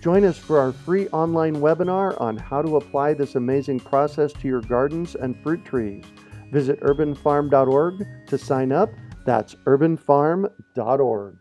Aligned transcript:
Join 0.00 0.24
us 0.24 0.38
for 0.38 0.58
our 0.58 0.72
free 0.72 1.08
online 1.08 1.56
webinar 1.56 2.18
on 2.18 2.38
how 2.38 2.62
to 2.62 2.76
apply 2.76 3.12
this 3.12 3.34
amazing 3.34 3.80
process 3.80 4.32
to 4.32 4.48
your 4.48 4.62
gardens 4.62 5.14
and 5.14 5.38
fruit 5.42 5.62
trees. 5.62 6.04
Visit 6.50 6.80
urbanfarm.org 6.80 8.06
to 8.26 8.38
sign 8.38 8.72
up. 8.72 8.88
That's 9.26 9.54
urbanfarm.org. 9.66 11.36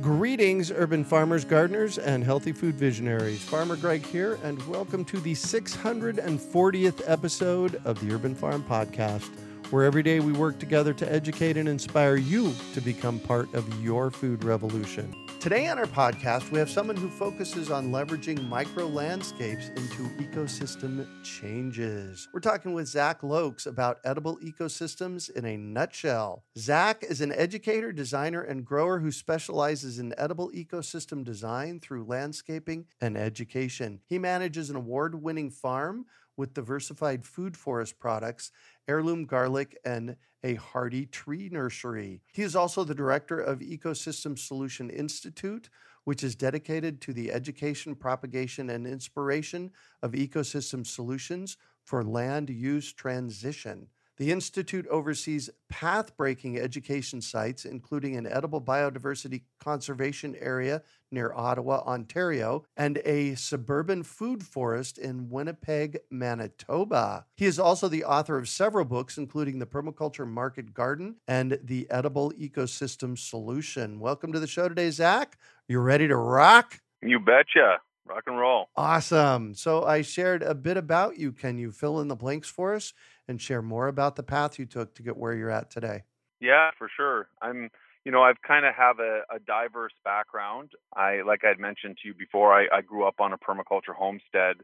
Greetings, 0.00 0.70
urban 0.70 1.04
farmers, 1.04 1.44
gardeners, 1.44 1.98
and 1.98 2.24
healthy 2.24 2.52
food 2.52 2.76
visionaries. 2.76 3.42
Farmer 3.42 3.76
Greg 3.76 4.06
here, 4.06 4.38
and 4.42 4.66
welcome 4.66 5.04
to 5.04 5.20
the 5.20 5.34
640th 5.34 7.02
episode 7.06 7.82
of 7.84 8.00
the 8.00 8.14
Urban 8.14 8.34
Farm 8.34 8.62
Podcast 8.62 9.28
where 9.70 9.84
every 9.84 10.02
day 10.02 10.20
we 10.20 10.32
work 10.32 10.58
together 10.58 10.94
to 10.94 11.12
educate 11.12 11.56
and 11.56 11.68
inspire 11.68 12.16
you 12.16 12.54
to 12.72 12.80
become 12.80 13.18
part 13.20 13.52
of 13.54 13.82
your 13.82 14.10
food 14.10 14.44
revolution. 14.44 15.14
Today 15.40 15.68
on 15.68 15.78
our 15.78 15.86
podcast, 15.86 16.50
we 16.50 16.58
have 16.58 16.68
someone 16.68 16.96
who 16.96 17.08
focuses 17.08 17.70
on 17.70 17.92
leveraging 17.92 18.48
micro 18.48 18.86
landscapes 18.86 19.68
into 19.68 20.08
ecosystem 20.16 21.06
changes. 21.22 22.28
We're 22.32 22.40
talking 22.40 22.74
with 22.74 22.88
Zach 22.88 23.20
Loeks 23.20 23.66
about 23.66 24.00
edible 24.04 24.38
ecosystems 24.38 25.30
in 25.30 25.44
a 25.44 25.56
nutshell. 25.56 26.42
Zach 26.56 27.04
is 27.04 27.20
an 27.20 27.30
educator, 27.30 27.92
designer, 27.92 28.42
and 28.42 28.64
grower 28.64 28.98
who 28.98 29.12
specializes 29.12 30.00
in 30.00 30.12
edible 30.18 30.50
ecosystem 30.50 31.22
design 31.22 31.78
through 31.78 32.04
landscaping 32.04 32.86
and 33.00 33.16
education. 33.16 34.00
He 34.08 34.18
manages 34.18 34.70
an 34.70 34.76
award 34.76 35.22
winning 35.22 35.50
farm 35.50 36.06
with 36.38 36.54
diversified 36.54 37.24
food 37.24 37.56
forest 37.56 37.98
products, 37.98 38.50
heirloom 38.86 39.26
garlic, 39.26 39.76
and 39.84 40.16
a 40.42 40.54
hardy 40.54 41.04
tree 41.04 41.50
nursery. 41.52 42.22
He 42.32 42.42
is 42.42 42.56
also 42.56 42.84
the 42.84 42.94
director 42.94 43.38
of 43.38 43.58
Ecosystem 43.58 44.38
Solution 44.38 44.88
Institute, 44.88 45.68
which 46.04 46.22
is 46.22 46.36
dedicated 46.36 47.00
to 47.02 47.12
the 47.12 47.32
education, 47.32 47.94
propagation, 47.94 48.70
and 48.70 48.86
inspiration 48.86 49.72
of 50.02 50.12
ecosystem 50.12 50.86
solutions 50.86 51.58
for 51.84 52.04
land 52.04 52.48
use 52.48 52.92
transition. 52.92 53.88
The 54.18 54.32
Institute 54.32 54.88
oversees 54.88 55.48
path 55.68 56.16
breaking 56.16 56.58
education 56.58 57.20
sites, 57.20 57.64
including 57.64 58.16
an 58.16 58.26
edible 58.26 58.60
biodiversity 58.60 59.42
conservation 59.60 60.34
area 60.40 60.82
near 61.12 61.32
Ottawa, 61.32 61.84
Ontario, 61.86 62.64
and 62.76 63.00
a 63.04 63.36
suburban 63.36 64.02
food 64.02 64.42
forest 64.42 64.98
in 64.98 65.30
Winnipeg, 65.30 66.00
Manitoba. 66.10 67.26
He 67.36 67.46
is 67.46 67.60
also 67.60 67.86
the 67.86 68.02
author 68.02 68.36
of 68.36 68.48
several 68.48 68.84
books, 68.84 69.18
including 69.18 69.60
The 69.60 69.66
Permaculture 69.66 70.26
Market 70.26 70.74
Garden 70.74 71.14
and 71.28 71.60
The 71.62 71.88
Edible 71.88 72.32
Ecosystem 72.32 73.16
Solution. 73.16 74.00
Welcome 74.00 74.32
to 74.32 74.40
the 74.40 74.48
show 74.48 74.68
today, 74.68 74.90
Zach. 74.90 75.38
You 75.68 75.78
ready 75.78 76.08
to 76.08 76.16
rock? 76.16 76.80
You 77.02 77.20
betcha. 77.20 77.78
Rock 78.04 78.24
and 78.26 78.38
roll. 78.38 78.68
Awesome. 78.74 79.54
So 79.54 79.84
I 79.84 80.02
shared 80.02 80.42
a 80.42 80.54
bit 80.54 80.76
about 80.76 81.18
you. 81.18 81.30
Can 81.30 81.58
you 81.58 81.70
fill 81.70 82.00
in 82.00 82.08
the 82.08 82.16
blanks 82.16 82.48
for 82.48 82.74
us 82.74 82.94
and 83.28 83.40
share 83.40 83.62
more 83.62 83.88
about 83.88 84.16
the 84.16 84.22
path 84.22 84.58
you 84.58 84.66
took 84.66 84.94
to 84.94 85.02
get 85.02 85.16
where 85.16 85.34
you're 85.34 85.50
at 85.50 85.70
today? 85.70 86.02
Yeah, 86.40 86.70
for 86.78 86.88
sure. 86.96 87.28
I'm, 87.42 87.70
you 88.04 88.12
know, 88.12 88.22
I've 88.22 88.40
kind 88.46 88.64
of 88.64 88.74
have 88.74 88.98
a, 88.98 89.22
a, 89.30 89.38
diverse 89.40 89.92
background. 90.04 90.70
I, 90.96 91.22
like 91.26 91.44
I'd 91.44 91.58
mentioned 91.58 91.98
to 92.02 92.08
you 92.08 92.14
before, 92.14 92.54
I, 92.54 92.66
I 92.72 92.80
grew 92.80 93.06
up 93.06 93.16
on 93.20 93.32
a 93.32 93.38
permaculture 93.38 93.94
homestead 93.96 94.56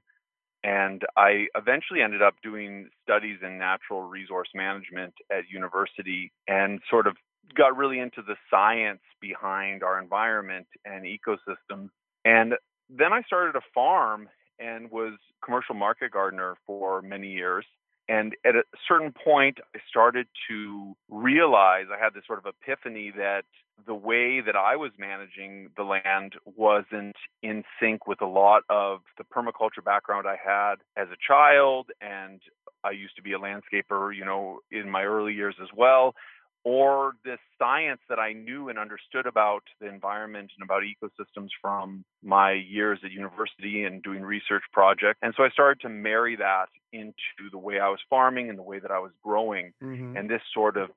and 0.62 1.02
I 1.16 1.46
eventually 1.54 2.00
ended 2.00 2.22
up 2.22 2.34
doing 2.42 2.88
studies 3.02 3.38
in 3.42 3.58
natural 3.58 4.02
resource 4.02 4.48
management 4.54 5.12
at 5.30 5.44
university 5.50 6.32
and 6.48 6.80
sort 6.88 7.06
of 7.06 7.16
got 7.54 7.76
really 7.76 7.98
into 7.98 8.22
the 8.26 8.36
science 8.50 9.02
behind 9.20 9.82
our 9.82 10.00
environment 10.00 10.66
and 10.86 11.04
ecosystems. 11.04 11.90
And 12.24 12.54
then 12.88 13.12
I 13.12 13.22
started 13.26 13.56
a 13.56 13.60
farm 13.74 14.28
and 14.58 14.90
was 14.90 15.18
commercial 15.44 15.74
market 15.74 16.12
gardener 16.12 16.56
for 16.66 17.02
many 17.02 17.28
years. 17.28 17.66
And 18.08 18.34
at 18.44 18.54
a 18.54 18.64
certain 18.86 19.12
point, 19.12 19.58
I 19.74 19.78
started 19.88 20.26
to 20.48 20.94
realize 21.08 21.86
I 21.90 22.02
had 22.02 22.14
this 22.14 22.24
sort 22.26 22.38
of 22.38 22.46
epiphany 22.46 23.12
that 23.16 23.44
the 23.86 23.94
way 23.94 24.40
that 24.40 24.56
I 24.56 24.76
was 24.76 24.92
managing 24.98 25.70
the 25.76 25.82
land 25.82 26.34
wasn't 26.44 27.16
in 27.42 27.64
sync 27.80 28.06
with 28.06 28.20
a 28.20 28.26
lot 28.26 28.62
of 28.68 29.00
the 29.18 29.24
permaculture 29.24 29.84
background 29.84 30.26
I 30.28 30.36
had 30.42 30.76
as 30.96 31.08
a 31.08 31.16
child. 31.26 31.90
And 32.00 32.40
I 32.84 32.90
used 32.90 33.16
to 33.16 33.22
be 33.22 33.32
a 33.32 33.38
landscaper, 33.38 34.14
you 34.14 34.24
know, 34.24 34.60
in 34.70 34.90
my 34.90 35.04
early 35.04 35.32
years 35.32 35.56
as 35.62 35.68
well 35.74 36.14
or 36.64 37.12
this 37.24 37.38
science 37.58 38.00
that 38.08 38.18
I 38.18 38.32
knew 38.32 38.70
and 38.70 38.78
understood 38.78 39.26
about 39.26 39.62
the 39.80 39.88
environment 39.88 40.50
and 40.56 40.64
about 40.64 40.82
ecosystems 40.82 41.50
from 41.60 42.04
my 42.22 42.52
years 42.52 42.98
at 43.04 43.12
university 43.12 43.84
and 43.84 44.02
doing 44.02 44.22
research 44.22 44.62
projects. 44.72 45.18
And 45.22 45.34
so 45.36 45.44
I 45.44 45.50
started 45.50 45.80
to 45.82 45.90
marry 45.90 46.36
that 46.36 46.66
into 46.94 47.50
the 47.50 47.58
way 47.58 47.80
I 47.80 47.88
was 47.88 48.00
farming 48.08 48.48
and 48.48 48.58
the 48.58 48.62
way 48.62 48.78
that 48.78 48.90
I 48.90 48.98
was 48.98 49.12
growing. 49.22 49.72
Mm-hmm. 49.82 50.16
And 50.16 50.30
this 50.30 50.42
sort 50.52 50.76
of 50.76 50.90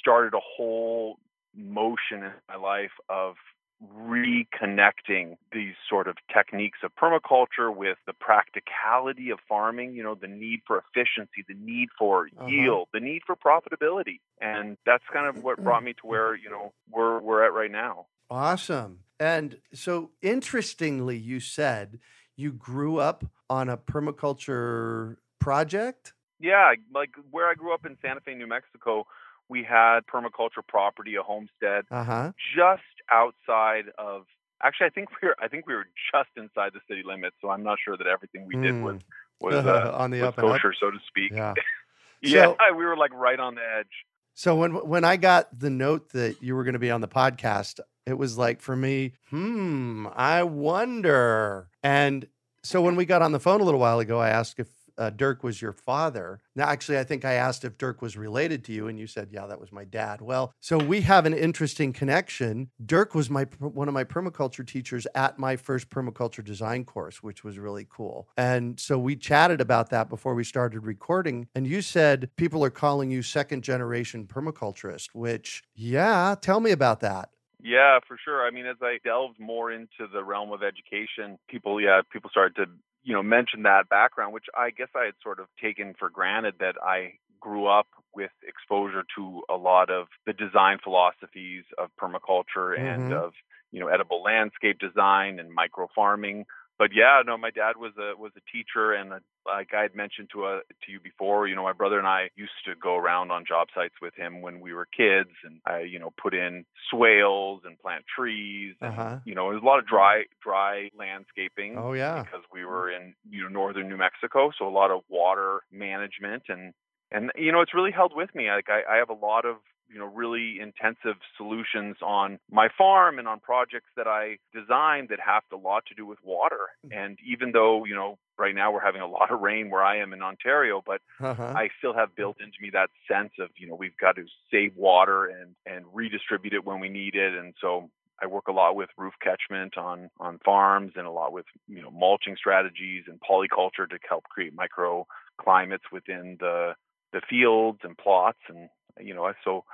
started 0.00 0.34
a 0.34 0.40
whole 0.40 1.18
motion 1.54 2.24
in 2.24 2.32
my 2.48 2.56
life 2.56 2.90
of 3.08 3.34
reconnecting 3.82 5.36
these 5.52 5.74
sort 5.88 6.08
of 6.08 6.16
techniques 6.32 6.78
of 6.82 6.92
permaculture 6.94 7.74
with 7.74 7.98
the 8.06 8.12
practicality 8.12 9.30
of 9.30 9.38
farming, 9.48 9.94
you 9.94 10.02
know, 10.02 10.14
the 10.14 10.28
need 10.28 10.60
for 10.66 10.78
efficiency, 10.78 11.44
the 11.48 11.54
need 11.54 11.88
for 11.98 12.28
uh-huh. 12.38 12.46
yield, 12.46 12.88
the 12.92 13.00
need 13.00 13.22
for 13.26 13.36
profitability. 13.36 14.20
And 14.40 14.76
that's 14.86 15.04
kind 15.12 15.26
of 15.26 15.42
what 15.42 15.62
brought 15.62 15.82
me 15.82 15.92
to 15.94 16.00
where, 16.06 16.34
you 16.34 16.50
know, 16.50 16.72
we're 16.90 17.20
we're 17.20 17.44
at 17.44 17.52
right 17.52 17.70
now. 17.70 18.06
Awesome. 18.30 19.00
And 19.20 19.58
so 19.72 20.10
interestingly, 20.22 21.16
you 21.16 21.40
said 21.40 21.98
you 22.36 22.52
grew 22.52 22.98
up 22.98 23.24
on 23.48 23.68
a 23.68 23.76
permaculture 23.76 25.16
project? 25.44 26.14
Yeah, 26.40 26.72
like 26.92 27.10
where 27.30 27.48
I 27.48 27.54
grew 27.54 27.72
up 27.72 27.86
in 27.86 27.96
Santa 28.02 28.20
Fe, 28.20 28.34
New 28.34 28.46
Mexico, 28.46 29.06
we 29.48 29.62
had 29.62 30.00
permaculture 30.12 30.66
property, 30.66 31.14
a 31.16 31.22
homestead, 31.22 31.84
uh-huh. 31.90 32.32
just 32.56 32.82
outside 33.12 33.84
of. 33.98 34.24
Actually, 34.62 34.86
I 34.86 34.90
think 34.90 35.08
we 35.20 35.28
were. 35.28 35.36
I 35.40 35.48
think 35.48 35.66
we 35.66 35.74
were 35.74 35.86
just 36.12 36.30
inside 36.36 36.72
the 36.72 36.80
city 36.88 37.02
limits. 37.04 37.36
So 37.40 37.50
I'm 37.50 37.62
not 37.62 37.78
sure 37.84 37.96
that 37.96 38.06
everything 38.06 38.46
we 38.46 38.56
did 38.56 38.82
was 38.82 38.96
hmm. 39.40 39.46
was 39.46 39.54
uh, 39.66 39.92
on 39.94 40.10
the 40.10 40.20
was 40.20 40.28
up 40.28 40.36
kosher, 40.36 40.68
up. 40.68 40.74
so 40.80 40.90
to 40.90 40.98
speak. 41.06 41.32
Yeah. 41.32 41.54
yeah, 42.22 42.44
so, 42.44 42.74
we 42.74 42.84
were 42.84 42.96
like 42.96 43.12
right 43.12 43.38
on 43.38 43.56
the 43.56 43.60
edge. 43.78 43.86
So 44.34 44.56
when 44.56 44.72
when 44.88 45.04
I 45.04 45.16
got 45.16 45.58
the 45.58 45.70
note 45.70 46.10
that 46.10 46.42
you 46.42 46.56
were 46.56 46.64
going 46.64 46.74
to 46.74 46.78
be 46.78 46.90
on 46.90 47.00
the 47.00 47.08
podcast, 47.08 47.80
it 48.06 48.14
was 48.14 48.38
like 48.38 48.60
for 48.60 48.74
me, 48.74 49.12
hmm, 49.30 50.06
I 50.14 50.42
wonder. 50.42 51.68
And 51.82 52.26
so 52.62 52.80
when 52.80 52.96
we 52.96 53.04
got 53.04 53.22
on 53.22 53.32
the 53.32 53.40
phone 53.40 53.60
a 53.60 53.64
little 53.64 53.80
while 53.80 54.00
ago, 54.00 54.18
I 54.18 54.30
asked 54.30 54.58
if 54.58 54.68
uh, 54.98 55.10
Dirk 55.10 55.42
was 55.42 55.60
your 55.60 55.72
father. 55.72 56.40
Now, 56.54 56.68
actually, 56.68 56.98
I 56.98 57.04
think 57.04 57.24
I 57.24 57.34
asked 57.34 57.64
if 57.64 57.78
Dirk 57.78 58.02
was 58.02 58.16
related 58.16 58.64
to 58.64 58.72
you, 58.72 58.88
and 58.88 58.98
you 58.98 59.06
said, 59.06 59.28
"Yeah, 59.30 59.46
that 59.46 59.60
was 59.60 59.72
my 59.72 59.84
dad." 59.84 60.20
Well, 60.20 60.52
so 60.60 60.78
we 60.78 61.00
have 61.02 61.26
an 61.26 61.34
interesting 61.34 61.92
connection. 61.92 62.70
Dirk 62.84 63.14
was 63.14 63.30
my 63.30 63.44
one 63.58 63.88
of 63.88 63.94
my 63.94 64.04
permaculture 64.04 64.66
teachers 64.66 65.06
at 65.14 65.38
my 65.38 65.56
first 65.56 65.90
permaculture 65.90 66.44
design 66.44 66.84
course, 66.84 67.22
which 67.22 67.44
was 67.44 67.58
really 67.58 67.86
cool. 67.88 68.28
And 68.36 68.78
so 68.78 68.98
we 68.98 69.16
chatted 69.16 69.60
about 69.60 69.90
that 69.90 70.08
before 70.08 70.34
we 70.34 70.44
started 70.44 70.80
recording. 70.80 71.48
And 71.54 71.66
you 71.66 71.82
said 71.82 72.30
people 72.36 72.64
are 72.64 72.70
calling 72.70 73.10
you 73.10 73.22
second 73.22 73.62
generation 73.62 74.26
permaculturist, 74.26 75.10
which, 75.12 75.62
yeah, 75.74 76.34
tell 76.40 76.60
me 76.60 76.70
about 76.70 77.00
that. 77.00 77.30
Yeah, 77.62 77.98
for 78.06 78.18
sure. 78.22 78.46
I 78.46 78.50
mean, 78.50 78.66
as 78.66 78.76
I 78.82 78.98
delved 79.04 79.40
more 79.40 79.72
into 79.72 80.06
the 80.12 80.22
realm 80.22 80.52
of 80.52 80.62
education, 80.62 81.38
people, 81.48 81.80
yeah, 81.80 82.02
people 82.12 82.28
started 82.28 82.56
to 82.56 82.66
you 83.04 83.12
know, 83.12 83.22
mentioned 83.22 83.66
that 83.66 83.88
background, 83.88 84.32
which 84.32 84.46
I 84.56 84.70
guess 84.70 84.88
I 84.96 85.04
had 85.04 85.14
sort 85.22 85.38
of 85.38 85.46
taken 85.62 85.94
for 85.98 86.08
granted 86.08 86.54
that 86.60 86.76
I 86.82 87.14
grew 87.38 87.66
up 87.66 87.86
with 88.14 88.30
exposure 88.46 89.04
to 89.16 89.42
a 89.50 89.56
lot 89.56 89.90
of 89.90 90.06
the 90.26 90.32
design 90.32 90.78
philosophies 90.82 91.64
of 91.76 91.90
permaculture 92.00 92.76
mm-hmm. 92.76 92.86
and 92.86 93.12
of, 93.12 93.32
you 93.70 93.80
know, 93.80 93.88
edible 93.88 94.22
landscape 94.22 94.78
design 94.78 95.38
and 95.38 95.52
micro 95.52 95.88
farming. 95.94 96.46
But 96.78 96.90
yeah, 96.94 97.22
no, 97.24 97.36
my 97.36 97.50
dad 97.50 97.76
was 97.78 97.92
a 97.98 98.18
was 98.18 98.32
a 98.36 98.40
teacher, 98.50 98.92
and 98.92 99.12
a, 99.12 99.20
like 99.46 99.74
I 99.74 99.82
had 99.82 99.94
mentioned 99.94 100.30
to 100.32 100.46
a, 100.46 100.60
to 100.84 100.92
you 100.92 101.00
before, 101.00 101.46
you 101.46 101.54
know, 101.54 101.62
my 101.62 101.72
brother 101.72 101.98
and 101.98 102.06
I 102.06 102.30
used 102.36 102.52
to 102.66 102.74
go 102.74 102.96
around 102.96 103.30
on 103.30 103.44
job 103.46 103.68
sites 103.74 103.94
with 104.02 104.14
him 104.14 104.42
when 104.42 104.60
we 104.60 104.72
were 104.74 104.86
kids, 104.86 105.30
and 105.44 105.60
I, 105.66 105.80
you 105.80 105.98
know, 105.98 106.12
put 106.20 106.34
in 106.34 106.64
swales 106.90 107.62
and 107.64 107.78
plant 107.78 108.04
trees, 108.14 108.74
and 108.80 108.92
Uh-huh. 108.92 109.18
you 109.24 109.34
know, 109.34 109.50
it 109.50 109.54
was 109.54 109.62
a 109.62 109.66
lot 109.66 109.78
of 109.78 109.86
dry 109.86 110.24
dry 110.42 110.90
landscaping 110.98 111.78
Oh 111.78 111.92
yeah. 111.92 112.22
because 112.22 112.42
we 112.52 112.60
mm-hmm. 112.60 112.68
were 112.70 112.90
in 112.90 113.14
you 113.30 113.42
know 113.42 113.48
northern 113.48 113.88
New 113.88 113.96
Mexico, 113.96 114.50
so 114.58 114.66
a 114.66 114.70
lot 114.70 114.90
of 114.90 115.02
water 115.08 115.60
management 115.70 116.44
and 116.48 116.72
and 117.10 117.30
you 117.36 117.52
know 117.52 117.60
it's 117.60 117.74
really 117.74 117.92
held 117.92 118.12
with 118.14 118.34
me. 118.34 118.50
Like 118.50 118.68
I, 118.68 118.82
I 118.94 118.96
have 118.96 119.10
a 119.10 119.14
lot 119.14 119.44
of 119.44 119.56
you 119.92 119.98
know 119.98 120.06
really 120.06 120.58
intensive 120.60 121.16
solutions 121.36 121.96
on 122.02 122.38
my 122.50 122.68
farm 122.76 123.18
and 123.18 123.28
on 123.28 123.40
projects 123.40 123.90
that 123.96 124.06
I 124.06 124.38
design 124.52 125.06
that 125.10 125.20
have 125.20 125.42
a 125.52 125.56
lot 125.56 125.84
to 125.86 125.94
do 125.94 126.06
with 126.06 126.18
water. 126.22 126.68
And 126.90 127.18
even 127.26 127.52
though 127.52 127.84
you 127.84 127.94
know 127.94 128.18
right 128.38 128.54
now 128.54 128.72
we're 128.72 128.80
having 128.84 129.02
a 129.02 129.06
lot 129.06 129.30
of 129.30 129.40
rain 129.40 129.70
where 129.70 129.82
I 129.84 129.98
am 129.98 130.12
in 130.12 130.22
Ontario, 130.22 130.82
but 130.84 131.00
Uh-huh. 131.20 131.52
I 131.56 131.68
still 131.78 131.94
have 131.94 132.16
built 132.16 132.38
into 132.40 132.56
me 132.60 132.70
that 132.72 132.90
sense 133.10 133.32
of 133.38 133.50
you 133.56 133.66
know 133.68 133.74
we've 133.74 133.96
got 133.96 134.16
to 134.16 134.24
save 134.50 134.76
water 134.76 135.26
and 135.26 135.54
and 135.66 135.84
redistribute 135.92 136.54
it 136.54 136.64
when 136.64 136.80
we 136.80 136.88
need 136.88 137.14
it, 137.14 137.34
and 137.34 137.54
so 137.60 137.90
I 138.22 138.26
work 138.26 138.46
a 138.48 138.52
lot 138.52 138.76
with 138.76 138.90
roof 138.96 139.14
catchment 139.20 139.76
on 139.76 140.10
on 140.18 140.38
farms 140.44 140.92
and 140.96 141.06
a 141.06 141.10
lot 141.10 141.32
with 141.32 141.46
you 141.68 141.82
know 141.82 141.90
mulching 141.90 142.36
strategies 142.36 143.04
and 143.06 143.20
polyculture 143.20 143.88
to 143.88 143.98
help 144.08 144.24
create 144.24 144.54
microclimates 144.56 145.86
within 145.92 146.36
the 146.40 146.74
the 147.12 147.20
fields 147.28 147.80
and 147.84 147.96
plots 147.96 148.38
and 148.48 148.68
you 149.00 149.14
know 149.14 149.32
so 149.44 149.64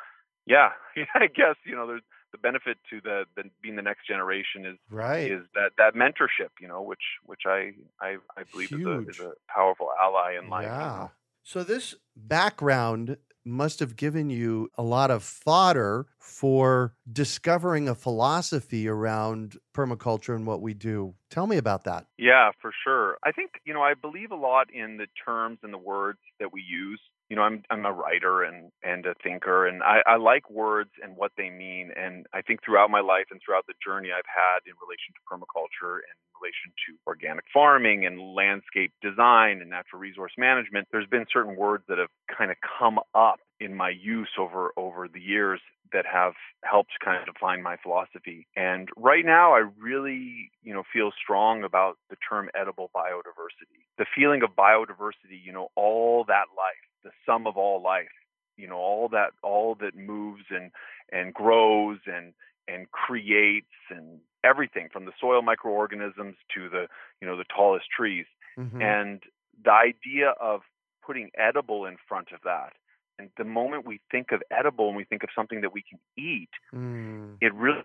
yeah 0.47 0.71
I 1.15 1.27
guess 1.27 1.57
you 1.65 1.75
know 1.75 1.87
there's 1.87 2.03
the 2.33 2.39
benefit 2.39 2.79
to 2.91 3.01
the, 3.03 3.25
the 3.37 3.51
being 3.61 3.75
the 3.75 3.83
next 3.83 4.07
generation 4.07 4.65
is 4.65 4.77
right. 4.89 5.31
is 5.31 5.43
that 5.55 5.73
that 5.79 5.95
mentorship 5.95 6.51
you 6.61 6.69
know 6.69 6.83
which 6.83 7.03
which 7.25 7.43
I 7.47 7.73
I, 8.01 8.17
I 8.37 8.45
believe 8.53 8.73
is 8.73 8.87
a, 8.87 9.09
is 9.09 9.21
a 9.21 9.33
powerful 9.53 9.89
ally 10.01 10.39
in 10.41 10.49
life. 10.49 10.65
yeah. 10.65 11.09
So 11.43 11.65
this 11.65 11.95
background 12.15 13.17
must 13.45 13.81
have 13.81 13.97
given 13.97 14.31
you 14.31 14.71
a 14.77 14.83
lot 14.83 15.11
of 15.11 15.23
fodder 15.23 16.07
for 16.19 16.95
discovering 17.11 17.89
a 17.89 17.95
philosophy 17.95 18.87
around 18.87 19.57
permaculture 19.75 20.35
and 20.35 20.47
what 20.47 20.61
we 20.61 20.75
do. 20.75 21.15
Tell 21.31 21.47
me 21.47 21.57
about 21.57 21.85
that. 21.85 22.07
Yeah, 22.19 22.51
for 22.61 22.73
sure. 22.85 23.19
I 23.25 23.33
think, 23.33 23.53
you 23.65 23.73
know, 23.73 23.83
I 23.83 23.95
believe 23.95 24.31
a 24.31 24.37
lot 24.37 24.69
in 24.73 24.99
the 24.99 25.07
terms 25.25 25.59
and 25.63 25.73
the 25.73 25.79
words 25.79 26.19
that 26.39 26.53
we 26.53 26.63
use. 26.63 27.01
You 27.31 27.37
know, 27.37 27.43
I'm 27.43 27.63
I'm 27.71 27.87
a 27.87 27.93
writer 27.93 28.43
and 28.43 28.73
and 28.83 29.07
a 29.07 29.15
thinker 29.23 29.67
and 29.67 29.83
I, 29.83 30.03
I 30.07 30.17
like 30.17 30.51
words 30.51 30.91
and 31.03 31.17
what 31.17 31.33
they 31.39 31.49
mean. 31.49 31.93
And 31.97 32.27
I 32.35 32.43
think 32.43 32.61
throughout 32.65 32.91
my 32.91 33.01
life 33.01 33.27
and 33.31 33.41
throughout 33.45 33.67
the 33.67 33.75
journey 33.85 34.11
I've 34.11 34.27
had 34.27 34.67
in 34.67 34.75
relation 34.83 35.15
to 35.15 35.23
permaculture 35.31 36.03
and 36.03 36.17
in 36.19 36.31
relation 36.43 36.75
to 36.89 36.99
organic 37.07 37.45
farming 37.55 38.05
and 38.05 38.35
landscape 38.35 38.93
design 39.01 39.61
and 39.61 39.71
natural 39.71 40.01
resource 40.01 40.33
management, 40.37 40.89
there's 40.91 41.07
been 41.07 41.25
certain 41.33 41.57
words 41.57 41.85
that 41.89 41.99
have 41.99 42.11
kind 42.37 42.51
of 42.51 42.57
come 42.79 42.99
up 43.15 43.39
in 43.61 43.75
my 43.75 43.91
use 43.91 44.31
over 44.39 44.73
over 44.77 45.07
the 45.09 45.21
years 45.21 45.61
that 45.93 46.07
have 46.07 46.35
helped 46.65 46.93
kind 47.05 47.19
of 47.21 47.35
define 47.35 47.63
my 47.63 47.77
philosophy. 47.77 48.47
And 48.57 48.89
right 48.97 49.25
now, 49.25 49.55
I 49.55 49.65
really, 49.79 50.51
you 50.63 50.73
know, 50.73 50.85
feel 50.93 51.11
strong 51.21 51.65
about 51.65 51.99
the 52.11 52.17
term 52.29 52.49
edible 52.55 52.91
biodiversity. 52.95 53.85
The 53.99 54.07
feeling 54.15 54.43
of 54.43 54.51
biodiversity, 54.51 55.43
you 55.45 55.53
know, 55.53 55.69
all 55.75 56.25
that 56.29 56.47
life, 56.57 56.87
the 57.05 57.11
sum 57.27 57.47
of 57.47 57.57
all 57.57 57.83
life, 57.83 58.09
you 58.57 58.69
know, 58.69 58.77
all 58.77 59.09
that, 59.09 59.31
all 59.43 59.75
that 59.81 59.97
moves 59.97 60.45
and 60.51 60.71
and 61.13 61.35
grows 61.35 61.99
and 62.07 62.33
and 62.69 62.91
creates 62.93 63.67
and 63.91 64.21
everything 64.45 64.89
from 64.93 65.05
the 65.05 65.13
soil 65.21 65.43
microorganisms 65.43 66.37
to 66.55 66.69
the, 66.69 66.87
you 67.21 67.27
know, 67.27 67.37
the 67.37 67.45
tallest 67.55 67.87
trees. 67.91 68.27
Mhm. 68.57 68.81
And 68.81 69.23
the 69.63 69.73
idea 69.73 70.31
of 70.41 70.63
putting 71.03 71.31
edible 71.37 71.85
in 71.87 71.97
front 72.09 72.31
of 72.33 72.41
that 72.43 72.73
and 73.21 73.31
the 73.37 73.45
moment 73.45 73.87
we 73.87 74.01
think 74.11 74.33
of 74.33 74.43
edible 74.51 74.89
and 74.89 74.97
we 74.97 75.05
think 75.05 75.23
of 75.23 75.29
something 75.35 75.61
that 75.61 75.73
we 75.73 75.83
can 75.83 75.99
eat, 76.17 76.49
Mm. 76.73 77.37
it 77.41 77.53
really 77.55 77.85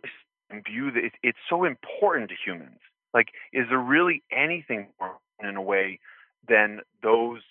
imbue 0.49 0.91
that 0.91 1.03
it, 1.03 1.13
it's 1.23 1.37
so 1.49 1.63
important 1.65 2.29
to 2.29 2.35
humans. 2.35 2.79
Like, 3.13 3.29
is 3.53 3.67
there 3.69 3.79
really 3.79 4.23
anything 4.31 4.87
more 4.99 5.17
in 5.43 5.55
a 5.55 5.61
way 5.61 5.99
than 6.47 6.81
those 7.01 7.41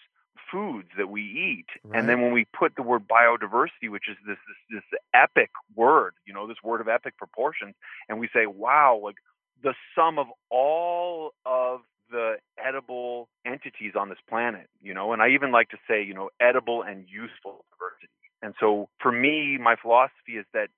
foods 0.51 0.89
that 0.97 1.09
we 1.09 1.23
eat? 1.23 1.67
And 1.93 2.09
then 2.09 2.21
when 2.23 2.33
we 2.33 2.45
put 2.47 2.77
the 2.77 2.83
word 2.83 3.07
biodiversity, 3.09 3.89
which 3.91 4.09
is 4.09 4.17
this, 4.27 4.39
this 4.71 4.83
this 4.93 5.01
epic 5.13 5.51
word, 5.75 6.15
you 6.27 6.33
know, 6.35 6.47
this 6.47 6.63
word 6.63 6.81
of 6.81 6.89
epic 6.89 7.17
proportions, 7.17 7.75
and 8.09 8.19
we 8.19 8.29
say, 8.33 8.47
wow, 8.47 9.01
like 9.03 9.17
the 9.63 9.75
sum 9.95 10.19
of 10.19 10.27
all 10.51 11.33
of 11.47 11.81
the 12.15 12.37
edible 12.65 13.29
entities 13.45 13.95
on 13.99 14.09
this 14.09 14.19
planet, 14.29 14.69
you 14.81 14.95
know, 14.95 15.13
and 15.13 15.21
I 15.21 15.31
even 15.31 15.51
like 15.51 15.71
to 15.71 15.77
say, 15.89 16.03
you 16.03 16.15
know, 16.15 16.31
edible 16.41 16.81
and 16.83 17.07
useful 17.09 17.65
diversity. 17.73 18.13
And 18.41 18.55
so 18.61 18.89
for 19.01 19.11
me, 19.11 19.59
my 19.61 19.75
philosophy 19.75 20.37
is 20.39 20.47
that 20.55 20.69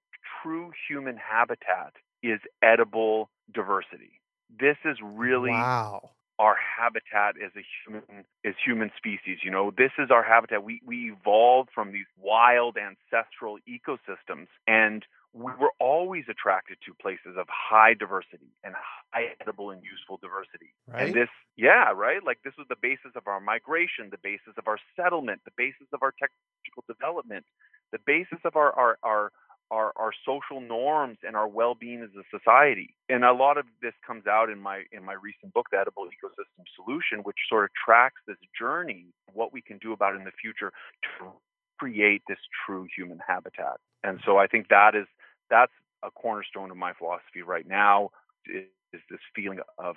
true 0.42 0.72
human 0.88 1.18
habitat 1.18 1.92
is 2.22 2.40
edible 2.62 3.28
diversity. 3.52 4.20
This 4.58 4.76
is 4.86 4.96
really 5.02 5.50
wow. 5.50 6.10
our 6.38 6.56
habitat 6.56 7.34
as 7.44 7.52
a 7.54 7.64
human 7.84 8.24
as 8.46 8.54
human 8.64 8.90
species. 8.96 9.40
You 9.44 9.50
know, 9.50 9.72
this 9.76 9.92
is 9.98 10.10
our 10.10 10.22
habitat. 10.22 10.64
We 10.64 10.80
we 10.86 11.12
evolved 11.12 11.68
from 11.74 11.92
these 11.92 12.06
wild 12.18 12.78
ancestral 12.78 13.58
ecosystems 13.68 14.46
and 14.66 15.04
we 15.36 15.52
were 15.60 15.72
always 15.78 16.24
attracted 16.30 16.78
to 16.86 16.94
places 16.94 17.36
of 17.36 17.46
high 17.48 17.92
diversity 17.92 18.48
and 18.64 18.74
high 19.12 19.36
edible 19.40 19.70
and 19.70 19.82
useful 19.84 20.18
diversity. 20.22 20.72
Right. 20.88 21.06
And 21.06 21.14
this, 21.14 21.28
yeah, 21.56 21.92
right? 21.92 22.24
Like 22.24 22.38
this 22.42 22.54
was 22.56 22.66
the 22.68 22.80
basis 22.80 23.12
of 23.14 23.26
our 23.26 23.40
migration, 23.40 24.08
the 24.10 24.22
basis 24.22 24.56
of 24.56 24.66
our 24.66 24.78
settlement, 24.96 25.42
the 25.44 25.52
basis 25.56 25.88
of 25.92 26.02
our 26.02 26.12
technological 26.16 26.84
development, 26.88 27.44
the 27.92 28.00
basis 28.06 28.38
of 28.44 28.56
our 28.56 28.72
our 28.72 28.98
our 29.02 29.30
our, 29.70 29.92
our 29.96 30.12
social 30.24 30.60
norms 30.60 31.18
and 31.26 31.34
our 31.34 31.48
well-being 31.48 32.00
as 32.00 32.10
a 32.14 32.22
society. 32.30 32.94
And 33.08 33.24
a 33.24 33.32
lot 33.32 33.58
of 33.58 33.66
this 33.82 33.94
comes 34.06 34.26
out 34.26 34.48
in 34.48 34.60
my 34.60 34.84
in 34.92 35.04
my 35.04 35.14
recent 35.14 35.52
book, 35.52 35.66
The 35.70 35.78
Edible 35.78 36.06
Ecosystem 36.06 36.64
Solution, 36.76 37.24
which 37.24 37.36
sort 37.48 37.64
of 37.64 37.70
tracks 37.84 38.22
this 38.26 38.38
journey, 38.58 39.06
what 39.34 39.52
we 39.52 39.60
can 39.60 39.78
do 39.78 39.92
about 39.92 40.14
it 40.14 40.18
in 40.18 40.24
the 40.24 40.38
future 40.40 40.72
to 41.18 41.32
create 41.78 42.22
this 42.26 42.38
true 42.64 42.86
human 42.96 43.18
habitat. 43.26 43.76
And 44.02 44.20
so 44.24 44.38
I 44.38 44.46
think 44.46 44.68
that 44.68 44.94
is 44.94 45.06
that's 45.50 45.72
a 46.02 46.10
cornerstone 46.10 46.70
of 46.70 46.76
my 46.76 46.92
philosophy 46.94 47.42
right 47.42 47.66
now 47.66 48.10
is, 48.46 48.64
is 48.92 49.00
this 49.10 49.20
feeling 49.34 49.60
of 49.78 49.96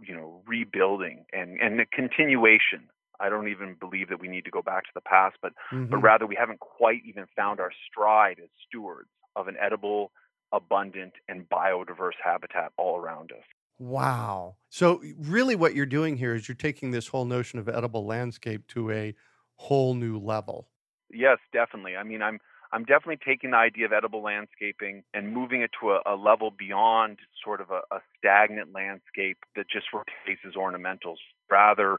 you 0.00 0.14
know 0.14 0.42
rebuilding 0.46 1.24
and 1.32 1.60
and 1.60 1.78
the 1.78 1.86
continuation. 1.92 2.88
I 3.20 3.28
don't 3.28 3.48
even 3.48 3.74
believe 3.74 4.08
that 4.10 4.20
we 4.20 4.28
need 4.28 4.44
to 4.44 4.50
go 4.50 4.62
back 4.62 4.84
to 4.84 4.90
the 4.94 5.00
past, 5.00 5.36
but 5.42 5.52
but 5.90 5.98
Mhm. 5.98 6.02
rather 6.02 6.26
we 6.26 6.36
haven't 6.36 6.60
quite 6.60 7.00
even 7.04 7.26
found 7.36 7.60
our 7.60 7.72
stride 7.90 8.38
as 8.42 8.48
stewards 8.66 9.10
of 9.36 9.48
an 9.48 9.56
edible, 9.60 10.12
abundant, 10.52 11.14
and 11.28 11.48
biodiverse 11.48 12.18
habitat 12.22 12.72
all 12.76 12.96
around 12.96 13.32
us. 13.32 13.44
Wow. 13.78 14.56
So 14.70 15.00
really 15.16 15.54
what 15.54 15.74
you're 15.74 15.86
doing 15.86 16.16
here 16.16 16.34
is 16.34 16.48
you're 16.48 16.56
taking 16.56 16.90
this 16.90 17.08
whole 17.08 17.24
notion 17.24 17.58
of 17.58 17.68
edible 17.68 18.04
landscape 18.04 18.66
to 18.68 18.90
a 18.90 19.14
whole 19.54 19.94
new 19.94 20.18
level. 20.18 20.70
Yes, 21.10 21.38
definitely. 21.52 21.96
I 21.96 22.02
mean, 22.02 22.22
I'm 22.22 22.38
I'm 22.72 22.84
definitely 22.84 23.18
taking 23.24 23.50
the 23.52 23.56
idea 23.56 23.86
of 23.86 23.92
edible 23.92 24.22
landscaping 24.22 25.02
and 25.14 25.32
moving 25.32 25.62
it 25.62 25.70
to 25.80 25.92
a, 25.92 26.00
a 26.06 26.16
level 26.16 26.50
beyond 26.50 27.18
sort 27.42 27.60
of 27.60 27.70
a, 27.70 27.80
a 27.94 28.00
stagnant 28.18 28.72
landscape 28.74 29.38
that 29.56 29.66
just 29.70 29.86
replaces 29.92 30.54
ornamentals. 30.56 31.16
Rather, 31.50 31.98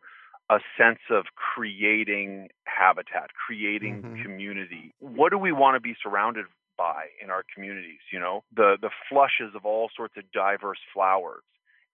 a 0.50 0.60
sense 0.78 1.00
of 1.10 1.26
creating 1.36 2.50
habitat, 2.66 3.32
creating 3.34 4.04
Mhm. 4.04 4.22
community. 4.24 4.94
What 5.00 5.30
do 5.32 5.38
we 5.38 5.52
want 5.52 5.76
to 5.76 5.80
be 5.80 5.96
surrounded 6.02 6.46
by 6.78 7.10
in 7.22 7.30
our 7.30 7.44
communities? 7.54 8.00
You 8.12 8.20
know, 8.20 8.44
the 8.54 8.78
the 8.82 8.90
flushes 9.10 9.54
of 9.56 9.66
all 9.66 9.90
sorts 9.96 10.18
of 10.18 10.32
diverse 10.32 10.80
flowers, 10.94 11.44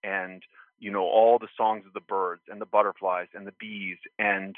and 0.03 0.43
you 0.79 0.91
know 0.91 1.03
all 1.03 1.39
the 1.39 1.47
songs 1.57 1.85
of 1.85 1.93
the 1.93 2.01
birds 2.01 2.43
and 2.49 2.61
the 2.61 2.65
butterflies 2.65 3.27
and 3.33 3.45
the 3.47 3.53
bees, 3.59 3.97
and 4.19 4.55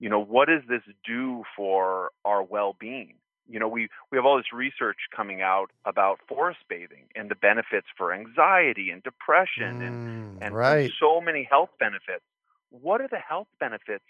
you 0.00 0.08
know 0.08 0.20
what 0.20 0.48
does 0.48 0.62
this 0.68 0.82
do 1.04 1.44
for 1.56 2.10
our 2.24 2.42
well-being? 2.42 3.14
You 3.50 3.58
know, 3.58 3.68
we 3.68 3.88
we 4.10 4.16
have 4.18 4.24
all 4.24 4.36
this 4.36 4.52
research 4.52 4.98
coming 5.14 5.42
out 5.42 5.70
about 5.84 6.20
forest 6.28 6.60
bathing 6.68 7.06
and 7.14 7.30
the 7.30 7.34
benefits 7.34 7.86
for 7.96 8.12
anxiety 8.12 8.90
and 8.90 9.02
depression 9.02 9.82
and 9.82 9.94
Mm, 9.94 10.32
and, 10.36 10.42
and 10.42 10.54
right. 10.54 10.90
so 11.00 11.20
many 11.20 11.42
health 11.50 11.70
benefits. 11.78 12.24
What 12.70 13.00
are 13.00 13.08
the 13.08 13.18
health 13.18 13.48
benefits 13.58 14.04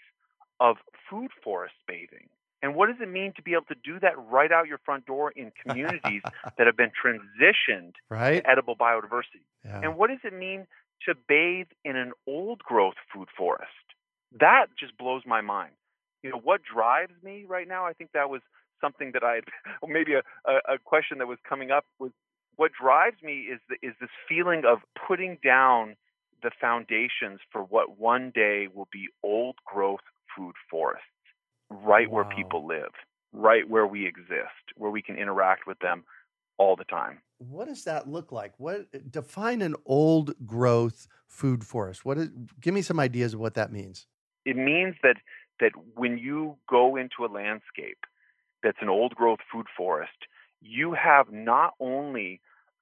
of 0.59 0.77
food 1.09 1.31
forest 1.43 1.75
bathing? 1.87 2.29
And 2.63 2.75
what 2.75 2.87
does 2.87 2.97
it 3.01 3.09
mean 3.09 3.33
to 3.35 3.41
be 3.41 3.53
able 3.53 3.65
to 3.69 3.75
do 3.83 3.99
that 3.99 4.13
right 4.29 4.51
out 4.51 4.67
your 4.67 4.77
front 4.85 5.05
door 5.07 5.31
in 5.31 5.51
communities 5.61 6.21
that 6.57 6.67
have 6.67 6.77
been 6.77 6.91
transitioned 6.91 7.93
right? 8.09 8.43
to 8.43 8.49
edible 8.49 8.75
biodiversity? 8.75 9.41
Yeah. 9.65 9.81
And 9.83 9.97
what 9.97 10.09
does 10.09 10.19
it 10.23 10.33
mean 10.33 10.67
to 11.07 11.15
bathe 11.27 11.67
in 11.83 11.95
an 11.95 12.11
old 12.27 12.59
growth 12.59 12.93
food 13.11 13.29
forest? 13.35 13.71
That 14.39 14.67
just 14.79 14.97
blows 14.97 15.23
my 15.25 15.41
mind. 15.41 15.71
You 16.23 16.29
know, 16.29 16.37
what 16.43 16.61
drives 16.63 17.13
me 17.23 17.45
right 17.47 17.67
now? 17.67 17.85
I 17.87 17.93
think 17.93 18.11
that 18.13 18.29
was 18.29 18.41
something 18.81 19.11
that 19.13 19.23
I 19.23 19.35
had, 19.35 19.43
maybe 19.87 20.13
a, 20.13 20.21
a, 20.45 20.77
question 20.83 21.19
that 21.19 21.27
was 21.27 21.37
coming 21.47 21.71
up 21.71 21.85
was 21.99 22.11
what 22.55 22.71
drives 22.79 23.21
me 23.23 23.47
is 23.51 23.59
the, 23.69 23.75
is 23.87 23.93
this 24.01 24.09
feeling 24.27 24.63
of 24.67 24.79
putting 25.07 25.37
down 25.43 25.95
the 26.43 26.51
foundations 26.59 27.39
for 27.51 27.61
what 27.61 27.99
one 27.99 28.31
day 28.33 28.67
will 28.73 28.87
be 28.91 29.07
old 29.23 29.55
growth 29.65 30.01
food 30.35 30.55
forests 30.69 31.05
right 31.69 32.09
wow. 32.09 32.23
where 32.23 32.35
people 32.35 32.67
live, 32.67 32.91
right 33.31 33.69
where 33.69 33.87
we 33.87 34.05
exist, 34.05 34.73
where 34.75 34.91
we 34.91 35.01
can 35.01 35.15
interact 35.17 35.67
with 35.67 35.79
them 35.79 36.03
all 36.57 36.75
the 36.75 36.83
time. 36.83 37.19
What 37.37 37.67
does 37.67 37.83
that 37.85 38.07
look 38.07 38.31
like? 38.31 38.53
What 38.57 38.87
eh, 38.93 38.99
define 39.09 39.61
an 39.61 39.75
old 39.85 40.33
growth 40.45 41.07
food 41.27 41.63
forest? 41.63 42.05
What 42.05 42.17
is 42.17 42.29
give 42.59 42.73
me 42.73 42.81
some 42.81 42.99
ideas 42.99 43.33
of 43.33 43.39
what 43.39 43.55
that 43.55 43.71
means. 43.71 44.07
It 44.45 44.57
means 44.57 44.95
that 45.03 45.17
that 45.59 45.71
when 45.95 46.17
you 46.17 46.57
go 46.69 46.95
into 46.95 47.25
a 47.25 47.29
landscape 47.31 47.99
that's 48.63 48.81
an 48.81 48.89
old 48.89 49.15
growth 49.15 49.39
food 49.51 49.67
forest, 49.75 50.27
you 50.61 50.93
have 50.93 51.31
not 51.31 51.73
only 51.79 52.41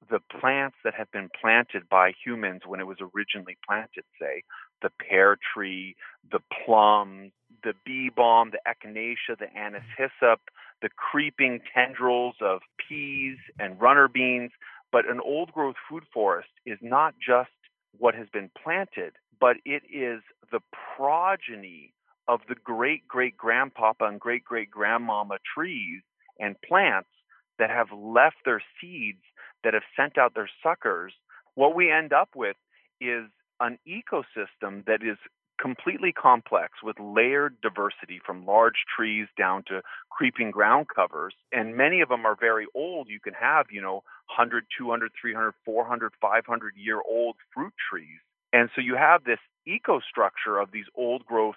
the 0.09 0.19
plants 0.39 0.77
that 0.83 0.93
have 0.93 1.11
been 1.11 1.29
planted 1.39 1.87
by 1.89 2.13
humans 2.23 2.61
when 2.65 2.79
it 2.79 2.87
was 2.87 2.97
originally 3.13 3.57
planted, 3.67 4.03
say, 4.19 4.43
the 4.81 4.89
pear 4.89 5.37
tree, 5.53 5.95
the 6.31 6.39
plum, 6.65 7.31
the 7.63 7.73
bee 7.85 8.09
balm, 8.15 8.51
the 8.51 8.59
echinacea, 8.67 9.37
the 9.37 9.45
mm. 9.45 9.55
anise 9.55 9.83
hyssop, 9.97 10.39
the 10.81 10.89
creeping 10.89 11.59
tendrils 11.73 12.35
of 12.41 12.61
peas 12.87 13.37
and 13.59 13.79
runner 13.79 14.07
beans. 14.07 14.51
But 14.91 15.07
an 15.09 15.19
old 15.19 15.51
growth 15.51 15.75
food 15.89 16.03
forest 16.13 16.49
is 16.65 16.79
not 16.81 17.13
just 17.25 17.49
what 17.97 18.15
has 18.15 18.27
been 18.31 18.49
planted, 18.61 19.13
but 19.39 19.57
it 19.65 19.83
is 19.91 20.21
the 20.51 20.61
progeny 20.95 21.93
of 22.29 22.41
the 22.47 22.55
great 22.63 23.07
great 23.07 23.35
grandpapa 23.35 24.05
and 24.05 24.19
great 24.19 24.45
great 24.45 24.69
grandmama 24.69 25.39
trees 25.55 26.03
and 26.39 26.55
plants 26.61 27.09
that 27.57 27.71
have 27.71 27.87
left 27.91 28.37
their 28.45 28.61
seeds, 28.79 29.23
that 29.63 29.73
have 29.73 29.83
sent 29.97 30.17
out 30.17 30.35
their 30.35 30.49
suckers. 30.63 31.11
What 31.55 31.75
we 31.75 31.91
end 31.91 32.13
up 32.13 32.29
with 32.35 32.55
is 33.01 33.25
an 33.59 33.79
ecosystem 33.85 34.85
that 34.85 35.01
is 35.03 35.17
completely 35.59 36.13
complex 36.13 36.75
with 36.81 36.95
layered 36.99 37.57
diversity 37.61 38.21
from 38.25 38.45
large 38.45 38.85
trees 38.95 39.27
down 39.37 39.63
to 39.67 39.81
creeping 40.09 40.51
ground 40.51 40.85
covers 40.93 41.33
and 41.51 41.75
many 41.75 41.99
of 41.99 42.07
them 42.07 42.25
are 42.25 42.37
very 42.39 42.65
old 42.73 43.09
you 43.09 43.19
can 43.19 43.33
have 43.33 43.65
you 43.69 43.81
know 43.81 43.95
100 44.37 44.63
200 44.77 45.11
300 45.19 45.53
400 45.65 46.13
500 46.21 46.73
year 46.77 47.01
old 47.05 47.35
fruit 47.53 47.73
trees 47.91 48.19
and 48.53 48.69
so 48.73 48.79
you 48.79 48.95
have 48.95 49.25
this 49.25 49.39
ecostructure 49.67 50.63
of 50.63 50.71
these 50.71 50.85
old 50.95 51.25
growth 51.25 51.55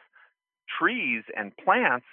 trees 0.79 1.25
and 1.37 1.57
plants 1.57 2.07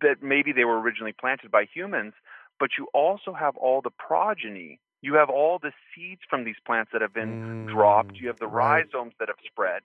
that 0.00 0.22
maybe 0.22 0.52
they 0.52 0.64
were 0.64 0.80
originally 0.80 1.14
planted 1.18 1.50
by 1.50 1.64
humans 1.72 2.14
but 2.58 2.70
you 2.78 2.88
also 2.92 3.32
have 3.32 3.56
all 3.56 3.80
the 3.80 3.90
progeny 3.90 4.78
you 5.02 5.14
have 5.14 5.30
all 5.30 5.58
the 5.58 5.72
seeds 5.94 6.20
from 6.28 6.44
these 6.44 6.56
plants 6.66 6.90
that 6.92 7.00
have 7.00 7.14
been 7.14 7.66
mm, 7.66 7.72
dropped. 7.72 8.16
You 8.16 8.28
have 8.28 8.38
the 8.38 8.46
right. 8.46 8.84
rhizomes 8.84 9.14
that 9.18 9.28
have 9.28 9.38
spread. 9.44 9.82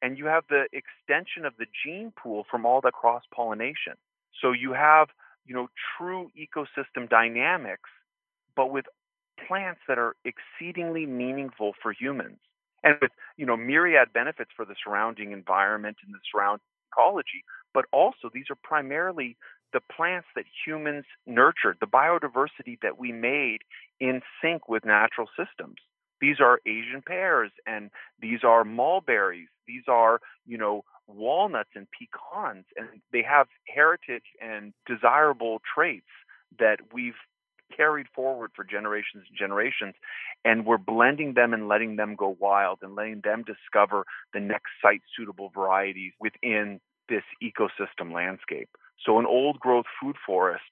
And 0.00 0.18
you 0.18 0.26
have 0.26 0.44
the 0.48 0.66
extension 0.72 1.44
of 1.44 1.54
the 1.58 1.66
gene 1.84 2.12
pool 2.16 2.44
from 2.50 2.66
all 2.66 2.80
the 2.80 2.90
cross 2.90 3.22
pollination. 3.34 3.94
So 4.40 4.52
you 4.52 4.72
have, 4.72 5.08
you 5.46 5.54
know, 5.54 5.68
true 5.96 6.30
ecosystem 6.38 7.08
dynamics, 7.08 7.90
but 8.56 8.70
with 8.70 8.86
plants 9.46 9.80
that 9.88 9.98
are 9.98 10.16
exceedingly 10.24 11.06
meaningful 11.06 11.72
for 11.80 11.92
humans 11.92 12.38
and 12.84 12.96
with, 13.00 13.12
you 13.36 13.46
know, 13.46 13.56
myriad 13.56 14.12
benefits 14.12 14.50
for 14.56 14.64
the 14.64 14.74
surrounding 14.82 15.32
environment 15.32 15.96
and 16.04 16.14
the 16.14 16.18
surrounding 16.30 16.64
ecology. 16.92 17.44
But 17.74 17.86
also, 17.92 18.30
these 18.32 18.50
are 18.50 18.58
primarily 18.62 19.36
the 19.72 19.80
plants 19.80 20.28
that 20.36 20.44
humans 20.66 21.04
nurtured, 21.26 21.78
the 21.80 21.86
biodiversity 21.86 22.78
that 22.82 22.98
we 22.98 23.12
made 23.12 23.58
in 24.00 24.20
sync 24.42 24.68
with 24.68 24.84
natural 24.84 25.28
systems. 25.36 25.76
These 26.20 26.40
are 26.40 26.60
Asian 26.66 27.02
pears 27.04 27.50
and 27.66 27.90
these 28.20 28.40
are 28.44 28.64
mulberries. 28.64 29.48
These 29.66 29.84
are, 29.88 30.20
you 30.46 30.58
know, 30.58 30.84
walnuts 31.08 31.70
and 31.74 31.86
pecans, 31.90 32.64
and 32.76 32.88
they 33.12 33.22
have 33.22 33.48
heritage 33.66 34.24
and 34.40 34.72
desirable 34.86 35.60
traits 35.74 36.06
that 36.58 36.78
we've 36.92 37.18
carried 37.74 38.06
forward 38.14 38.50
for 38.54 38.64
generations 38.64 39.24
and 39.28 39.38
generations. 39.38 39.94
And 40.44 40.66
we're 40.66 40.78
blending 40.78 41.34
them 41.34 41.52
and 41.52 41.68
letting 41.68 41.96
them 41.96 42.14
go 42.16 42.36
wild 42.38 42.78
and 42.82 42.94
letting 42.94 43.20
them 43.22 43.44
discover 43.44 44.04
the 44.32 44.40
next 44.40 44.70
site 44.82 45.02
suitable 45.16 45.50
varieties 45.54 46.12
within 46.20 46.80
this 47.08 47.22
ecosystem 47.42 48.12
landscape. 48.12 48.68
So 49.04 49.18
an 49.18 49.26
old 49.26 49.58
growth 49.58 49.86
food 50.00 50.16
forest 50.24 50.62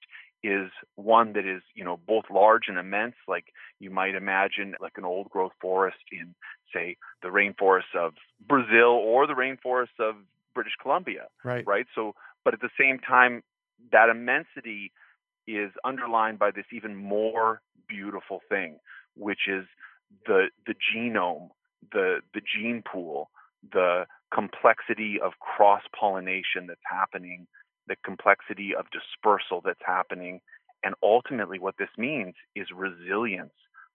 is 0.42 0.70
one 0.94 1.34
that 1.34 1.44
is, 1.44 1.62
you 1.74 1.84
know, 1.84 1.98
both 2.06 2.24
large 2.30 2.62
and 2.68 2.78
immense, 2.78 3.16
like 3.28 3.46
you 3.78 3.90
might 3.90 4.14
imagine 4.14 4.74
like 4.80 4.96
an 4.96 5.04
old 5.04 5.28
growth 5.28 5.52
forest 5.60 5.98
in, 6.10 6.34
say, 6.72 6.96
the 7.22 7.28
rainforests 7.28 7.94
of 7.94 8.14
Brazil 8.46 8.92
or 8.92 9.26
the 9.26 9.34
rainforests 9.34 9.98
of 9.98 10.14
British 10.54 10.72
Columbia. 10.80 11.26
Right. 11.44 11.66
Right. 11.66 11.86
So 11.94 12.14
but 12.44 12.54
at 12.54 12.60
the 12.60 12.70
same 12.78 12.98
time, 12.98 13.42
that 13.92 14.08
immensity 14.08 14.92
is 15.46 15.70
underlined 15.84 16.38
by 16.38 16.50
this 16.50 16.66
even 16.72 16.94
more 16.96 17.60
beautiful 17.88 18.40
thing, 18.48 18.78
which 19.16 19.48
is 19.48 19.64
the 20.26 20.46
the 20.66 20.74
genome, 20.74 21.48
the 21.92 22.20
the 22.34 22.40
gene 22.40 22.82
pool, 22.90 23.30
the 23.72 24.06
complexity 24.32 25.18
of 25.22 25.32
cross 25.40 25.82
pollination 25.98 26.66
that's 26.68 26.80
happening 26.88 27.46
the 27.90 27.96
complexity 28.04 28.70
of 28.78 28.86
dispersal 28.92 29.60
that's 29.62 29.82
happening. 29.84 30.40
And 30.82 30.94
ultimately, 31.02 31.58
what 31.58 31.74
this 31.78 31.90
means 31.98 32.34
is 32.54 32.68
resilience 32.74 33.52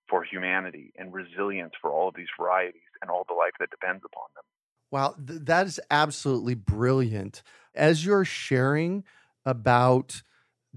for 0.07 0.23
humanity 0.23 0.91
and 0.97 1.11
resilience 1.11 1.73
for 1.81 1.91
all 1.91 2.09
of 2.09 2.15
these 2.15 2.27
varieties 2.39 2.81
and 3.01 3.09
all 3.09 3.25
the 3.27 3.33
life 3.33 3.53
that 3.59 3.71
depends 3.71 4.03
upon 4.05 4.25
them. 4.35 4.43
Wow, 4.91 5.15
th- 5.25 5.45
that 5.45 5.65
is 5.65 5.79
absolutely 5.89 6.53
brilliant. 6.53 7.41
As 7.73 8.05
you're 8.05 8.25
sharing 8.25 9.03
about 9.45 10.21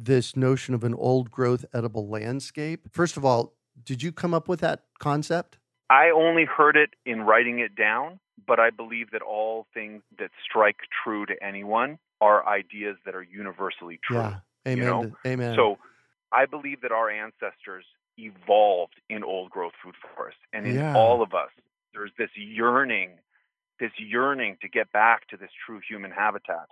this 0.05 0.37
notion 0.37 0.75
of 0.75 0.85
an 0.85 0.95
old 0.95 1.31
growth 1.31 1.65
edible 1.73 2.09
landscape, 2.09 2.89
first 2.93 3.17
of 3.17 3.25
all, 3.25 3.55
did 3.85 4.03
you 4.03 4.13
come 4.13 4.35
up 4.35 4.49
with 4.49 4.61
that 4.61 4.85
concept? 4.99 5.59
I 5.91 6.11
only 6.11 6.45
heard 6.45 6.77
it 6.77 6.91
in 7.07 7.23
writing 7.23 7.61
it 7.61 7.75
down, 7.75 8.21
but 8.47 8.61
I 8.61 8.71
believe 8.71 9.11
that 9.13 9.23
all 9.23 9.67
things 9.73 10.03
that 10.19 10.31
strike 10.45 10.81
true 11.03 11.27
to 11.27 11.35
anyone 11.43 11.99
are 12.21 12.47
ideas 12.47 12.97
that 13.07 13.15
are 13.15 13.23
universally 13.23 13.99
true. 14.07 14.19
Yeah. 14.19 14.37
Amen. 14.67 14.79
You 14.79 14.85
know? 14.85 15.13
Amen. 15.27 15.55
So 15.57 15.79
I 16.33 16.47
believe 16.47 16.83
that 16.83 16.93
our 16.93 17.11
ancestors 17.11 17.85
evolved 18.19 19.01
in 19.09 19.25
old 19.25 19.51
growth 19.51 19.73
food 19.83 19.95
forests. 20.15 20.41
And 20.53 20.67
in 20.67 20.75
yeah. 20.75 20.97
all 20.97 21.23
of 21.23 21.33
us, 21.33 21.51
there's 21.95 22.11
this 22.19 22.31
yearning, 22.37 23.19
this 23.81 23.93
yearning 23.99 24.59
to 24.61 24.69
get 24.69 24.93
back 24.93 25.29
to 25.29 25.37
this 25.37 25.51
true 25.65 25.81
human 25.89 26.11
habitat. 26.11 26.69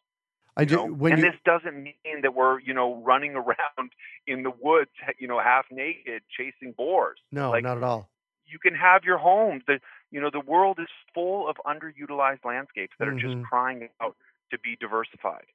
I 0.57 0.65
do. 0.65 0.85
And 0.85 1.19
you... 1.19 1.25
this 1.25 1.35
doesn't 1.45 1.83
mean 1.83 2.23
that 2.23 2.35
we're, 2.35 2.61
you 2.61 2.73
know, 2.73 3.03
running 3.03 3.35
around 3.37 3.91
in 4.27 4.43
the 4.43 4.53
woods, 4.61 4.91
you 5.19 5.29
know, 5.29 5.39
half 5.39 5.67
naked 5.71 6.23
chasing 6.37 6.73
boars. 6.77 7.19
No, 7.31 7.51
like, 7.51 7.63
not 7.63 7.77
at 7.77 7.83
all. 7.83 8.09
You 8.47 8.59
can 8.59 8.75
have 8.75 9.05
your 9.05 9.19
home. 9.19 9.63
The, 9.67 9.81
you 10.11 10.21
know, 10.21 10.31
the 10.33 10.41
world 10.41 10.79
is 10.81 10.89
full 11.13 11.49
of 11.49 11.57
underutilized 11.67 12.45
landscapes 12.45 12.95
that 12.99 13.07
mm-hmm. 13.07 13.17
are 13.17 13.21
just 13.21 13.35
mm-hmm. 13.35 13.43
crying 13.43 13.89
out 14.01 14.17
to 14.51 14.59
be 14.59 14.77
diversified. 14.81 15.47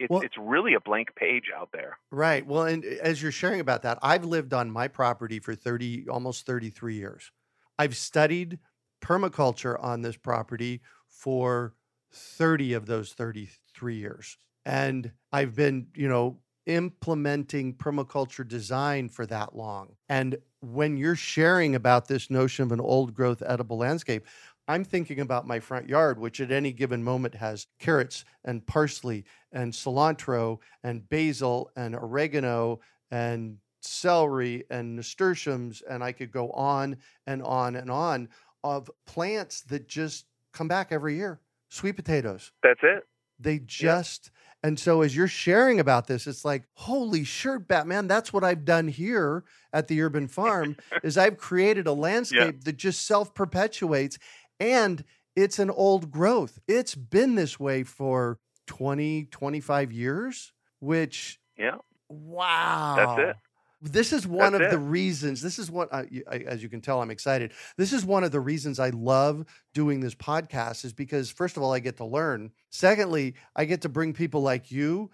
It's, 0.00 0.10
well, 0.10 0.22
it's 0.22 0.36
really 0.38 0.74
a 0.74 0.80
blank 0.80 1.14
page 1.14 1.44
out 1.54 1.70
there. 1.72 1.98
Right. 2.10 2.44
Well, 2.44 2.64
and 2.64 2.84
eh, 2.84 2.96
as 3.02 3.22
you're 3.22 3.30
sharing 3.30 3.60
about 3.60 3.82
that, 3.82 3.98
I've 4.02 4.24
lived 4.24 4.54
on 4.54 4.70
my 4.70 4.88
property 4.88 5.38
for 5.38 5.54
30, 5.54 6.08
almost 6.08 6.46
33 6.46 6.96
years. 6.96 7.30
I've 7.78 7.96
studied 7.96 8.58
permaculture 9.02 9.82
on 9.82 10.02
this 10.02 10.16
property 10.16 10.80
for 11.06 11.74
30 12.12 12.72
of 12.72 12.86
those 12.86 13.12
33 13.12 13.96
years. 13.96 14.38
And 14.64 15.12
I've 15.32 15.54
been, 15.54 15.88
you 15.94 16.08
know, 16.08 16.38
implementing 16.66 17.74
permaculture 17.74 18.46
design 18.46 19.08
for 19.08 19.26
that 19.26 19.56
long. 19.56 19.96
And 20.08 20.36
when 20.60 20.96
you're 20.96 21.16
sharing 21.16 21.74
about 21.74 22.06
this 22.06 22.30
notion 22.30 22.64
of 22.64 22.72
an 22.72 22.80
old 22.80 23.14
growth 23.14 23.42
edible 23.44 23.78
landscape, 23.78 24.26
I'm 24.68 24.84
thinking 24.84 25.20
about 25.20 25.48
my 25.48 25.58
front 25.58 25.88
yard, 25.88 26.18
which 26.18 26.40
at 26.40 26.52
any 26.52 26.72
given 26.72 27.02
moment 27.02 27.34
has 27.34 27.66
carrots 27.80 28.24
and 28.44 28.64
parsley 28.66 29.24
and 29.50 29.72
cilantro 29.72 30.58
and 30.84 31.08
basil 31.08 31.70
and 31.74 31.96
oregano 31.96 32.80
and 33.10 33.56
celery 33.80 34.64
and 34.70 34.94
nasturtiums. 34.94 35.82
And 35.88 36.04
I 36.04 36.12
could 36.12 36.30
go 36.30 36.50
on 36.50 36.98
and 37.26 37.42
on 37.42 37.74
and 37.74 37.90
on 37.90 38.28
of 38.62 38.90
plants 39.06 39.62
that 39.62 39.88
just 39.88 40.26
come 40.52 40.68
back 40.68 40.92
every 40.92 41.16
year. 41.16 41.40
Sweet 41.70 41.96
potatoes. 41.96 42.52
That's 42.62 42.80
it. 42.82 43.06
They 43.40 43.60
just. 43.60 44.30
Yeah. 44.32 44.36
And 44.62 44.78
so 44.78 45.02
as 45.02 45.16
you're 45.16 45.28
sharing 45.28 45.80
about 45.80 46.06
this, 46.06 46.26
it's 46.26 46.44
like, 46.44 46.64
holy 46.74 47.24
shirt, 47.24 47.66
Batman, 47.66 48.06
that's 48.06 48.32
what 48.32 48.44
I've 48.44 48.64
done 48.64 48.88
here 48.88 49.44
at 49.72 49.88
the 49.88 50.02
urban 50.02 50.28
farm 50.28 50.76
is 51.02 51.16
I've 51.16 51.38
created 51.38 51.86
a 51.86 51.92
landscape 51.92 52.56
yeah. 52.56 52.64
that 52.64 52.76
just 52.76 53.06
self-perpetuates 53.06 54.18
and 54.58 55.02
it's 55.36 55.58
an 55.58 55.70
old 55.70 56.10
growth. 56.10 56.58
It's 56.68 56.94
been 56.94 57.34
this 57.34 57.58
way 57.58 57.82
for 57.82 58.38
20, 58.66 59.24
25 59.30 59.92
years, 59.92 60.52
which 60.80 61.38
Yeah. 61.56 61.76
Wow. 62.08 62.94
That's 62.96 63.30
it. 63.30 63.36
This 63.82 64.12
is 64.12 64.26
one 64.26 64.52
That's 64.52 64.64
of 64.64 64.70
the 64.70 64.78
reasons. 64.78 65.40
This 65.40 65.58
is 65.58 65.70
what, 65.70 65.92
I, 65.92 66.06
I- 66.30 66.36
as 66.46 66.62
you 66.62 66.68
can 66.68 66.80
tell, 66.80 67.00
I'm 67.00 67.10
excited. 67.10 67.52
This 67.76 67.92
is 67.92 68.04
one 68.04 68.24
of 68.24 68.30
the 68.30 68.40
reasons 68.40 68.78
I 68.78 68.90
love 68.90 69.46
doing 69.72 70.00
this 70.00 70.14
podcast, 70.14 70.84
is 70.84 70.92
because 70.92 71.30
first 71.30 71.56
of 71.56 71.62
all, 71.62 71.72
I 71.72 71.78
get 71.78 71.96
to 71.98 72.04
learn. 72.04 72.50
Secondly, 72.70 73.34
I 73.56 73.64
get 73.64 73.82
to 73.82 73.88
bring 73.88 74.12
people 74.12 74.42
like 74.42 74.70
you 74.70 75.10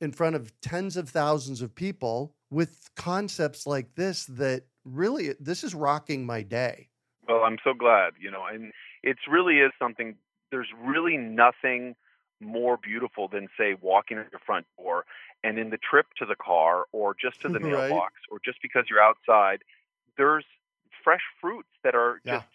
in 0.00 0.12
front 0.12 0.36
of 0.36 0.52
tens 0.60 0.96
of 0.96 1.08
thousands 1.08 1.62
of 1.62 1.74
people 1.74 2.34
with 2.50 2.90
concepts 2.96 3.66
like 3.66 3.94
this 3.94 4.24
that 4.26 4.62
really 4.84 5.34
this 5.38 5.62
is 5.62 5.74
rocking 5.74 6.24
my 6.26 6.42
day. 6.42 6.88
Well, 7.28 7.42
I'm 7.44 7.58
so 7.62 7.74
glad, 7.74 8.14
you 8.18 8.30
know, 8.30 8.44
and 8.50 8.72
it's 9.02 9.20
really 9.30 9.58
is 9.58 9.72
something. 9.78 10.16
There's 10.50 10.68
really 10.82 11.16
nothing 11.16 11.94
more 12.40 12.78
beautiful 12.82 13.28
than 13.28 13.48
say 13.58 13.76
walking 13.80 14.16
at 14.18 14.28
your 14.32 14.40
front 14.46 14.64
door 14.78 15.04
and 15.44 15.58
in 15.58 15.70
the 15.70 15.78
trip 15.78 16.06
to 16.18 16.26
the 16.26 16.36
car 16.36 16.84
or 16.92 17.14
just 17.20 17.40
to 17.42 17.48
the 17.52 17.60
Right. 17.60 17.72
mailbox 17.88 18.14
or 18.30 18.38
just 18.44 18.58
because 18.62 18.84
you're 18.90 19.02
outside, 19.02 19.62
there's 20.16 20.44
fresh 21.04 21.22
fruits 21.40 21.68
that 21.84 21.94
are 21.94 22.20
Yeah. 22.24 22.38
just 22.38 22.46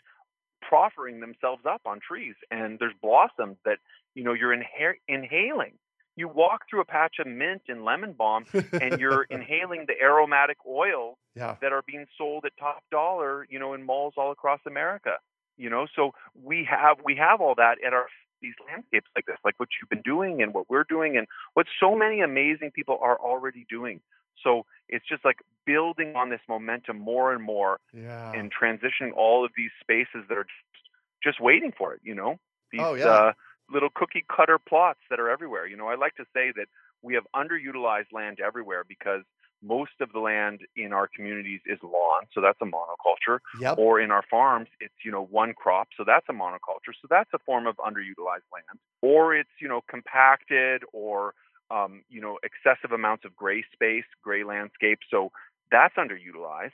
proffering 0.61 1.19
themselves 1.19 1.65
up 1.65 1.81
on 1.85 1.99
trees 1.99 2.35
and 2.51 2.79
there's 2.79 2.93
blossoms 3.01 3.57
that, 3.65 3.79
you 4.15 4.23
know, 4.23 4.33
you're 4.33 4.55
inha- 4.55 4.99
inhaling. 5.07 5.73
You 6.15 6.27
walk 6.27 6.61
through 6.69 6.81
a 6.81 6.85
patch 6.85 7.15
of 7.19 7.27
mint 7.27 7.63
and 7.67 7.83
lemon 7.83 8.13
balm 8.13 8.45
and 8.79 8.99
you're 8.99 9.23
inhaling 9.29 9.85
the 9.87 9.99
aromatic 10.01 10.57
oils 10.67 11.17
yeah. 11.35 11.55
that 11.61 11.73
are 11.73 11.81
being 11.85 12.05
sold 12.17 12.45
at 12.45 12.55
top 12.57 12.83
dollar, 12.91 13.45
you 13.49 13.59
know, 13.59 13.73
in 13.73 13.83
malls 13.83 14.13
all 14.17 14.31
across 14.31 14.59
America. 14.67 15.17
You 15.57 15.69
know, 15.69 15.85
so 15.95 16.11
we 16.41 16.63
have 16.69 16.97
we 17.03 17.15
have 17.15 17.39
all 17.41 17.55
that 17.55 17.75
at 17.85 17.93
our 17.93 18.07
these 18.43 18.53
landscapes 18.67 19.07
like 19.15 19.25
this, 19.25 19.37
like 19.43 19.55
what 19.59 19.69
you've 19.81 19.89
been 19.89 20.03
doing 20.03 20.43
and 20.43 20.53
what 20.53 20.69
we're 20.69 20.83
doing 20.83 21.17
and 21.17 21.25
what 21.55 21.65
so 21.79 21.95
many 21.95 22.21
amazing 22.21 22.69
people 22.71 22.99
are 23.01 23.17
already 23.19 23.65
doing. 23.69 24.01
So 24.43 24.65
it's 24.89 25.05
just 25.07 25.23
like 25.25 25.37
building 25.65 26.15
on 26.15 26.29
this 26.29 26.41
momentum 26.47 26.99
more 26.99 27.33
and 27.33 27.41
more 27.41 27.79
Yeah. 27.93 28.31
and 28.33 28.51
transitioning 28.53 29.13
all 29.15 29.43
of 29.45 29.51
these 29.57 29.71
spaces 29.81 30.25
that 30.29 30.37
are 30.37 30.43
just, 30.43 30.83
just 31.23 31.39
waiting 31.39 31.71
for 31.75 31.93
it, 31.93 32.01
you 32.03 32.13
know? 32.13 32.39
These 32.71 32.81
Oh, 32.83 32.93
yeah. 32.95 33.05
uh, 33.07 33.33
little 33.71 33.89
cookie 33.89 34.25
cutter 34.35 34.59
plots 34.59 34.99
that 35.09 35.19
are 35.19 35.29
everywhere. 35.29 35.65
You 35.65 35.77
know, 35.77 35.87
I 35.87 35.95
like 35.95 36.15
to 36.15 36.25
say 36.33 36.51
that 36.55 36.67
we 37.01 37.13
have 37.15 37.23
underutilized 37.35 38.11
land 38.11 38.39
everywhere 38.39 38.83
because 38.87 39.23
most 39.63 39.93
of 40.01 40.11
the 40.11 40.19
land 40.19 40.61
in 40.75 40.91
our 40.93 41.07
communities 41.07 41.61
is 41.65 41.79
lawn, 41.81 42.23
so 42.33 42.41
that's 42.41 42.59
a 42.61 42.65
monoculture, 42.65 43.39
Yep. 43.59 43.77
or 43.77 43.99
in 43.99 44.11
our 44.11 44.23
farms 44.29 44.67
it's, 44.79 44.93
you 45.05 45.11
know, 45.11 45.23
one 45.23 45.53
crop, 45.53 45.87
so 45.97 46.03
that's 46.05 46.25
a 46.29 46.33
monoculture. 46.33 46.93
So 47.01 47.07
that's 47.09 47.29
a 47.33 47.39
form 47.39 47.65
of 47.67 47.77
underutilized 47.77 48.49
land. 48.51 48.79
Or 49.01 49.35
it's, 49.35 49.49
you 49.59 49.67
know, 49.67 49.81
compacted 49.89 50.83
or 50.91 51.33
um, 51.71 52.03
you 52.09 52.21
know, 52.21 52.37
excessive 52.43 52.91
amounts 52.91 53.25
of 53.25 53.35
gray 53.35 53.63
space, 53.73 54.05
gray 54.21 54.43
landscape. 54.43 54.99
So 55.09 55.31
that's 55.71 55.95
underutilized. 55.95 56.71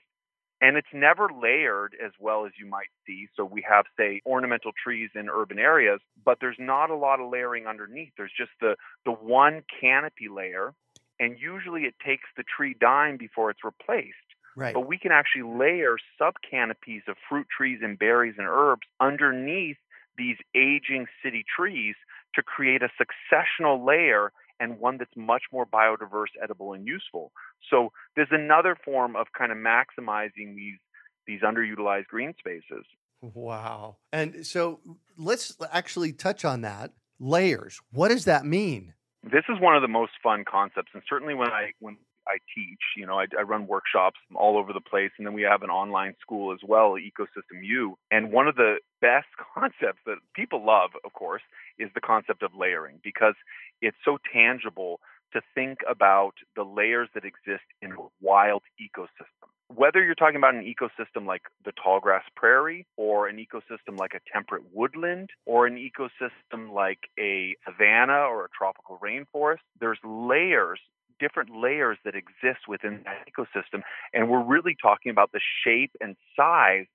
And 0.61 0.75
it's 0.75 0.87
never 0.93 1.29
layered 1.41 1.95
as 2.03 2.11
well 2.19 2.45
as 2.45 2.51
you 2.59 2.65
might 2.65 2.89
see. 3.07 3.27
So 3.37 3.45
we 3.45 3.63
have, 3.69 3.85
say, 3.97 4.21
ornamental 4.25 4.71
trees 4.83 5.09
in 5.15 5.29
urban 5.29 5.57
areas, 5.57 6.01
but 6.25 6.39
there's 6.41 6.57
not 6.59 6.89
a 6.89 6.95
lot 6.95 7.21
of 7.21 7.31
layering 7.31 7.65
underneath. 7.65 8.11
There's 8.17 8.33
just 8.37 8.51
the, 8.59 8.75
the 9.05 9.13
one 9.13 9.63
canopy 9.79 10.27
layer. 10.27 10.73
And 11.19 11.37
usually 11.39 11.83
it 11.83 11.95
takes 12.05 12.29
the 12.37 12.43
tree 12.43 12.75
dying 12.79 13.17
before 13.17 13.49
it's 13.49 13.63
replaced. 13.63 14.15
Right. 14.55 14.73
But 14.73 14.87
we 14.87 14.97
can 14.97 15.11
actually 15.11 15.43
layer 15.43 15.97
sub 16.17 16.35
canopies 16.49 17.03
of 17.07 17.15
fruit 17.29 17.47
trees 17.55 17.79
and 17.81 17.97
berries 17.97 18.35
and 18.37 18.47
herbs 18.47 18.87
underneath 18.99 19.77
these 20.17 20.37
aging 20.55 21.07
city 21.23 21.45
trees 21.55 21.95
to 22.35 22.43
create 22.43 22.81
a 22.81 22.89
successional 23.01 23.85
layer 23.85 24.31
and 24.59 24.79
one 24.79 24.97
that's 24.97 25.15
much 25.15 25.43
more 25.51 25.65
biodiverse, 25.65 26.35
edible, 26.41 26.73
and 26.73 26.85
useful. 26.85 27.31
So 27.69 27.91
there's 28.15 28.31
another 28.31 28.75
form 28.83 29.15
of 29.15 29.27
kind 29.37 29.51
of 29.51 29.57
maximizing 29.57 30.55
these 30.55 30.77
these 31.25 31.41
underutilized 31.41 32.07
green 32.07 32.33
spaces. 32.39 32.85
Wow. 33.21 33.97
And 34.11 34.45
so 34.45 34.79
let's 35.15 35.55
actually 35.71 36.11
touch 36.11 36.43
on 36.43 36.61
that. 36.61 36.91
Layers. 37.19 37.79
What 37.91 38.09
does 38.09 38.25
that 38.25 38.45
mean? 38.45 38.93
This 39.23 39.43
is 39.49 39.59
one 39.59 39.75
of 39.75 39.81
the 39.81 39.87
most 39.87 40.13
fun 40.23 40.45
concepts, 40.49 40.91
and 40.93 41.03
certainly 41.07 41.33
when 41.33 41.49
I 41.49 41.71
when 41.79 41.97
I 42.27 42.37
teach, 42.55 42.79
you 42.95 43.05
know, 43.05 43.19
I, 43.19 43.25
I 43.37 43.41
run 43.41 43.67
workshops 43.67 44.19
all 44.35 44.57
over 44.57 44.71
the 44.71 44.81
place, 44.81 45.11
and 45.17 45.25
then 45.25 45.33
we 45.33 45.41
have 45.41 45.63
an 45.63 45.69
online 45.69 46.15
school 46.21 46.53
as 46.53 46.59
well, 46.65 46.93
Ecosystem 46.93 47.63
U. 47.63 47.97
And 48.11 48.31
one 48.31 48.47
of 48.47 48.55
the 48.55 48.75
best 49.01 49.27
concepts 49.53 49.99
that 50.05 50.17
people 50.35 50.65
love, 50.65 50.91
of 51.03 51.13
course, 51.13 51.41
is 51.79 51.89
the 51.95 52.01
concept 52.01 52.43
of 52.43 52.51
layering 52.55 52.99
because 53.03 53.35
it's 53.81 53.97
so 54.05 54.19
tangible 54.31 54.99
to 55.33 55.41
think 55.53 55.79
about 55.89 56.33
the 56.55 56.63
layers 56.63 57.09
that 57.13 57.25
exist 57.25 57.65
in 57.81 57.91
a 57.91 57.95
wild 58.21 58.63
ecosystem. 58.81 59.49
Whether 59.73 60.03
you're 60.03 60.15
talking 60.15 60.37
about 60.37 60.55
an 60.55 60.63
ecosystem 60.63 61.27
like 61.27 61.43
the 61.63 61.71
tallgrass 61.71 62.23
prairie, 62.35 62.87
or 62.97 63.27
an 63.27 63.37
ecosystem 63.37 63.99
like 63.99 64.13
a 64.15 64.19
temperate 64.33 64.63
woodland, 64.73 65.29
or 65.45 65.67
an 65.67 65.75
ecosystem 65.75 66.73
like 66.73 66.99
a 67.19 67.55
savanna 67.65 68.21
or 68.21 68.45
a 68.45 68.49
tropical 68.57 68.99
rainforest, 69.03 69.59
there's 69.79 69.99
layers, 70.03 70.79
different 71.19 71.51
layers 71.55 71.99
that 72.03 72.15
exist 72.15 72.67
within 72.67 73.03
that 73.05 73.27
ecosystem. 73.29 73.81
And 74.11 74.27
we're 74.27 74.43
really 74.43 74.75
talking 74.81 75.11
about 75.11 75.31
the 75.33 75.41
shape 75.63 75.91
and 76.01 76.15
size 76.35 76.87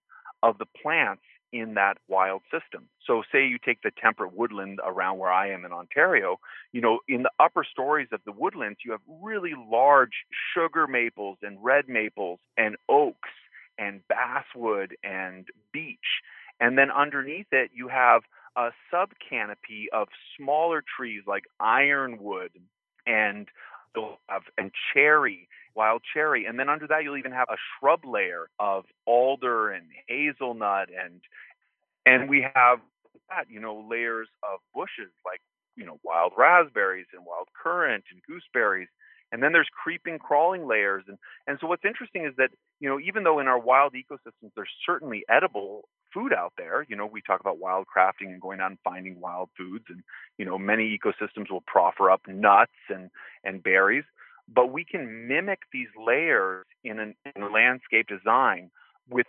of 0.42 0.58
the 0.58 0.66
plants 0.82 1.22
in 1.54 1.74
that 1.74 1.98
wild 2.08 2.42
system. 2.50 2.88
So 3.06 3.22
say 3.30 3.46
you 3.46 3.58
take 3.64 3.82
the 3.82 3.92
temperate 4.02 4.36
woodland 4.36 4.80
around 4.84 5.18
where 5.18 5.30
I 5.30 5.50
am 5.50 5.64
in 5.64 5.72
Ontario, 5.72 6.40
you 6.72 6.80
know, 6.80 6.98
in 7.06 7.22
the 7.22 7.30
upper 7.38 7.64
stories 7.64 8.08
of 8.10 8.20
the 8.26 8.32
woodlands, 8.32 8.80
you 8.84 8.90
have 8.90 9.00
really 9.22 9.52
large 9.70 10.24
sugar 10.52 10.88
maples 10.88 11.38
and 11.42 11.56
red 11.62 11.88
maples 11.88 12.40
and 12.56 12.74
oaks 12.88 13.30
and 13.78 14.00
basswood 14.08 14.96
and 15.04 15.46
beech. 15.72 16.20
And 16.58 16.76
then 16.76 16.90
underneath 16.90 17.52
it, 17.52 17.70
you 17.72 17.86
have 17.86 18.22
a 18.56 18.70
sub 18.90 19.10
canopy 19.30 19.86
of 19.92 20.08
smaller 20.36 20.82
trees 20.96 21.22
like 21.24 21.44
ironwood 21.60 22.50
and 23.06 23.46
and 24.58 24.72
cherry, 24.92 25.48
wild 25.76 26.02
cherry, 26.12 26.46
and 26.46 26.58
then 26.58 26.68
under 26.68 26.88
that 26.88 27.04
you'll 27.04 27.16
even 27.16 27.30
have 27.30 27.48
a 27.48 27.56
shrub 27.78 28.04
layer 28.04 28.48
of 28.58 28.86
hazelnut 30.64 30.88
and 30.88 31.20
and 32.06 32.28
we 32.28 32.46
have 32.54 32.80
that, 33.30 33.46
you 33.48 33.60
know, 33.60 33.86
layers 33.88 34.28
of 34.42 34.60
bushes 34.74 35.10
like, 35.24 35.40
you 35.76 35.86
know, 35.86 35.98
wild 36.04 36.32
raspberries 36.36 37.06
and 37.14 37.24
wild 37.24 37.48
currant 37.60 38.04
and 38.10 38.20
gooseberries. 38.28 38.88
And 39.32 39.42
then 39.42 39.52
there's 39.52 39.68
creeping, 39.82 40.18
crawling 40.18 40.68
layers. 40.68 41.04
And, 41.08 41.18
and 41.46 41.58
so 41.60 41.66
what's 41.66 41.84
interesting 41.84 42.26
is 42.26 42.34
that, 42.36 42.50
you 42.78 42.88
know, 42.88 43.00
even 43.00 43.24
though 43.24 43.40
in 43.40 43.48
our 43.48 43.58
wild 43.58 43.94
ecosystems 43.94 44.50
there's 44.54 44.68
certainly 44.84 45.24
edible 45.30 45.88
food 46.12 46.32
out 46.32 46.52
there, 46.58 46.84
you 46.88 46.94
know, 46.94 47.06
we 47.06 47.22
talk 47.22 47.40
about 47.40 47.58
wild 47.58 47.86
crafting 47.86 48.28
and 48.28 48.40
going 48.40 48.60
out 48.60 48.70
and 48.70 48.78
finding 48.84 49.18
wild 49.18 49.48
foods. 49.56 49.86
And, 49.88 50.02
you 50.36 50.44
know, 50.44 50.58
many 50.58 50.96
ecosystems 50.96 51.50
will 51.50 51.64
proffer 51.66 52.10
up 52.10 52.20
nuts 52.28 52.72
and, 52.90 53.10
and 53.42 53.62
berries. 53.62 54.04
But 54.46 54.72
we 54.72 54.84
can 54.84 55.26
mimic 55.26 55.60
these 55.72 55.88
layers 55.98 56.66
in, 56.84 56.98
an, 56.98 57.14
in 57.34 57.42
a 57.42 57.48
landscape 57.48 58.06
design 58.06 58.70
with 59.08 59.26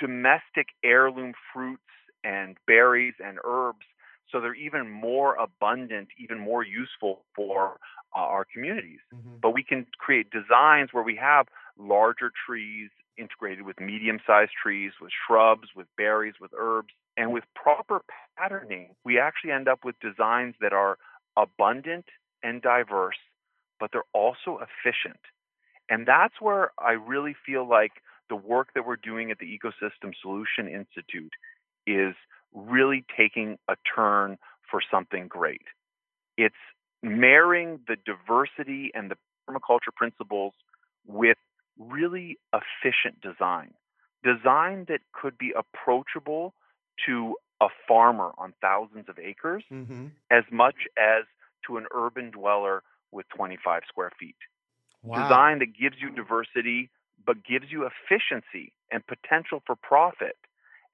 domestic 0.00 0.68
heirloom 0.84 1.34
fruits 1.52 1.82
and 2.24 2.56
berries 2.66 3.14
and 3.24 3.38
herbs 3.44 3.86
so 4.32 4.40
they're 4.40 4.54
even 4.54 4.88
more 4.90 5.34
abundant 5.36 6.08
even 6.18 6.38
more 6.38 6.64
useful 6.64 7.22
for 7.36 7.78
uh, 8.16 8.20
our 8.20 8.44
communities 8.52 9.00
Mm-hmm. 9.14 9.36
but 9.42 9.52
we 9.54 9.62
can 9.62 9.86
create 9.98 10.28
designs 10.30 10.90
where 10.92 11.04
we 11.04 11.16
have 11.16 11.46
larger 11.78 12.30
trees 12.46 12.90
integrated 13.18 13.64
with 13.66 13.80
medium 13.80 14.18
sized 14.26 14.52
trees 14.62 14.92
with 15.00 15.10
shrubs 15.26 15.68
with 15.76 15.86
berries 15.96 16.34
with 16.40 16.52
herbs 16.58 16.90
and 17.16 17.32
with 17.32 17.44
proper 17.54 18.02
patterning 18.38 18.94
we 19.04 19.18
actually 19.18 19.52
end 19.52 19.68
up 19.68 19.84
with 19.84 19.96
designs 20.00 20.54
that 20.60 20.72
are 20.72 20.98
abundant 21.36 22.06
and 22.42 22.62
diverse 22.62 23.18
but 23.80 23.90
they're 23.92 24.02
also 24.14 24.58
efficient 24.60 25.20
and 25.90 26.06
that's 26.06 26.40
where 26.40 26.72
i 26.78 26.92
really 26.92 27.34
feel 27.46 27.68
like 27.68 27.92
the 28.30 28.36
work 28.36 28.68
that 28.74 28.86
we're 28.86 28.96
doing 28.96 29.30
at 29.30 29.38
the 29.38 29.46
ecosystem 29.46 30.14
solution 30.22 30.68
institute 30.68 31.32
is 31.86 32.14
really 32.54 33.04
taking 33.16 33.58
a 33.68 33.76
turn 33.94 34.38
for 34.70 34.80
something 34.90 35.28
great. 35.28 35.62
It's 36.38 36.54
marrying 37.02 37.80
the 37.88 37.96
diversity 38.06 38.90
and 38.94 39.10
the 39.10 39.16
permaculture 39.48 39.94
principles 39.94 40.54
with 41.06 41.36
really 41.78 42.38
efficient 42.54 43.20
design. 43.20 43.74
Design 44.22 44.86
that 44.88 45.00
could 45.12 45.36
be 45.36 45.52
approachable 45.56 46.54
to 47.06 47.36
a 47.60 47.68
farmer 47.88 48.32
on 48.38 48.54
thousands 48.62 49.08
of 49.08 49.18
acres 49.18 49.64
Mm-hmm. 49.72 50.06
as 50.30 50.44
much 50.50 50.76
as 50.96 51.24
to 51.66 51.76
an 51.78 51.86
urban 51.92 52.30
dweller 52.30 52.82
with 53.12 53.26
25 53.36 53.82
square 53.88 54.12
feet 54.18 54.36
Wow. 55.02 55.22
design 55.22 55.58
that 55.60 55.76
gives 55.78 55.96
you 56.00 56.10
diversity 56.10 56.90
but 57.24 57.44
gives 57.44 57.66
you 57.70 57.86
efficiency 57.86 58.72
and 58.90 59.06
potential 59.06 59.62
for 59.66 59.76
profit. 59.76 60.36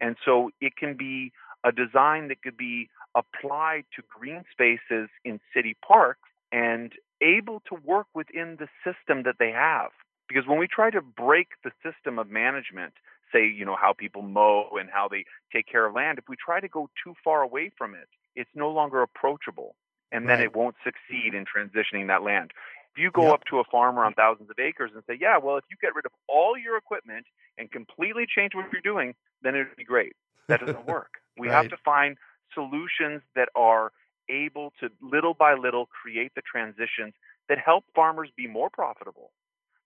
And 0.01 0.17
so 0.25 0.51
it 0.61 0.77
can 0.77 0.97
be 0.97 1.33
a 1.65 1.73
design 1.73 2.29
that 2.29 2.43
could 2.43 2.57
be 2.57 2.89
applied 3.15 3.85
to 3.97 4.03
green 4.09 4.45
spaces 4.53 5.09
in 5.25 5.41
city 5.55 5.77
parks 5.87 6.29
and 6.53 6.93
able 7.21 7.61
to 7.69 7.75
work 7.85 8.07
within 8.15 8.59
the 8.59 8.69
system 8.85 9.23
that 9.25 9.37
they 9.39 9.51
have. 9.51 9.91
Because 10.29 10.47
when 10.47 10.59
we 10.59 10.67
try 10.67 10.91
to 10.91 11.01
break 11.01 11.49
the 11.65 11.71
system 11.83 12.19
of 12.19 12.29
management, 12.31 12.95
say, 13.33 13.47
you 13.47 13.65
know, 13.65 13.77
how 13.81 13.93
people 13.93 14.23
mow 14.23 14.69
and 14.79 14.89
how 14.93 15.09
they 15.09 15.25
take 15.53 15.67
care 15.67 15.87
of 15.87 15.95
land, 15.95 16.19
if 16.19 16.29
we 16.29 16.37
try 16.37 16.61
to 16.61 16.69
go 16.69 16.91
too 17.03 17.15
far 17.25 17.43
away 17.43 17.71
from 17.77 17.95
it, 17.95 18.09
it's 18.35 18.51
no 18.55 18.71
longer 18.71 19.03
approachable. 19.03 19.75
And 20.13 20.29
then 20.29 20.39
Right. 20.39 20.45
it 20.45 20.55
won't 20.55 20.77
succeed 20.85 21.35
in 21.35 21.45
transitioning 21.45 22.07
that 22.09 22.23
land. 22.23 22.53
If 22.97 23.03
you 23.03 23.11
go 23.11 23.25
Yep. 23.25 23.35
up 23.35 23.45
to 23.51 23.59
a 23.59 23.65
farmer 23.65 24.07
on 24.07 24.15
thousands 24.15 24.49
of 24.49 24.59
acres 24.59 24.91
and 24.95 25.05
say, 25.07 25.19
yeah, 25.21 25.37
well, 25.37 25.59
if 25.59 25.65
you 25.71 25.77
get 25.83 25.95
rid 25.95 26.07
of 26.07 26.13
all 26.29 26.57
your 26.57 26.79
equipment 26.79 27.27
and 27.59 27.71
completely 27.71 28.25
change 28.27 28.55
what 28.55 28.73
you're 28.73 28.81
doing, 28.81 29.15
then 29.43 29.55
it 29.55 29.69
would 29.69 29.77
be 29.77 29.85
great. 29.85 30.15
That 30.49 30.61
doesn't 30.61 30.87
work. 30.87 31.19
We 31.37 31.49
have 31.49 31.69
to 31.69 31.77
find 31.85 32.17
solutions 32.55 33.21
that 33.35 33.51
are 33.55 33.93
able 34.31 34.73
to 34.81 34.89
little 35.03 35.35
by 35.35 35.55
little 35.55 35.87
create 35.87 36.33
the 36.35 36.41
transitions 36.41 37.13
that 37.51 37.59
help 37.59 37.85
farmers 37.95 38.31
be 38.35 38.47
more 38.47 38.71
profitable, 38.71 39.31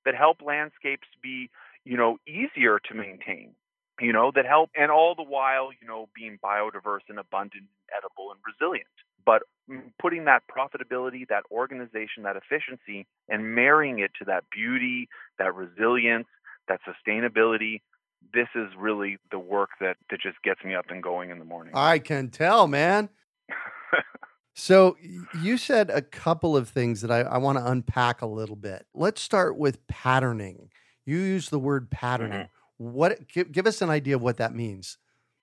that 0.05 0.15
help 0.15 0.41
landscapes 0.41 1.09
be, 1.21 1.51
you 1.85 1.97
know, 1.97 2.19
easier 2.29 2.79
to 2.79 2.95
maintain, 2.95 3.57
you 4.01 4.13
know, 4.13 4.31
that 4.37 4.47
help 4.47 4.71
and 4.77 4.93
all 4.93 5.17
the 5.17 5.25
while, 5.25 5.71
you 5.73 5.87
know, 5.87 6.09
being 6.15 6.39
biodiverse 6.43 7.05
and 7.09 7.19
abundant, 7.19 7.65
and 7.65 7.91
edible 7.97 8.31
and 8.31 8.41
resilient. 8.47 8.87
But 9.25 9.43
putting 10.01 10.25
that 10.25 10.43
profitability, 10.51 11.29
that 11.29 11.45
organization, 11.51 12.25
that 12.25 12.37
efficiency 12.37 13.07
and 13.29 13.55
marrying 13.55 14.01
it 14.01 14.11
to 14.19 14.25
that 14.27 14.45
beauty, 14.51 15.09
that 15.39 15.55
resilience, 15.55 16.27
that 16.69 16.81
sustainability, 16.83 17.81
this 18.35 18.49
is 18.55 18.69
really 18.79 19.19
the 19.31 19.39
work 19.39 19.71
that, 19.81 19.97
that 20.11 20.21
just 20.21 20.43
gets 20.43 20.63
me 20.65 20.75
up 20.75 20.87
and 20.89 21.03
going 21.03 21.31
in 21.31 21.39
the 21.39 21.45
morning. 21.45 21.73
I 21.75 21.99
can 21.99 22.31
tell, 22.31 22.67
man. 22.67 23.09
So 24.61 24.97
you 25.41 25.57
said 25.57 25.89
a 25.89 26.03
couple 26.03 26.55
of 26.55 26.69
things 26.69 27.01
that 27.01 27.11
I, 27.11 27.21
I 27.21 27.39
want 27.39 27.57
to 27.57 27.67
unpack 27.67 28.21
a 28.21 28.27
little 28.27 28.57
bit. 28.57 28.85
Let's 28.95 29.23
start 29.23 29.57
with 29.57 29.87
patterning. 29.87 30.71
You 31.07 31.19
use 31.19 31.49
the 31.49 31.59
word 31.59 31.91
patterning. 31.91 32.41
Mm-hmm. 32.41 32.85
What 32.93 33.29
give, 33.29 33.53
give 33.53 33.67
us 33.67 33.81
an 33.81 33.89
idea 33.89 34.17
of 34.17 34.23
what 34.23 34.37
that 34.37 34.55
means? 34.55 34.99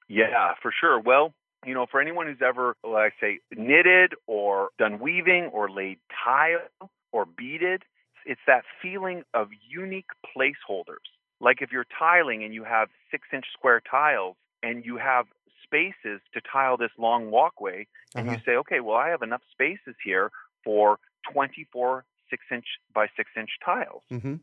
Yeah, 0.07 0.53
for 0.61 0.71
sure. 0.77 0.99
Well, 0.99 1.33
you 1.65 1.73
know, 1.73 1.85
for 1.89 1.99
anyone 1.99 2.27
who's 2.27 2.41
ever, 2.45 2.75
like 2.83 3.13
I 3.19 3.21
say, 3.21 3.39
knitted 3.55 4.13
or 4.27 4.69
done 4.77 4.99
weaving 4.99 5.45
or 5.53 5.69
laid 5.69 5.99
tile 6.23 6.89
or 7.11 7.25
beaded, 7.25 7.83
it's 8.25 8.41
that 8.47 8.63
feeling 8.81 9.23
of 9.33 9.49
unique 9.69 10.09
placeholders. 10.25 11.07
Like 11.39 11.61
if 11.61 11.71
you're 11.71 11.85
tiling 11.97 12.43
and 12.43 12.53
you 12.53 12.63
have 12.63 12.89
six 13.11 13.27
inch 13.33 13.45
square 13.53 13.81
tiles 13.89 14.35
and 14.63 14.85
you 14.85 14.97
have 14.97 15.25
spaces 15.63 16.21
to 16.33 16.41
tile 16.51 16.77
this 16.77 16.91
long 16.97 17.31
walkway, 17.31 17.87
and 18.15 18.27
Uh-huh. 18.27 18.37
you 18.37 18.41
say, 18.45 18.55
okay, 18.57 18.79
well, 18.79 18.97
I 18.97 19.09
have 19.09 19.21
enough 19.21 19.41
spaces 19.51 19.95
here 20.03 20.31
for 20.63 20.97
24 21.33 22.05
six 22.29 22.43
inch 22.51 22.65
by 22.93 23.07
six 23.15 23.29
inch 23.37 23.49
tiles. 23.63 24.03
hmm 24.09 24.35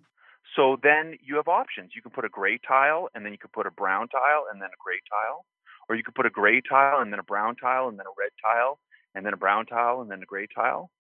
So 0.57 0.77
then 0.83 1.16
you 1.22 1.37
have 1.37 1.48
options. 1.48 1.92
You 1.96 2.03
can 2.03 2.11
put 2.12 2.24
a 2.24 2.29
gray 2.29 2.59
tile, 2.59 3.09
and 3.14 3.24
then 3.24 3.33
you 3.33 3.38
can 3.38 3.50
put 3.53 3.66
a 3.66 3.70
brown 3.70 4.09
tile, 4.09 4.44
and 4.50 4.61
then 4.61 4.68
a 4.68 4.79
gray 4.83 5.00
tile. 5.11 5.44
Or 5.88 5.97
you 5.97 6.03
could 6.03 6.14
put 6.14 6.27
a 6.27 6.31
gray 6.31 6.61
tile, 6.61 7.01
and 7.01 7.12
then 7.12 7.20
a 7.20 7.25
brown 7.25 7.57
tile, 7.57 7.88
and 7.88 7.99
then 7.99 8.07
a 8.07 8.14
red 8.18 8.31
tile, 8.42 8.79
and 9.14 9.25
then 9.25 9.33
a 9.33 9.37
brown 9.37 9.66
tile, 9.66 10.01
and 10.01 10.11
then 10.11 10.23
a 10.23 10.27
gray 10.27 10.47
tile, 10.47 10.90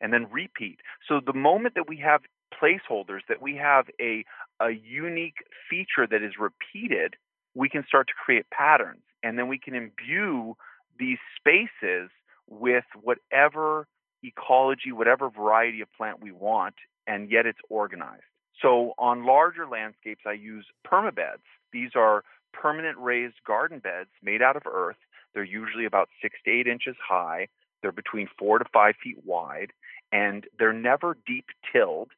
and 0.00 0.12
then 0.12 0.26
repeat. 0.30 0.78
So 1.08 1.20
the 1.24 1.32
moment 1.32 1.74
that 1.74 1.88
we 1.88 1.98
have 1.98 2.22
placeholders, 2.52 3.20
that 3.28 3.42
we 3.42 3.56
have 3.56 3.86
a, 4.00 4.24
a 4.60 4.70
unique 4.70 5.36
feature 5.68 6.06
that 6.10 6.22
is 6.22 6.32
repeated, 6.38 7.14
we 7.54 7.68
can 7.68 7.84
start 7.86 8.08
to 8.08 8.14
create 8.24 8.46
patterns. 8.50 9.02
And 9.22 9.38
then 9.38 9.48
we 9.48 9.58
can 9.58 9.74
imbue 9.74 10.56
these 10.98 11.18
spaces 11.38 12.10
with 12.48 12.84
whatever 13.00 13.86
ecology, 14.22 14.92
whatever 14.92 15.30
variety 15.30 15.80
of 15.80 15.88
plant 15.96 16.20
we 16.20 16.32
want, 16.32 16.74
and 17.06 17.30
yet 17.30 17.46
it's 17.46 17.58
organized. 17.68 18.22
So 18.60 18.92
on 18.98 19.26
larger 19.26 19.66
landscapes, 19.66 20.22
I 20.26 20.32
use 20.32 20.66
permabeds. 20.86 21.42
These 21.72 21.90
are 21.96 22.22
permanent 22.52 22.98
raised 22.98 23.42
garden 23.46 23.78
beds 23.78 24.10
made 24.22 24.42
out 24.42 24.56
of 24.56 24.62
earth. 24.66 24.96
They're 25.34 25.44
usually 25.44 25.84
about 25.86 26.08
six 26.20 26.36
to 26.44 26.50
eight 26.50 26.66
inches 26.66 26.96
high. 27.06 27.48
They're 27.80 27.92
between 27.92 28.28
four 28.38 28.58
to 28.58 28.64
five 28.72 28.94
feet 29.02 29.24
wide, 29.24 29.72
and 30.12 30.46
they're 30.58 30.72
never 30.72 31.16
deep 31.26 31.46
tilled, 31.72 32.10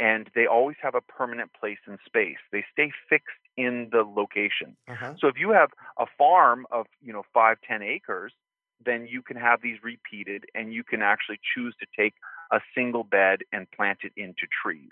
and 0.00 0.28
they 0.34 0.46
always 0.46 0.76
have 0.82 0.94
a 0.94 1.00
permanent 1.00 1.52
place 1.52 1.78
in 1.86 1.98
space. 2.04 2.38
They 2.50 2.64
stay 2.72 2.90
fixed 3.08 3.36
in 3.56 3.88
the 3.92 4.02
location. 4.02 4.76
Uh-huh. 4.88 5.14
So 5.20 5.28
if 5.28 5.36
you 5.38 5.50
have 5.50 5.70
a 5.98 6.06
farm 6.18 6.66
of 6.72 6.86
you 7.02 7.12
know 7.12 7.22
five 7.32 7.58
ten 7.66 7.82
acres, 7.82 8.32
then 8.84 9.06
you 9.06 9.22
can 9.22 9.36
have 9.36 9.60
these 9.62 9.78
repeated, 9.82 10.44
and 10.54 10.72
you 10.72 10.82
can 10.82 11.02
actually 11.02 11.38
choose 11.54 11.74
to 11.80 11.86
take 11.96 12.14
a 12.50 12.60
single 12.74 13.04
bed 13.04 13.40
and 13.52 13.70
plant 13.70 13.98
it 14.02 14.12
into 14.16 14.46
trees. 14.62 14.90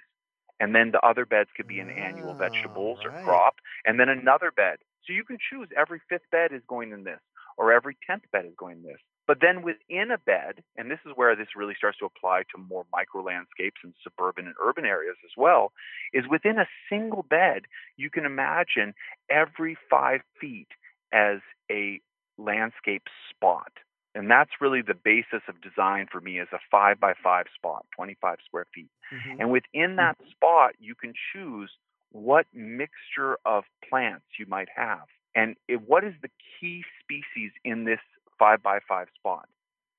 And 0.61 0.75
then 0.75 0.91
the 0.93 1.01
other 1.01 1.25
beds 1.25 1.49
could 1.57 1.67
be 1.67 1.81
in 1.81 1.89
annual 1.91 2.31
Ah, 2.33 2.35
vegetables 2.35 2.99
right. 3.05 3.19
or 3.19 3.25
crop, 3.25 3.55
and 3.87 3.99
then 3.99 4.09
another 4.11 4.51
bed. 4.51 4.77
So 5.07 5.13
you 5.13 5.25
can 5.25 5.39
choose 5.39 5.69
every 5.77 6.01
fifth 6.09 6.29
bed 6.31 6.53
is 6.53 6.63
going 6.69 6.93
in 6.93 7.05
this, 7.05 7.21
or 7.57 7.73
every 7.73 7.97
tenth 8.07 8.25
bed 8.33 8.45
is 8.47 8.55
going 8.57 8.79
in 8.79 8.83
this. 8.85 9.01
But 9.27 9.39
then 9.41 9.63
within 9.63 10.11
a 10.11 10.19
bed, 10.19 10.65
and 10.77 10.91
this 10.91 10.99
is 11.07 11.13
where 11.15 11.37
this 11.37 11.55
really 11.55 11.75
starts 11.77 11.99
to 11.99 12.05
apply 12.05 12.43
to 12.51 12.59
more 12.59 12.85
micro 12.93 13.23
landscapes 13.23 13.81
and 13.85 13.95
suburban 14.03 14.47
and 14.47 14.57
urban 14.61 14.85
areas 14.85 15.17
as 15.25 15.31
well, 15.37 15.73
is 16.13 16.25
within 16.29 16.59
a 16.59 16.67
single 16.89 17.23
bed, 17.23 17.63
you 17.97 18.11
can 18.11 18.25
imagine 18.25 18.95
every 19.31 19.77
five 19.89 20.23
feet 20.41 20.69
as 21.13 21.39
a 21.71 22.01
landscape 22.39 23.05
spot. 23.29 23.73
And 24.15 24.29
that's 24.29 24.51
really 24.61 24.83
the 24.83 24.95
basis 24.95 25.43
of 25.47 25.61
design 25.61 26.09
for 26.11 26.21
me 26.21 26.41
as 26.41 26.49
a 26.53 26.59
five 26.69 26.99
by 26.99 27.15
five 27.23 27.47
spot, 27.55 27.87
25 27.95 28.39
square 28.45 28.67
feet. 28.75 28.91
Mhm. 29.13 29.37
And 29.39 29.51
within 29.53 29.97
that 29.97 30.17
spot, 30.29 30.75
you 30.81 30.97
can 30.97 31.15
choose 31.33 31.71
what 32.13 32.47
mixture 32.53 33.39
of 33.45 33.65
plants 33.89 34.25
you 34.39 34.47
might 34.47 34.69
have. 34.75 35.07
And 35.35 35.57
it, 35.69 35.89
what 35.89 36.05
is 36.05 36.15
the 36.23 36.31
key 36.61 36.83
species 37.03 37.53
in 37.65 37.85
this 37.85 38.01
five 38.39 38.63
by 38.63 38.81
five 38.89 39.09
spot? 39.17 39.49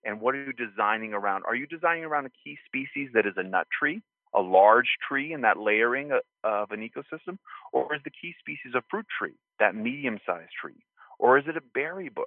And 0.03 0.19
what 0.19 0.35
are 0.35 0.43
you 0.43 0.53
designing 0.53 1.13
around? 1.13 1.43
Are 1.45 1.55
you 1.55 1.67
designing 1.67 2.03
around 2.03 2.25
a 2.25 2.31
key 2.43 2.57
species 2.65 3.11
that 3.13 3.25
is 3.25 3.33
a 3.37 3.43
nut 3.43 3.67
tree, 3.77 4.01
a 4.33 4.41
large 4.41 4.97
tree 5.07 5.31
in 5.31 5.41
that 5.41 5.57
layering 5.57 6.11
uh, 6.11 6.19
of 6.43 6.71
an 6.71 6.81
ecosystem? 6.81 7.37
Or 7.71 7.93
is 7.95 8.01
the 8.03 8.09
key 8.09 8.33
species 8.39 8.73
a 8.75 8.83
fruit 8.89 9.05
tree, 9.17 9.35
that 9.59 9.75
medium 9.75 10.19
sized 10.25 10.51
tree? 10.59 10.83
Or 11.19 11.37
is 11.37 11.45
it 11.47 11.55
a 11.55 11.61
berry 11.61 12.09
bush? 12.09 12.25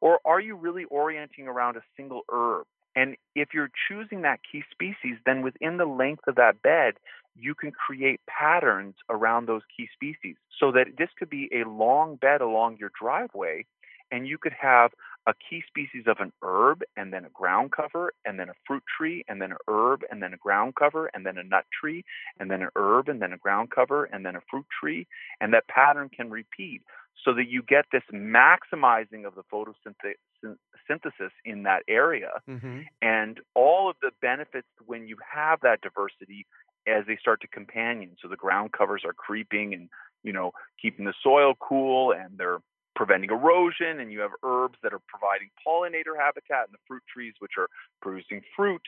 Or 0.00 0.20
are 0.24 0.40
you 0.40 0.54
really 0.54 0.84
orienting 0.84 1.48
around 1.48 1.76
a 1.76 1.82
single 1.96 2.22
herb? 2.32 2.66
And 2.94 3.16
if 3.34 3.48
you're 3.52 3.70
choosing 3.88 4.22
that 4.22 4.40
key 4.50 4.62
species, 4.70 5.18
then 5.26 5.42
within 5.42 5.76
the 5.76 5.86
length 5.86 6.22
of 6.26 6.36
that 6.36 6.62
bed, 6.62 6.94
you 7.40 7.54
can 7.54 7.70
create 7.70 8.20
patterns 8.26 8.94
around 9.08 9.46
those 9.46 9.62
key 9.76 9.88
species 9.92 10.36
so 10.58 10.72
that 10.72 10.96
this 10.98 11.08
could 11.18 11.30
be 11.30 11.48
a 11.52 11.68
long 11.68 12.16
bed 12.16 12.40
along 12.40 12.76
your 12.78 12.90
driveway 13.00 13.64
and 14.10 14.26
you 14.26 14.38
could 14.38 14.54
have 14.58 14.92
a 15.26 15.34
key 15.34 15.62
species 15.66 16.04
of 16.06 16.16
an 16.20 16.32
herb 16.42 16.82
and 16.96 17.12
then 17.12 17.24
a 17.26 17.28
ground 17.30 17.70
cover 17.70 18.12
and 18.24 18.40
then 18.40 18.48
a 18.48 18.54
fruit 18.66 18.82
tree 18.96 19.24
and 19.28 19.42
then 19.42 19.52
a 19.52 19.56
herb 19.70 20.00
and 20.10 20.22
then 20.22 20.32
a 20.32 20.38
ground 20.38 20.74
cover 20.74 21.10
and 21.12 21.26
then 21.26 21.36
a 21.36 21.44
nut 21.44 21.66
tree 21.78 22.02
and 22.40 22.50
then 22.50 22.62
an 22.62 22.70
herb 22.76 23.08
and 23.08 23.20
then 23.20 23.32
a 23.34 23.36
ground 23.38 23.70
cover 23.70 24.04
and 24.06 24.24
then 24.24 24.36
a 24.36 24.40
fruit 24.50 24.64
tree 24.80 25.06
and 25.40 25.52
that 25.52 25.68
pattern 25.68 26.08
can 26.08 26.30
repeat 26.30 26.82
so 27.24 27.34
that 27.34 27.48
you 27.48 27.62
get 27.62 27.84
this 27.92 28.02
maximizing 28.12 29.26
of 29.26 29.34
the 29.34 29.42
photosynthesis 29.52 31.30
in 31.44 31.64
that 31.64 31.82
area 31.88 32.40
Mhm. 32.48 32.86
and 33.02 33.40
all 33.54 33.90
of 33.90 33.96
the 34.00 34.12
benefits 34.22 34.68
when 34.86 35.06
you 35.06 35.16
have 35.18 35.60
that 35.60 35.80
diversity 35.80 36.46
as 36.88 37.06
they 37.06 37.16
start 37.16 37.40
to 37.42 37.48
companion. 37.48 38.16
So 38.20 38.28
the 38.28 38.36
ground 38.36 38.72
covers 38.72 39.02
are 39.04 39.12
creeping 39.12 39.74
and 39.74 39.88
you 40.22 40.32
know 40.32 40.52
keeping 40.80 41.04
the 41.04 41.14
soil 41.22 41.54
cool 41.60 42.12
and 42.12 42.38
they're 42.38 42.58
preventing 42.96 43.30
erosion 43.30 44.00
and 44.00 44.10
you 44.10 44.20
have 44.20 44.32
herbs 44.42 44.76
that 44.82 44.92
are 44.92 45.00
providing 45.06 45.48
pollinator 45.64 46.18
habitat 46.18 46.66
and 46.66 46.72
the 46.72 46.78
fruit 46.88 47.02
trees 47.12 47.34
which 47.38 47.52
are 47.56 47.68
producing 48.02 48.40
fruit 48.56 48.82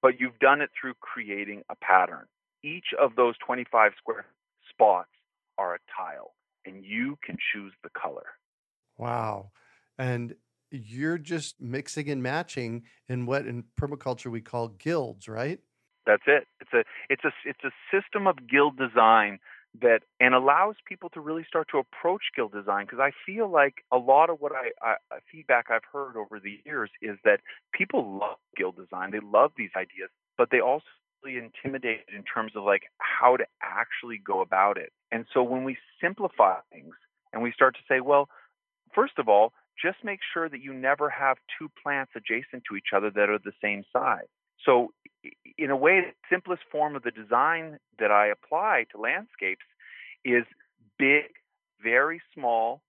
but 0.00 0.18
you've 0.18 0.38
done 0.38 0.62
it 0.62 0.70
through 0.80 0.94
creating 1.00 1.62
a 1.68 1.74
pattern 1.84 2.24
each 2.64 2.94
of 2.98 3.14
those 3.16 3.34
25 3.44 3.92
square 3.98 4.24
spots 4.70 5.10
are 5.58 5.74
a 5.74 5.78
tile 5.94 6.32
and 6.64 6.82
you 6.86 7.18
can 7.22 7.36
choose 7.52 7.74
the 7.82 7.90
color 7.90 8.24
Wow. 9.00 9.52
And 9.98 10.34
you're 10.70 11.18
just 11.18 11.60
mixing 11.60 12.10
and 12.10 12.22
matching 12.22 12.82
in 13.08 13.24
what 13.24 13.46
in 13.46 13.64
permaculture 13.80 14.30
we 14.30 14.42
call 14.42 14.68
guilds, 14.68 15.26
right? 15.26 15.58
That's 16.06 16.22
it. 16.26 16.46
It's 16.60 16.72
a 16.72 16.84
it's 17.08 17.24
a 17.24 17.32
it's 17.44 17.64
a 17.64 17.70
system 17.90 18.26
of 18.26 18.48
guild 18.48 18.78
design 18.78 19.38
that 19.80 20.00
and 20.18 20.34
allows 20.34 20.74
people 20.86 21.08
to 21.10 21.20
really 21.20 21.44
start 21.46 21.68
to 21.70 21.78
approach 21.78 22.22
guild 22.34 22.52
design 22.52 22.86
because 22.86 22.98
I 22.98 23.12
feel 23.24 23.48
like 23.48 23.84
a 23.92 23.98
lot 23.98 24.30
of 24.30 24.40
what 24.40 24.52
I, 24.52 24.70
I 24.82 24.96
feedback 25.30 25.66
I've 25.70 25.84
heard 25.92 26.16
over 26.16 26.40
the 26.40 26.58
years 26.64 26.90
is 27.00 27.18
that 27.24 27.40
people 27.72 28.18
love 28.18 28.38
guild 28.56 28.76
design. 28.76 29.12
They 29.12 29.20
love 29.20 29.52
these 29.56 29.70
ideas, 29.76 30.10
but 30.36 30.48
they 30.50 30.60
also 30.60 30.84
really 31.22 31.38
intimidated 31.38 32.06
in 32.14 32.24
terms 32.24 32.52
of 32.56 32.64
like 32.64 32.82
how 32.98 33.36
to 33.36 33.44
actually 33.62 34.18
go 34.18 34.40
about 34.40 34.76
it. 34.76 34.90
And 35.12 35.24
so 35.32 35.42
when 35.42 35.64
we 35.64 35.76
simplify 36.00 36.56
things 36.72 36.94
and 37.32 37.42
we 37.42 37.52
start 37.52 37.74
to 37.74 37.80
say, 37.88 38.00
well, 38.00 38.28
first 38.94 39.18
of 39.18 39.28
all, 39.28 39.52
just 39.82 39.98
make 40.04 40.20
sure 40.34 40.48
that 40.48 40.60
you 40.60 40.72
never 40.74 41.08
have 41.08 41.36
two 41.58 41.70
plants 41.82 42.12
adjacent 42.16 42.64
to 42.68 42.76
each 42.76 42.92
other 42.94 43.10
that 43.10 43.30
are 43.30 43.38
the 43.38 43.52
same 43.62 43.84
size. 43.92 44.28
So 44.64 44.92
in 45.58 45.70
a 45.70 45.76
way, 45.76 46.00
the 46.00 46.12
simplest 46.34 46.62
form 46.70 46.96
of 46.96 47.02
the 47.02 47.10
design 47.10 47.78
that 47.98 48.10
I 48.10 48.28
apply 48.28 48.86
to 48.92 49.00
landscapes 49.00 49.64
is 50.24 50.44
big, 50.98 51.24
very 51.82 52.20
small, 52.34 52.82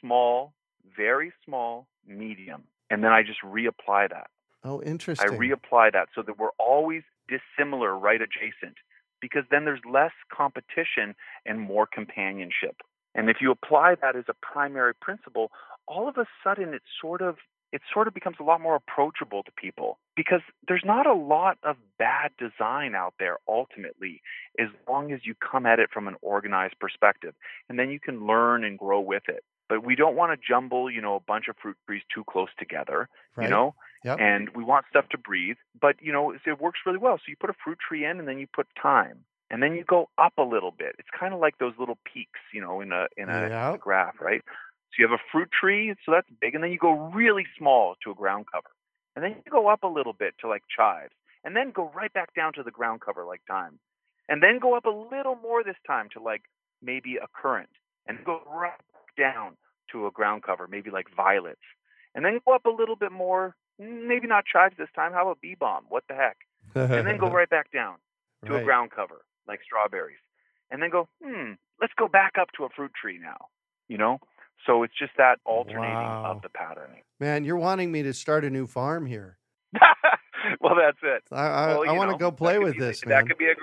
small, 0.00 0.52
very 0.96 1.32
small, 1.44 1.86
medium. 2.06 2.64
And 2.90 3.02
then 3.02 3.12
I 3.12 3.22
just 3.22 3.40
reapply 3.44 4.10
that. 4.10 4.28
Oh, 4.64 4.82
interesting. 4.82 5.28
I 5.28 5.36
reapply 5.36 5.92
that 5.92 6.08
so 6.14 6.22
that 6.22 6.38
we're 6.38 6.50
always 6.58 7.02
dissimilar, 7.28 7.96
right 7.96 8.20
adjacent, 8.20 8.76
because 9.20 9.44
then 9.50 9.64
there's 9.64 9.80
less 9.90 10.12
competition 10.32 11.14
and 11.44 11.60
more 11.60 11.86
companionship. 11.86 12.76
And 13.14 13.30
if 13.30 13.38
you 13.40 13.50
apply 13.50 13.96
that 14.02 14.14
as 14.14 14.24
a 14.28 14.34
primary 14.42 14.94
principle, 14.94 15.50
all 15.88 16.08
of 16.08 16.16
a 16.18 16.26
sudden 16.44 16.74
it 16.74 16.82
sort 17.00 17.22
of 17.22 17.36
it 17.76 17.82
sort 17.92 18.08
of 18.08 18.14
becomes 18.14 18.36
a 18.40 18.42
lot 18.42 18.58
more 18.58 18.74
approachable 18.74 19.42
to 19.42 19.52
people 19.52 19.98
because 20.16 20.40
there's 20.66 20.82
not 20.82 21.06
a 21.06 21.12
lot 21.12 21.58
of 21.62 21.76
bad 21.98 22.30
design 22.38 22.94
out 22.94 23.12
there 23.18 23.36
ultimately 23.46 24.22
as 24.58 24.68
long 24.88 25.12
as 25.12 25.20
you 25.24 25.34
come 25.34 25.66
at 25.66 25.78
it 25.78 25.90
from 25.92 26.08
an 26.08 26.16
organized 26.22 26.74
perspective 26.80 27.34
and 27.68 27.78
then 27.78 27.90
you 27.90 28.00
can 28.00 28.26
learn 28.26 28.64
and 28.64 28.78
grow 28.78 28.98
with 28.98 29.24
it. 29.28 29.44
But 29.68 29.84
we 29.84 29.94
don't 29.94 30.16
want 30.16 30.32
to 30.32 30.46
jumble 30.48 30.90
you 30.90 31.02
know 31.02 31.16
a 31.16 31.20
bunch 31.20 31.48
of 31.48 31.56
fruit 31.60 31.76
trees 31.86 32.02
too 32.14 32.24
close 32.24 32.48
together 32.58 33.10
right. 33.36 33.44
you 33.44 33.50
know 33.50 33.74
yep. 34.02 34.16
and 34.18 34.48
we 34.56 34.64
want 34.64 34.86
stuff 34.88 35.06
to 35.10 35.18
breathe 35.18 35.58
but 35.78 35.96
you 36.00 36.14
know 36.14 36.32
it 36.32 36.58
works 36.58 36.80
really 36.86 36.98
well. 36.98 37.18
So 37.18 37.24
you 37.28 37.36
put 37.38 37.50
a 37.50 37.58
fruit 37.62 37.76
tree 37.86 38.06
in 38.06 38.18
and 38.18 38.26
then 38.26 38.38
you 38.38 38.46
put 38.50 38.66
thyme 38.82 39.18
and 39.50 39.62
then 39.62 39.74
you 39.74 39.84
go 39.84 40.08
up 40.16 40.32
a 40.38 40.42
little 40.42 40.72
bit. 40.72 40.96
It's 40.98 41.08
kind 41.20 41.34
of 41.34 41.40
like 41.40 41.58
those 41.58 41.74
little 41.78 41.98
peaks 42.10 42.40
you 42.54 42.62
know 42.62 42.80
in 42.80 42.92
a 42.92 43.06
in 43.18 43.28
a 43.28 43.78
graph 43.78 44.14
right 44.18 44.42
so 44.96 45.02
you 45.02 45.08
have 45.08 45.18
a 45.18 45.30
fruit 45.30 45.50
tree, 45.52 45.94
so 46.04 46.12
that's 46.12 46.28
big, 46.40 46.54
and 46.54 46.64
then 46.64 46.70
you 46.72 46.78
go 46.78 47.10
really 47.14 47.46
small 47.58 47.94
to 48.02 48.10
a 48.10 48.14
ground 48.14 48.46
cover. 48.52 48.70
And 49.14 49.24
then 49.24 49.36
you 49.44 49.50
go 49.50 49.68
up 49.68 49.82
a 49.82 49.88
little 49.88 50.12
bit 50.12 50.34
to 50.40 50.48
like 50.48 50.62
chives, 50.74 51.12
and 51.44 51.54
then 51.56 51.70
go 51.70 51.90
right 51.94 52.12
back 52.12 52.34
down 52.34 52.52
to 52.54 52.62
the 52.62 52.70
ground 52.70 53.00
cover 53.00 53.24
like 53.24 53.40
thyme. 53.46 53.78
And 54.28 54.42
then 54.42 54.58
go 54.58 54.76
up 54.76 54.84
a 54.86 54.90
little 54.90 55.36
more 55.36 55.62
this 55.62 55.76
time 55.86 56.08
to 56.14 56.20
like 56.22 56.42
maybe 56.82 57.16
a 57.16 57.26
currant, 57.34 57.70
and 58.06 58.18
go 58.24 58.40
right 58.50 58.72
down 59.18 59.56
to 59.92 60.06
a 60.06 60.10
ground 60.10 60.42
cover, 60.42 60.66
maybe 60.68 60.90
like 60.90 61.06
violets. 61.14 61.60
And 62.14 62.24
then 62.24 62.40
go 62.46 62.54
up 62.54 62.64
a 62.66 62.70
little 62.70 62.96
bit 62.96 63.12
more, 63.12 63.54
maybe 63.78 64.26
not 64.26 64.44
chives 64.46 64.74
this 64.78 64.88
time. 64.94 65.12
How 65.12 65.22
about 65.22 65.40
bee 65.40 65.54
balm? 65.58 65.84
What 65.88 66.04
the 66.08 66.14
heck? 66.14 66.38
and 66.74 67.06
then 67.06 67.18
go 67.18 67.30
right 67.30 67.48
back 67.48 67.70
down 67.70 67.96
to 68.46 68.52
Right. 68.52 68.62
a 68.62 68.64
ground 68.64 68.90
cover 68.90 69.24
like 69.46 69.60
strawberries. 69.62 70.18
And 70.70 70.82
then 70.82 70.90
go, 70.90 71.08
hmm, 71.22 71.52
let's 71.80 71.92
go 71.96 72.08
back 72.08 72.32
up 72.40 72.48
to 72.56 72.64
a 72.64 72.68
fruit 72.70 72.92
tree 73.00 73.18
now. 73.22 73.46
You 73.88 73.98
know? 73.98 74.18
So 74.66 74.82
it's 74.82 74.94
just 74.98 75.12
that 75.18 75.38
alternating 75.44 75.92
Wow. 75.94 76.32
of 76.36 76.42
the 76.42 76.48
patterning. 76.48 77.02
Man, 77.20 77.44
you're 77.44 77.56
wanting 77.56 77.90
me 77.92 78.02
to 78.02 78.12
start 78.12 78.44
a 78.44 78.50
new 78.50 78.66
farm 78.66 79.06
here. 79.06 79.38
well, 80.60 80.74
that's 80.76 80.98
it. 81.02 81.22
I 81.32 81.46
I, 81.46 81.66
Well, 81.68 81.88
I 81.88 81.92
want 81.92 82.10
to 82.10 82.16
go 82.18 82.30
play 82.30 82.58
with 82.58 82.74
be- 82.74 82.80
this, 82.80 83.00
that 83.00 83.08
man. 83.08 83.26
could 83.26 83.38
be 83.38 83.46
a 83.46 83.54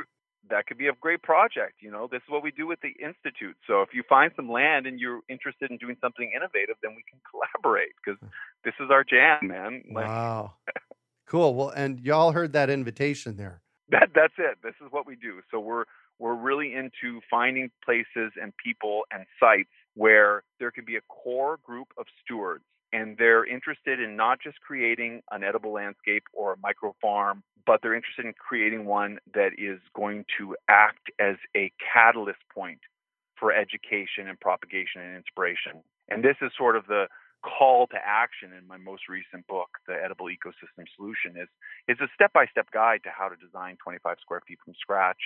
that 0.50 0.68
could 0.68 0.78
be 0.78 0.88
a 0.88 0.94
great 1.00 1.22
project. 1.24 1.76
You 1.80 1.90
know, 1.90 2.08
this 2.12 2.18
is 2.18 2.30
what 2.30 2.44
we 2.44 2.52
do 2.52 2.68
with 2.68 2.80
the 2.82 2.90
institute. 3.04 3.56
So 3.66 3.82
if 3.82 3.90
you 3.94 4.04
find 4.10 4.32
some 4.36 4.52
land 4.52 4.86
and 4.86 5.00
you're 5.00 5.22
interested 5.30 5.72
in 5.72 5.78
doing 5.78 5.96
something 6.02 6.30
innovative, 6.36 6.76
then 6.84 6.92
we 6.96 7.04
can 7.10 7.20
collaborate 7.32 7.92
because 8.04 8.20
this 8.66 8.74
is 8.80 8.92
our 8.92 9.04
jam, 9.04 9.48
man. 9.48 9.84
Like, 9.92 10.06
Wow. 10.08 10.54
cool. 11.28 11.56
Well, 11.56 11.70
and 11.70 12.00
y'all 12.02 12.32
heard 12.34 12.54
that 12.54 12.70
invitation 12.70 13.38
there. 13.38 13.62
that 13.90 14.10
that's 14.14 14.34
it. 14.38 14.58
This 14.64 14.76
is 14.86 14.92
what 14.92 15.08
we 15.08 15.16
do. 15.16 15.42
So 15.50 15.60
we're 15.60 15.86
we're 16.20 16.36
really 16.36 16.74
into 16.76 17.22
finding 17.30 17.72
places 17.84 18.32
and 18.42 18.54
people 18.64 19.04
and 19.12 19.26
sites 19.40 19.70
where 19.96 20.44
there 20.60 20.72
can 20.72 20.86
be 20.86 20.96
a 20.96 21.02
core 21.02 21.58
group 21.64 21.88
of 21.98 22.06
stewards 22.24 22.64
and 22.94 23.18
they're 23.18 23.46
interested 23.46 24.00
in 24.00 24.16
not 24.16 24.40
just 24.42 24.62
creating 24.62 25.22
an 25.32 25.44
edible 25.44 25.74
landscape 25.74 26.24
or 26.32 26.54
a 26.54 26.58
micro 26.62 26.96
farm, 27.02 27.44
but 27.66 27.80
they're 27.82 27.96
interested 27.96 28.26
in 28.26 28.34
creating 28.34 28.86
one 28.86 29.18
that 29.34 29.54
is 29.58 29.80
going 29.96 30.26
to 30.38 30.56
act 30.70 31.10
as 31.20 31.36
a 31.58 31.72
catalyst 31.82 32.40
point 32.54 32.80
for 33.40 33.52
education 33.52 34.30
and 34.30 34.40
propagation 34.40 35.02
and 35.02 35.18
inspiration. 35.18 35.82
And 36.10 36.24
this 36.24 36.36
is 36.42 36.52
sort 36.56 36.76
of 36.76 36.86
the 36.86 37.08
call 37.44 37.88
to 37.88 37.98
action 37.98 38.54
in 38.54 38.68
my 38.68 38.78
most 38.78 39.10
recent 39.10 39.46
book, 39.48 39.70
The 39.88 39.96
Edible 39.96 40.28
Ecosystem 40.28 40.86
Solution, 40.96 41.42
is 41.42 41.50
it's 41.88 42.00
a 42.00 42.08
step-by-step 42.14 42.72
guide 42.72 43.02
to 43.04 43.10
how 43.10 43.28
to 43.28 43.36
design 43.36 43.78
25 43.84 44.18
square 44.22 44.42
feet 44.48 44.60
from 44.64 44.76
scratch, 44.80 45.20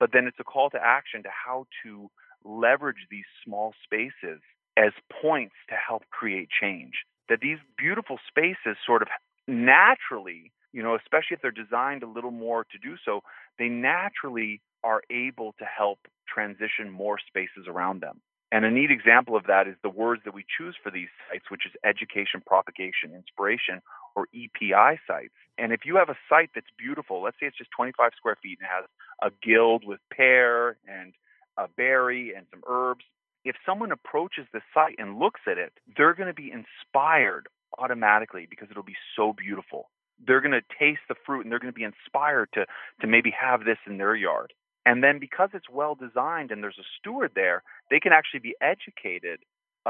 but 0.00 0.10
then 0.12 0.26
it's 0.26 0.40
a 0.40 0.44
call 0.44 0.70
to 0.70 0.78
action 0.82 1.22
to 1.22 1.30
how 1.30 1.66
to 1.84 2.10
leverage 2.44 3.06
these 3.10 3.24
small 3.44 3.74
spaces 3.84 4.40
as 4.76 4.92
points 5.22 5.54
to 5.68 5.74
help 5.74 6.02
create 6.10 6.48
change. 6.60 7.04
That 7.28 7.40
these 7.40 7.58
beautiful 7.76 8.18
spaces 8.28 8.76
sort 8.84 9.02
of 9.02 9.08
naturally, 9.46 10.52
you 10.72 10.82
know, 10.82 10.94
especially 10.94 11.36
if 11.36 11.42
they're 11.42 11.50
designed 11.50 12.02
a 12.02 12.08
little 12.08 12.30
more 12.30 12.64
to 12.64 12.78
do 12.78 12.96
so, 13.04 13.20
they 13.58 13.68
naturally 13.68 14.60
are 14.82 15.02
able 15.10 15.54
to 15.58 15.64
help 15.64 15.98
transition 16.26 16.90
more 16.90 17.18
spaces 17.18 17.66
around 17.68 18.00
them. 18.00 18.20
And 18.50 18.66
a 18.66 18.70
neat 18.70 18.90
example 18.90 19.34
of 19.34 19.44
that 19.46 19.66
is 19.66 19.76
the 19.82 19.88
words 19.88 20.22
that 20.26 20.34
we 20.34 20.44
choose 20.58 20.76
for 20.82 20.90
these 20.90 21.08
sites, 21.30 21.46
which 21.50 21.64
is 21.64 21.72
education, 21.84 22.42
propagation, 22.44 23.14
inspiration, 23.14 23.80
or 24.14 24.28
EPI 24.34 25.00
sites. 25.06 25.32
And 25.56 25.72
if 25.72 25.86
you 25.86 25.96
have 25.96 26.10
a 26.10 26.18
site 26.28 26.50
that's 26.54 26.66
beautiful, 26.76 27.22
let's 27.22 27.36
say 27.40 27.46
it's 27.46 27.56
just 27.56 27.70
25 27.74 28.12
square 28.14 28.36
feet 28.42 28.58
and 28.60 28.68
it 28.68 28.74
has 28.74 28.84
a 29.22 29.32
guild 29.46 29.84
with 29.86 30.00
pear 30.12 30.76
and 30.86 31.14
a 31.56 31.68
berry 31.76 32.32
and 32.34 32.46
some 32.50 32.62
herbs, 32.66 33.04
if 33.44 33.56
someone 33.66 33.92
approaches 33.92 34.46
the 34.52 34.60
site 34.72 34.96
and 34.98 35.18
looks 35.18 35.40
at 35.46 35.58
it, 35.58 35.72
they're 35.96 36.14
going 36.14 36.28
to 36.28 36.34
be 36.34 36.52
inspired 36.52 37.48
automatically 37.78 38.46
because 38.48 38.68
it'll 38.70 38.82
be 38.82 38.96
so 39.16 39.32
beautiful. 39.32 39.90
They're 40.24 40.40
going 40.40 40.52
to 40.52 40.62
taste 40.78 41.00
the 41.08 41.16
fruit 41.26 41.44
and 41.44 41.50
they're 41.50 41.58
going 41.58 41.72
to 41.72 41.78
be 41.78 41.84
inspired 41.84 42.48
to 42.54 42.66
to 43.00 43.06
maybe 43.06 43.32
have 43.38 43.64
this 43.64 43.78
in 43.86 43.98
their 43.98 44.14
yard. 44.14 44.52
And 44.84 45.02
then 45.02 45.18
because 45.18 45.50
it's 45.54 45.70
well 45.70 45.94
designed 45.94 46.50
and 46.50 46.62
there's 46.62 46.78
a 46.78 46.88
steward 46.98 47.32
there, 47.34 47.62
they 47.90 48.00
can 48.00 48.12
actually 48.12 48.40
be 48.40 48.54
educated 48.60 49.40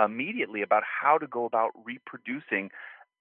immediately 0.02 0.62
about 0.62 0.82
how 0.84 1.18
to 1.18 1.26
go 1.26 1.44
about 1.44 1.70
reproducing 1.84 2.70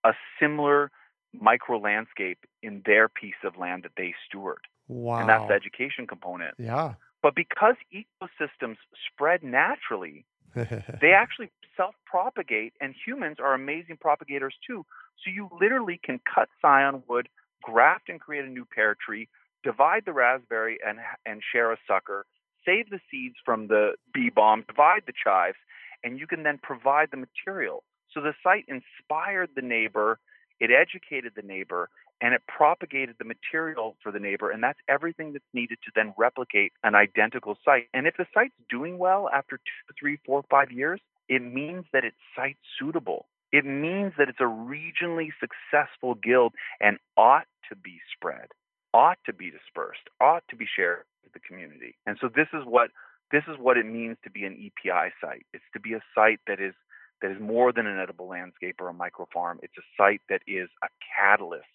a 0.04 0.14
similar 0.40 0.92
micro 1.34 1.78
landscape 1.78 2.40
in 2.62 2.82
their 2.86 3.08
piece 3.08 3.40
of 3.44 3.58
land 3.58 3.84
that 3.84 3.92
they 3.98 4.14
steward. 4.28 4.60
Wow. 4.88 5.20
And 5.20 5.30
that's 5.30 5.48
the 5.48 5.54
education 5.54 6.08
component. 6.08 6.56
Yeah. 6.58 6.96
But 7.22 7.36
because 7.36 7.76
ecosystems 7.94 8.78
spread 9.08 9.44
naturally, 9.44 10.26
they 10.56 11.12
actually 11.16 11.52
self 11.78 11.96
propagate, 12.06 12.74
and 12.82 12.96
humans 13.06 13.38
are 13.40 13.54
amazing 13.54 13.98
propagators 14.00 14.56
too. 14.66 14.86
So 15.24 15.32
you 15.32 15.50
literally 15.60 16.00
can 16.04 16.20
cut 16.34 16.50
scion 16.62 17.04
wood, 17.08 17.30
graft 17.64 18.10
and 18.10 18.20
create 18.20 18.46
a 18.46 18.50
new 18.50 18.66
pear 18.66 18.96
tree, 18.96 19.30
divide 19.64 20.04
the 20.06 20.14
raspberry 20.14 20.80
and, 20.86 21.00
and 21.26 21.42
share 21.54 21.72
a 21.72 21.78
sucker, 21.88 22.26
save 22.66 22.90
the 22.90 23.00
seeds 23.10 23.36
from 23.46 23.68
the 23.68 23.92
bee 24.14 24.32
balm, 24.34 24.64
divide 24.68 25.04
the 25.06 25.14
chives, 25.14 25.58
and 26.04 26.20
you 26.20 26.28
can 26.28 26.44
then 26.44 26.60
provide 26.62 27.10
the 27.12 27.18
material. 27.18 27.84
So 28.14 28.22
the 28.22 28.34
site 28.44 28.66
inspired 28.68 29.50
the 29.56 29.62
neighbor, 29.62 30.20
it 30.60 30.70
educated 30.72 31.34
the 31.36 31.42
neighbor, 31.42 31.90
and 32.22 32.34
it 32.34 32.42
propagated 32.48 33.16
the 33.18 33.26
material 33.26 33.96
for 34.04 34.12
the 34.12 34.20
neighbor. 34.20 34.52
And 34.52 34.64
that's 34.64 34.80
everything 34.88 35.34
that's 35.34 35.44
needed 35.54 35.80
to 35.84 35.92
then 35.96 36.14
replicate 36.18 36.72
an 36.84 36.94
identical 36.96 37.58
site. 37.66 37.88
And 37.94 38.06
if 38.08 38.16
the 38.18 38.28
site's 38.34 38.54
doing 38.70 39.00
well 39.00 39.30
after 39.34 39.58
two, 39.58 39.94
three, 40.00 40.20
four, 40.26 40.44
five 40.50 40.72
years, 40.72 41.02
it 41.28 41.42
means 41.42 41.86
that 41.94 42.06
it's 42.06 42.18
site 42.36 42.58
suitable. 42.78 43.26
It 43.52 43.66
means 43.66 44.14
that 44.18 44.30
it's 44.30 44.40
a 44.40 44.44
regionally 44.44 45.30
successful 45.40 46.16
guild 46.16 46.54
and 46.80 46.98
ought 47.18 47.48
to 47.70 47.76
be 47.76 48.00
spread, 48.16 48.48
ought 48.94 49.18
to 49.26 49.34
be 49.34 49.50
dispersed, 49.50 50.08
ought 50.22 50.44
to 50.50 50.56
be 50.56 50.66
shared 50.74 51.04
with 51.24 51.34
the 51.34 51.40
community. 51.40 51.96
And 52.06 52.18
so 52.22 52.30
this 52.34 52.48
is 52.54 52.64
what 52.66 52.92
this 53.32 53.44
is 53.48 53.56
what 53.58 53.78
it 53.78 53.86
means 53.86 54.18
to 54.26 54.30
be 54.30 54.44
an 54.44 54.54
EPI 54.54 55.14
site. 55.22 55.46
It's 55.54 55.64
to 55.74 55.80
be 55.80 55.94
a 55.94 56.02
site 56.14 56.40
that 56.48 56.60
is 56.60 56.74
that 57.22 57.32
is 57.32 57.40
more 57.40 57.72
than 57.72 57.88
an 57.88 58.00
edible 58.00 58.28
landscape 58.28 58.76
or 58.80 58.90
a 58.90 58.94
micro 58.94 59.28
farm. 59.34 59.60
It's 59.64 59.78
a 59.78 59.88
site 59.98 60.22
that 60.30 60.42
is 60.48 60.70
a 60.84 60.88
catalyst 61.18 61.66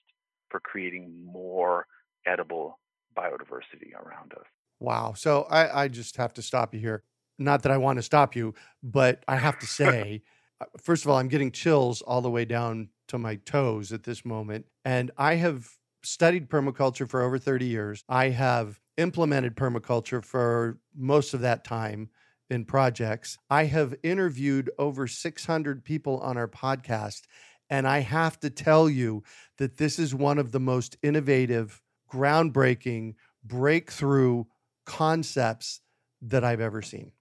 for 0.56 0.60
creating 0.60 1.12
more 1.22 1.86
edible 2.26 2.78
biodiversity 3.16 3.94
around 3.94 4.32
us. 4.32 4.46
Wow. 4.80 5.12
So 5.14 5.42
I, 5.50 5.82
I 5.82 5.88
just 5.88 6.16
have 6.16 6.32
to 6.34 6.42
stop 6.42 6.72
you 6.72 6.80
here. 6.80 7.02
Not 7.38 7.62
that 7.62 7.72
I 7.72 7.76
want 7.76 7.98
to 7.98 8.02
stop 8.02 8.34
you, 8.34 8.54
but 8.82 9.22
I 9.28 9.36
have 9.36 9.58
to 9.58 9.66
say, 9.80 10.22
uh, 10.60 10.64
first 10.80 11.04
of 11.04 11.10
all, 11.10 11.18
I'm 11.18 11.28
getting 11.28 11.52
chills 11.52 12.00
all 12.00 12.22
the 12.22 12.30
way 12.30 12.46
down 12.46 12.88
to 13.08 13.18
my 13.18 13.36
toes 13.36 13.92
at 13.92 14.04
this 14.04 14.24
moment. 14.24 14.64
And 14.84 15.10
I 15.18 15.34
have 15.34 15.68
studied 16.02 16.48
permaculture 16.48 17.08
for 17.08 17.22
over 17.22 17.38
30 17.38 17.66
years. 17.66 18.02
I 18.08 18.30
have 18.30 18.80
implemented 18.96 19.56
permaculture 19.56 20.24
for 20.24 20.78
most 20.96 21.34
of 21.34 21.40
that 21.40 21.64
time 21.64 22.08
in 22.48 22.64
projects. 22.64 23.36
I 23.50 23.64
have 23.64 23.94
interviewed 24.02 24.70
over 24.78 25.06
600 25.06 25.84
people 25.84 26.18
on 26.20 26.38
our 26.38 26.48
podcast. 26.48 27.22
And 27.68 27.86
I 27.86 28.00
have 28.00 28.38
to 28.40 28.50
tell 28.50 28.88
you 28.88 29.22
that 29.58 29.76
this 29.76 29.98
is 29.98 30.14
one 30.14 30.38
of 30.38 30.52
the 30.52 30.60
most 30.60 30.96
innovative, 31.02 31.82
groundbreaking, 32.12 33.14
breakthrough 33.44 34.44
concepts 34.84 35.80
that 36.22 36.44
I've 36.44 36.60
ever 36.60 36.82
seen. 36.82 37.12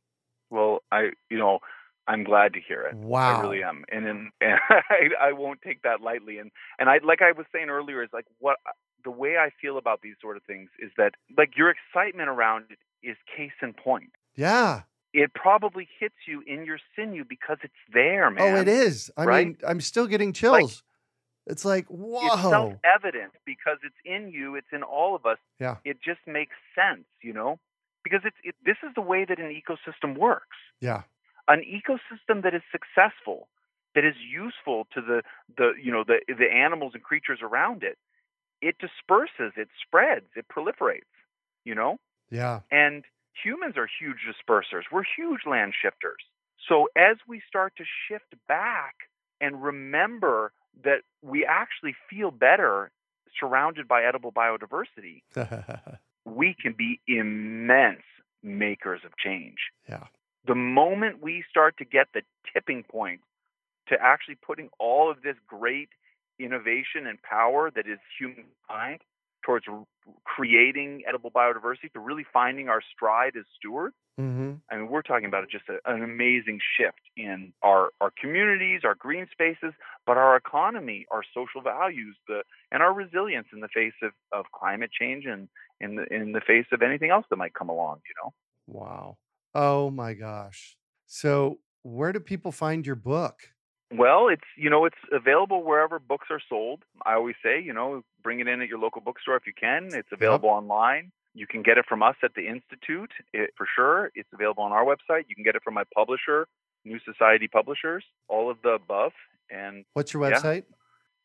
Well, 0.49 0.83
I 0.91 1.09
you 1.29 1.37
know 1.37 1.59
I'm 2.07 2.23
glad 2.23 2.53
to 2.53 2.59
hear 2.65 2.83
it. 2.83 2.95
Wow. 2.95 3.39
I 3.39 3.41
really 3.41 3.63
am, 3.63 3.83
and, 3.91 4.05
and, 4.07 4.31
and 4.41 4.59
I, 4.69 5.29
I 5.29 5.33
won't 5.33 5.61
take 5.61 5.81
that 5.81 6.01
lightly. 6.01 6.37
And 6.37 6.51
and 6.79 6.89
I 6.89 6.99
like 7.03 7.21
I 7.21 7.31
was 7.31 7.45
saying 7.53 7.69
earlier 7.69 8.03
is 8.03 8.09
like 8.13 8.25
what 8.39 8.57
the 9.03 9.11
way 9.11 9.37
I 9.37 9.49
feel 9.61 9.77
about 9.77 10.01
these 10.01 10.15
sort 10.21 10.37
of 10.37 10.43
things 10.43 10.69
is 10.79 10.91
that 10.97 11.13
like 11.37 11.51
your 11.57 11.71
excitement 11.71 12.29
around 12.29 12.65
it 12.69 13.07
is 13.07 13.15
case 13.35 13.51
in 13.61 13.73
point. 13.73 14.11
Yeah. 14.35 14.81
It 15.17 15.33
probably 15.33 15.87
hits 15.99 16.15
you 16.27 16.43
in 16.45 16.65
your 16.65 16.77
sinew 16.95 17.23
because 17.27 17.57
it's 17.63 17.73
there, 17.93 18.29
man. 18.29 18.55
Oh, 18.55 18.59
it 18.59 18.67
is. 18.67 19.09
I 19.15 19.23
right? 19.23 19.47
mean, 19.47 19.57
I'm 19.65 19.79
still 19.79 20.07
getting 20.07 20.33
chills. 20.33 20.83
it's 21.47 21.63
like, 21.63 21.85
It's 21.89 21.97
whoa. 21.97 22.49
self-evident 22.49 23.31
because 23.45 23.77
it's 23.83 23.95
in 24.03 24.29
you. 24.29 24.55
It's 24.55 24.67
in 24.73 24.83
all 24.83 25.15
of 25.15 25.25
us. 25.25 25.37
Yeah. 25.59 25.77
It 25.85 25.97
just 26.03 26.19
makes 26.27 26.55
sense, 26.75 27.05
you 27.21 27.31
know, 27.31 27.59
because 28.03 28.21
it's 28.25 28.35
it, 28.43 28.55
this 28.65 28.75
is 28.83 28.93
the 28.93 29.01
way 29.01 29.23
that 29.23 29.39
an 29.39 29.55
ecosystem 29.55 30.17
works. 30.17 30.57
Yeah. 30.81 31.03
An 31.47 31.61
ecosystem 31.61 32.43
that 32.43 32.53
is 32.53 32.63
successful, 32.71 33.47
that 33.93 34.03
is 34.03 34.15
useful 34.29 34.87
to 34.95 35.01
the 35.01 35.21
the 35.55 35.73
you 35.81 35.91
know 35.91 36.03
the 36.03 36.17
the 36.27 36.51
animals 36.51 36.91
and 36.93 37.03
creatures 37.03 37.39
around 37.41 37.83
it, 37.83 37.97
it 38.61 38.75
disperses, 38.79 39.53
it 39.55 39.69
spreads, 39.85 40.25
it 40.35 40.45
proliferates, 40.53 41.13
you 41.63 41.75
know. 41.75 41.99
Yeah. 42.31 42.61
And 42.71 43.05
humans 43.43 43.75
are 43.77 43.87
huge 43.99 44.19
dispersers. 44.27 44.83
We're 44.91 45.03
huge 45.17 45.41
land 45.45 45.73
shifters. 45.79 46.21
So 46.67 46.87
as 46.95 47.17
we 47.27 47.41
start 47.47 47.73
to 47.77 47.83
shift 48.07 48.33
back 48.47 48.95
and 49.41 49.61
remember 49.61 50.51
that 50.83 51.01
we 51.21 51.45
actually 51.45 51.95
feel 52.09 52.31
better 52.31 52.91
surrounded 53.39 53.87
by 53.87 54.03
edible 54.03 54.31
biodiversity, 54.31 55.21
we 56.25 56.55
can 56.59 56.73
be 56.77 56.99
immense 57.07 58.03
makers 58.41 59.01
of 59.05 59.11
change. 59.17 59.57
yeah. 59.89 60.05
The 60.47 60.55
moment 60.55 61.23
we 61.23 61.43
start 61.49 61.75
to 61.79 61.85
get 61.85 62.09
the 62.13 62.21
tipping 62.53 62.83
point 62.83 63.21
to 63.87 63.95
actually 63.99 64.35
putting 64.35 64.69
all 64.79 65.09
of 65.09 65.23
this 65.23 65.35
great 65.47 65.89
innovation 66.37 67.07
and 67.07 67.19
power 67.23 67.71
that 67.71 67.87
is 67.87 67.97
humankind 68.19 69.01
towards 69.45 69.65
creating 70.23 71.03
edible 71.07 71.31
biodiversity, 71.31 71.91
to 71.93 71.99
really 71.99 72.25
finding 72.33 72.69
our 72.69 72.81
stride 72.95 73.33
as 73.37 73.45
stewards, 73.57 73.95
Mm-hmm. 74.19 74.53
I 74.71 74.77
mean, 74.77 74.87
we're 74.89 75.01
talking 75.01 75.25
about 75.25 75.49
just 75.49 75.65
a, 75.67 75.91
an 75.91 76.01
amazing 76.01 76.59
shift 76.77 77.01
in 77.17 77.51
our, 77.61 77.89
our 77.99 78.11
communities, 78.19 78.81
our 78.85 78.95
green 78.95 79.27
spaces, 79.31 79.73
but 80.05 80.15
our 80.15 80.37
economy, 80.37 81.05
our 81.11 81.21
social 81.33 81.61
values, 81.61 82.15
the 82.27 82.43
and 82.71 82.81
our 82.81 82.93
resilience 82.93 83.47
in 83.51 83.59
the 83.59 83.67
face 83.67 83.93
of, 84.01 84.11
of 84.31 84.45
climate 84.57 84.91
change 84.97 85.25
and 85.25 85.49
in 85.81 85.95
the 85.97 86.05
in 86.13 86.31
the 86.31 86.39
face 86.39 86.65
of 86.71 86.81
anything 86.81 87.09
else 87.09 87.25
that 87.29 87.35
might 87.35 87.53
come 87.53 87.67
along. 87.67 87.99
You 88.07 88.15
know. 88.23 88.33
Wow. 88.67 89.17
Oh 89.53 89.89
my 89.89 90.13
gosh. 90.13 90.77
So, 91.07 91.59
where 91.83 92.13
do 92.13 92.21
people 92.21 92.53
find 92.53 92.85
your 92.85 92.95
book? 92.95 93.49
Well, 93.91 94.27
it's 94.29 94.43
you 94.57 94.69
know 94.69 94.85
it's 94.85 94.97
available 95.11 95.63
wherever 95.63 95.99
books 95.99 96.27
are 96.31 96.41
sold. 96.49 96.83
I 97.05 97.13
always 97.13 97.35
say 97.43 97.61
you 97.61 97.71
know 97.73 98.03
bring 98.23 98.39
it 98.39 98.47
in 98.47 98.61
at 98.61 98.67
your 98.67 98.79
local 98.79 99.01
bookstore 99.01 99.35
if 99.35 99.45
you 99.45 99.53
can. 99.53 99.89
It's 99.93 100.11
available 100.11 100.49
online. 100.49 101.11
You 101.33 101.45
can 101.47 101.61
get 101.63 101.77
it 101.77 101.85
from 101.87 102.01
us 102.01 102.15
at 102.23 102.33
the 102.35 102.47
institute 102.47 103.11
it, 103.33 103.51
for 103.57 103.67
sure. 103.75 104.11
It's 104.15 104.29
available 104.33 104.63
on 104.63 104.71
our 104.71 104.83
website. 104.85 105.25
You 105.27 105.35
can 105.35 105.43
get 105.43 105.55
it 105.55 105.61
from 105.63 105.73
my 105.75 105.83
publisher, 105.93 106.47
New 106.85 106.99
Society 106.99 107.47
Publishers. 107.47 108.03
All 108.27 108.49
of 108.49 108.57
the 108.63 108.69
above. 108.69 109.11
And 109.49 109.85
What's 109.93 110.13
your 110.13 110.27
Yeah. 110.27 110.39
website? 110.39 110.63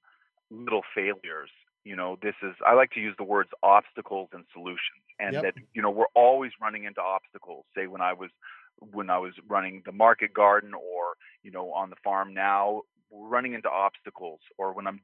little 0.50 0.82
failures. 0.94 1.50
You 1.84 1.96
know, 1.96 2.16
this 2.22 2.34
is 2.42 2.54
I 2.66 2.74
like 2.74 2.92
to 2.92 3.00
use 3.00 3.14
the 3.18 3.24
words 3.24 3.50
obstacles 3.62 4.30
and 4.32 4.44
solutions, 4.52 5.02
and 5.18 5.34
Yep. 5.34 5.42
that 5.42 5.54
you 5.74 5.82
know 5.82 5.90
we're 5.90 6.12
always 6.14 6.52
running 6.60 6.84
into 6.84 7.00
obstacles. 7.00 7.64
Say 7.74 7.86
when 7.86 8.00
I 8.00 8.12
was 8.12 8.30
when 8.78 9.10
I 9.10 9.18
was 9.18 9.32
running 9.48 9.82
the 9.84 9.92
market 9.92 10.32
garden, 10.32 10.74
or 10.74 11.14
you 11.42 11.50
know 11.50 11.72
on 11.72 11.90
the 11.90 11.96
farm 12.04 12.34
now, 12.34 12.82
we're 13.10 13.28
running 13.28 13.54
into 13.54 13.68
obstacles, 13.70 14.40
or 14.58 14.72
when 14.72 14.86
I'm 14.86 15.00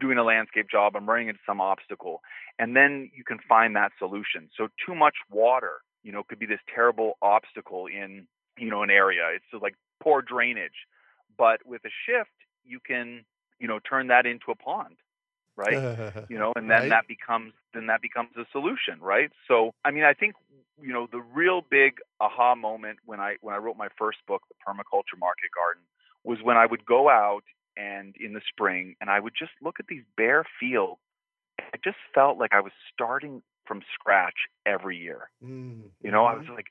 doing 0.00 0.18
a 0.18 0.22
landscape 0.24 0.66
job, 0.70 0.94
I'm 0.96 1.08
running 1.08 1.28
into 1.28 1.40
some 1.44 1.60
obstacle 1.60 2.22
and 2.58 2.76
then 2.76 3.10
you 3.14 3.24
can 3.24 3.38
find 3.48 3.74
that 3.76 3.92
solution. 3.98 4.48
So 4.56 4.68
too 4.84 4.94
much 4.94 5.16
water, 5.30 5.80
you 6.02 6.12
know, 6.12 6.22
could 6.22 6.38
be 6.38 6.46
this 6.46 6.60
terrible 6.72 7.18
obstacle 7.22 7.86
in, 7.86 8.26
you 8.56 8.70
know, 8.70 8.82
an 8.82 8.90
area. 8.90 9.22
It's 9.34 9.62
like 9.62 9.74
poor 10.02 10.22
drainage. 10.22 10.86
But 11.36 11.64
with 11.64 11.82
a 11.84 11.90
shift, 12.06 12.30
you 12.64 12.80
can, 12.84 13.24
you 13.58 13.68
know, 13.68 13.78
turn 13.88 14.08
that 14.08 14.26
into 14.26 14.50
a 14.50 14.56
pond, 14.56 14.96
right? 15.58 15.82
you 16.28 16.38
know, 16.38 16.52
and 16.56 16.70
then 16.70 16.88
Right. 16.88 16.90
that 16.90 17.08
becomes 17.08 17.52
then 17.74 17.86
that 17.88 18.02
becomes 18.02 18.30
a 18.36 18.44
solution, 18.52 19.00
right? 19.00 19.30
So, 19.48 19.72
I 19.84 19.90
mean, 19.90 20.04
I 20.04 20.14
think 20.14 20.34
you 20.80 20.92
know 20.92 21.08
the 21.10 21.20
real 21.20 21.62
big 21.68 21.94
aha 22.20 22.54
moment 22.54 23.00
when 23.04 23.20
I 23.20 23.36
when 23.42 23.54
I 23.54 23.58
wrote 23.58 23.76
my 23.76 23.88
first 23.98 24.18
book, 24.26 24.42
The 24.48 24.56
Permaculture 24.66 25.18
Market 25.18 25.50
Garden, 25.54 25.82
was 26.24 26.38
when 26.42 26.56
I 26.56 26.66
would 26.66 26.86
go 26.86 27.10
out 27.10 27.44
and 27.76 28.14
in 28.18 28.32
the 28.34 28.40
spring 28.48 28.96
and 29.00 29.10
I 29.10 29.20
would 29.20 29.34
just 29.38 29.52
look 29.62 29.76
at 29.80 29.86
these 29.88 30.04
bare 30.16 30.44
fields. 30.60 31.00
I 31.60 31.78
just 31.84 31.98
felt 32.14 32.38
like 32.38 32.52
I 32.52 32.60
was 32.60 32.72
starting 32.92 33.42
from 33.66 33.82
scratch 33.94 34.48
every 34.66 34.96
year. 34.96 35.30
Mm, 35.44 35.90
You 36.02 36.10
know, 36.10 36.24
I 36.24 36.34
was 36.34 36.46
like, 36.48 36.66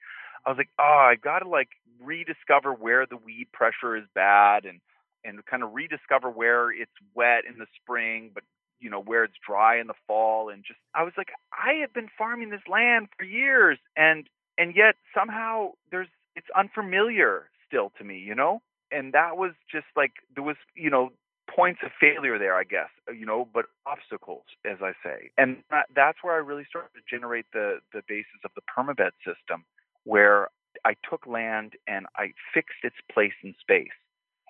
I 0.45 0.49
was 0.49 0.57
like, 0.57 0.69
oh, 0.79 1.07
I 1.11 1.15
got 1.15 1.39
to 1.39 1.49
like 1.49 1.69
rediscover 2.01 2.73
where 2.73 3.05
the 3.05 3.17
weed 3.17 3.47
pressure 3.53 3.95
is 3.95 4.05
bad 4.15 4.65
and 4.65 4.79
and 5.25 5.45
kind 5.45 5.63
of 5.63 5.73
rediscover 5.73 6.29
where 6.29 6.71
it's 6.71 6.91
wet 7.13 7.43
in 7.49 7.57
the 7.57 7.65
spring, 7.81 8.31
but 8.33 8.43
you 8.79 8.89
know 8.89 9.01
where 9.01 9.23
it's 9.23 9.37
dry 9.45 9.79
in 9.79 9.87
the 9.87 9.93
fall. 10.07 10.49
And 10.49 10.63
just, 10.65 10.79
I 10.93 11.03
was 11.03 11.13
like, 11.17 11.29
I 11.51 11.73
have 11.81 11.93
been 11.93 12.09
farming 12.17 12.49
this 12.49 12.61
land 12.69 13.07
for 13.17 13.25
years, 13.25 13.77
and 13.95 14.27
and 14.57 14.75
yet 14.75 14.95
somehow 15.13 15.71
there's 15.91 16.07
it's 16.35 16.47
unfamiliar 16.55 17.49
still 17.67 17.91
to 17.97 18.03
me, 18.03 18.17
you 18.19 18.35
know. 18.35 18.61
And 18.91 19.13
that 19.13 19.37
was 19.37 19.51
just 19.69 19.87
like 19.95 20.13
there 20.33 20.43
was, 20.43 20.55
you 20.75 20.89
know, 20.89 21.11
points 21.53 21.81
of 21.83 21.91
failure 21.99 22.37
there, 22.37 22.55
I 22.55 22.63
guess, 22.63 22.89
uh, 23.09 23.11
you 23.11 23.25
know, 23.25 23.47
but 23.53 23.65
obstacles, 23.85 24.43
as 24.65 24.77
I 24.81 24.93
say. 25.03 25.31
And 25.37 25.57
that, 25.71 25.87
that's 25.95 26.19
where 26.21 26.33
I 26.33 26.37
really 26.37 26.65
started 26.69 26.91
to 26.95 27.01
generate 27.09 27.45
the 27.53 27.79
the 27.93 28.01
basis 28.07 28.41
of 28.45 28.51
the 28.55 28.61
permabed 28.61 29.11
system, 29.25 29.65
where 30.03 30.49
I 30.85 30.95
took 31.09 31.25
land 31.25 31.73
and 31.87 32.05
I 32.15 32.33
fixed 32.53 32.83
its 32.83 32.95
place 33.11 33.33
in 33.43 33.55
space, 33.59 33.97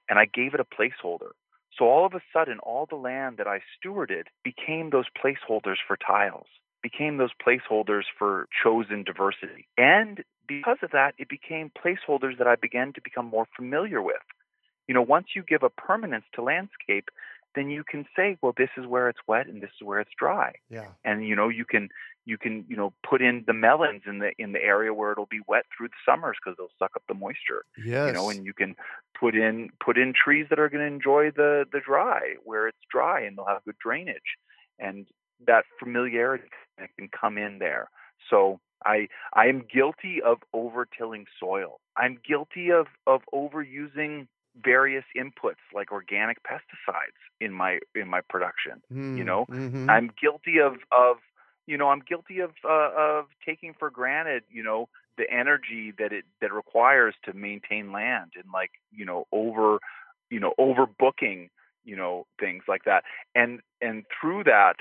and 0.10 0.20
I 0.20 0.26
gave 0.26 0.54
it 0.54 0.60
a 0.60 0.66
placeholder. 0.66 1.32
So 1.78 1.86
all 1.86 2.06
of 2.06 2.14
a 2.14 2.22
sudden, 2.34 2.60
all 2.60 2.88
the 2.90 2.96
land 2.96 3.38
that 3.38 3.48
I 3.48 3.60
stewarded 3.76 4.26
became 4.44 4.90
those 4.90 5.06
placeholders 5.16 5.78
for 5.88 5.96
tiles, 5.98 6.48
became 6.82 7.18
those 7.18 7.32
placeholders 7.46 8.04
for 8.18 8.48
chosen 8.64 9.04
diversity. 9.04 9.68
And 9.78 10.24
because 10.48 10.78
of 10.82 10.92
that, 10.92 11.14
it 11.18 11.30
became 11.30 11.72
placeholders 11.72 12.38
that 12.40 12.48
I 12.48 12.56
began 12.56 12.94
to 12.94 13.02
become 13.02 13.26
more 13.26 13.48
familiar 13.56 14.02
with. 14.02 14.16
You 14.88 14.96
know, 14.96 15.02
once 15.02 15.28
you 15.36 15.44
give 15.44 15.64
a 15.64 15.70
permanence 15.70 16.26
to 16.34 16.42
landscape, 16.42 17.10
then 17.58 17.70
you 17.70 17.84
can 17.84 18.06
say, 18.16 18.38
well, 18.42 18.54
this 18.56 18.70
is 18.78 18.86
where 18.86 19.10
it's 19.10 19.20
wet 19.28 19.48
and 19.48 19.62
this 19.62 19.72
is 19.80 19.86
where 19.86 20.00
it's 20.00 20.12
dry. 20.18 20.54
Yeah. 20.70 20.90
And 21.04 21.28
you 21.28 21.36
know, 21.36 21.50
you 21.50 21.66
can 21.66 21.90
you 22.26 22.38
can 22.38 22.66
you 22.68 22.76
know 22.76 22.94
put 23.10 23.22
in 23.22 23.44
the 23.48 23.54
melons 23.54 24.04
in 24.06 24.20
the 24.20 24.32
in 24.38 24.52
the 24.52 24.62
area 24.62 24.94
where 24.94 25.12
it'll 25.12 25.26
be 25.26 25.40
wet 25.48 25.64
through 25.76 25.88
the 25.88 25.94
summers 26.06 26.38
because 26.44 26.58
they'll 26.58 26.68
suck 26.78 26.92
up 26.96 27.04
the 27.08 27.14
moisture 27.14 27.64
Yes. 27.84 28.08
you 28.08 28.14
know 28.14 28.30
and 28.30 28.46
you 28.46 28.54
can 28.54 28.76
put 29.20 29.34
in 29.34 29.70
put 29.84 29.98
in 29.98 30.14
trees 30.14 30.46
that 30.50 30.60
are 30.60 30.68
going 30.70 30.82
to 30.86 30.94
enjoy 30.94 31.32
the 31.32 31.66
the 31.72 31.80
dry 31.80 32.36
where 32.44 32.68
it's 32.68 32.78
dry 32.92 33.22
and 33.22 33.38
they'll 33.38 33.46
have 33.46 33.64
good 33.64 33.78
drainage 33.82 34.36
and 34.78 35.08
that 35.48 35.64
familiarity 35.80 36.44
can 36.98 37.08
come 37.18 37.38
in 37.38 37.60
there 37.60 37.90
so 38.30 38.60
i 38.86 39.08
i 39.34 39.46
am 39.48 39.64
guilty 39.74 40.22
of 40.22 40.40
over 40.54 40.86
tilling 40.86 41.26
soil 41.40 41.80
i'm 41.96 42.20
guilty 42.28 42.72
of 42.72 42.88
of 43.08 43.22
overusing 43.34 44.28
various 44.64 45.06
inputs 45.16 45.64
like 45.74 45.92
organic 45.92 46.38
pesticides 46.44 47.20
in 47.40 47.52
my 47.54 47.80
in 47.96 48.08
my 48.08 48.22
production 48.30 48.82
Mm, 48.92 49.18
know, 49.26 49.46
mhm. 49.50 49.90
I'm 49.90 50.12
guilty 50.20 50.60
of 50.60 50.76
of 50.92 51.18
you 51.68 51.78
know 51.78 51.90
I'm 51.90 52.02
guilty 52.02 52.40
of 52.40 52.52
uh, 52.64 52.92
of 52.98 53.26
taking 53.46 53.74
for 53.78 53.90
granted 53.90 54.44
you 54.50 54.64
know 54.64 54.88
the 55.18 55.30
energy 55.32 55.94
that 56.00 56.12
it 56.14 56.26
that 56.42 56.52
requires 56.54 57.16
to 57.26 57.34
maintain 57.34 57.92
land 57.92 58.32
and 58.36 58.46
like 58.54 58.72
you 58.92 59.06
know 59.06 59.26
over 59.32 59.80
you 60.30 60.40
know 60.40 60.54
overbooking 60.60 61.50
you 61.84 61.96
know 61.96 62.26
things 62.40 62.64
like 62.68 62.84
that. 62.86 63.04
And 63.36 63.60
and 63.82 64.06
through 64.20 64.44
that 64.46 64.76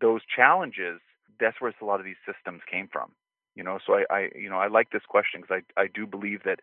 those 0.00 0.20
challenges 0.34 1.00
that's 1.40 1.60
where 1.60 1.72
a 1.80 1.84
lot 1.84 1.98
of 2.00 2.06
these 2.06 2.20
systems 2.26 2.62
came 2.70 2.88
from 2.90 3.12
you 3.54 3.62
know? 3.62 3.78
So 3.86 3.94
I, 3.94 4.04
I 4.10 4.28
you 4.34 4.48
know 4.48 4.56
I 4.56 4.68
like 4.68 4.90
this 4.90 5.02
question 5.08 5.40
because 5.42 5.62
I 5.76 5.82
I 5.82 5.86
do 5.92 6.06
believe 6.06 6.42
that 6.44 6.60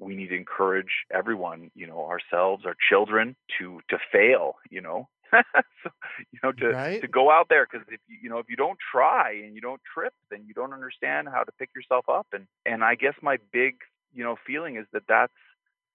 we 0.00 0.14
need 0.16 0.28
to 0.28 0.36
encourage 0.36 1.04
everyone, 1.12 1.70
you 1.74 1.86
know, 1.86 2.06
ourselves, 2.06 2.64
our 2.66 2.76
children 2.88 3.36
to 3.58 3.80
to 3.90 3.98
fail, 4.12 4.54
you 4.70 4.80
know. 4.80 5.08
so, 5.32 5.90
you 6.32 6.38
know, 6.42 6.52
to 6.52 6.74
Right? 6.74 7.02
to 7.02 7.08
go 7.08 7.30
out 7.30 7.46
there 7.48 7.66
because 7.70 7.86
if 7.90 8.00
you 8.08 8.18
you 8.22 8.30
know 8.30 8.38
if 8.38 8.46
you 8.48 8.56
don't 8.56 8.78
try 8.92 9.32
and 9.32 9.54
you 9.54 9.60
don't 9.60 9.80
trip, 9.94 10.12
then 10.30 10.44
you 10.46 10.54
don't 10.54 10.72
understand 10.72 11.28
how 11.28 11.44
to 11.44 11.52
pick 11.52 11.70
yourself 11.74 12.08
up. 12.08 12.26
And 12.32 12.46
and 12.66 12.82
I 12.84 12.94
guess 12.96 13.14
my 13.22 13.38
big 13.52 13.76
you 14.12 14.24
know 14.24 14.36
feeling 14.46 14.76
is 14.76 14.86
that 14.92 15.02
that's 15.08 15.32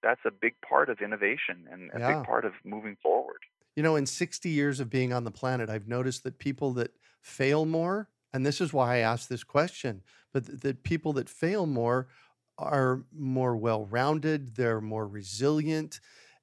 that's 0.03 0.21
a 0.25 0.31
big 0.31 0.55
part 0.67 0.89
of 0.89 0.99
innovation 1.01 1.67
and 1.71 1.91
a 1.95 1.99
Yeah. 1.99 2.07
big 2.07 2.21
part 2.23 2.45
of 2.45 2.53
moving 2.63 2.95
forward. 3.01 3.39
You 3.75 3.83
know, 3.83 3.95
in 3.95 4.05
60 4.05 4.49
years 4.49 4.79
of 4.79 4.89
being 4.89 5.11
on 5.11 5.23
the 5.23 5.31
planet, 5.31 5.69
I've 5.69 5.87
noticed 5.87 6.23
that 6.23 6.39
people 6.39 6.73
that 6.73 6.91
fail 7.21 7.65
more, 7.65 8.09
and 8.33 8.45
this 8.45 8.61
is 8.61 8.71
why 8.73 8.95
I 8.95 8.97
asked 8.99 9.27
this 9.29 9.43
question, 9.43 10.03
but 10.31 10.45
th- 10.45 10.59
that 10.61 10.83
people 10.83 11.13
that 11.13 11.29
fail 11.29 11.65
more 11.65 12.07
are 12.57 13.03
more 13.13 13.55
well 13.57 13.85
rounded, 13.85 14.55
they're 14.55 14.81
more 14.81 15.07
resilient, 15.07 15.99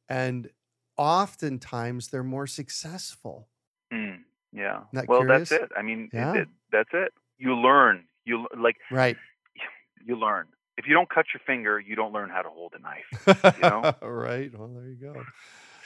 and 0.08 0.50
oftentimes 0.96 2.08
they're 2.08 2.22
more 2.24 2.46
successful. 2.46 3.48
Mm, 3.92 4.20
yeah. 4.52 4.80
Well, 5.06 5.26
that's 5.26 5.52
it. 5.52 5.70
I 5.76 5.82
mean, 5.82 6.10
Yeah. 6.12 6.34
it, 6.34 6.48
that's 6.70 6.90
it. 6.92 7.12
You 7.38 7.54
learn. 7.56 8.04
You 8.24 8.46
like 8.56 8.76
Right. 8.90 9.16
you 10.06 10.16
learn. 10.16 10.46
If 10.78 10.86
you 10.86 10.94
don't 10.94 11.08
cut 11.10 11.26
your 11.34 11.40
finger, 11.46 11.78
you 11.78 11.94
don't 11.96 12.12
learn 12.12 12.30
how 12.30 12.42
to 12.42 12.48
hold 12.48 12.72
a 12.74 12.78
knife. 12.78 13.54
You 13.56 13.62
know? 13.62 13.94
right. 14.02 14.50
Well, 14.56 14.68
there 14.68 14.88
you 14.88 14.96
go. 14.96 15.24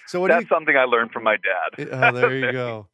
So, 0.08 0.20
what 0.20 0.28
That's 0.28 0.48
something 0.48 0.76
I 0.76 0.84
learned 0.84 1.10
from 1.10 1.24
my 1.24 1.34
dad. 1.34 1.78
you? 1.84 1.88
Oh, 1.90 2.12
there 2.12 2.32
you 2.36 2.52
go. 2.62 2.86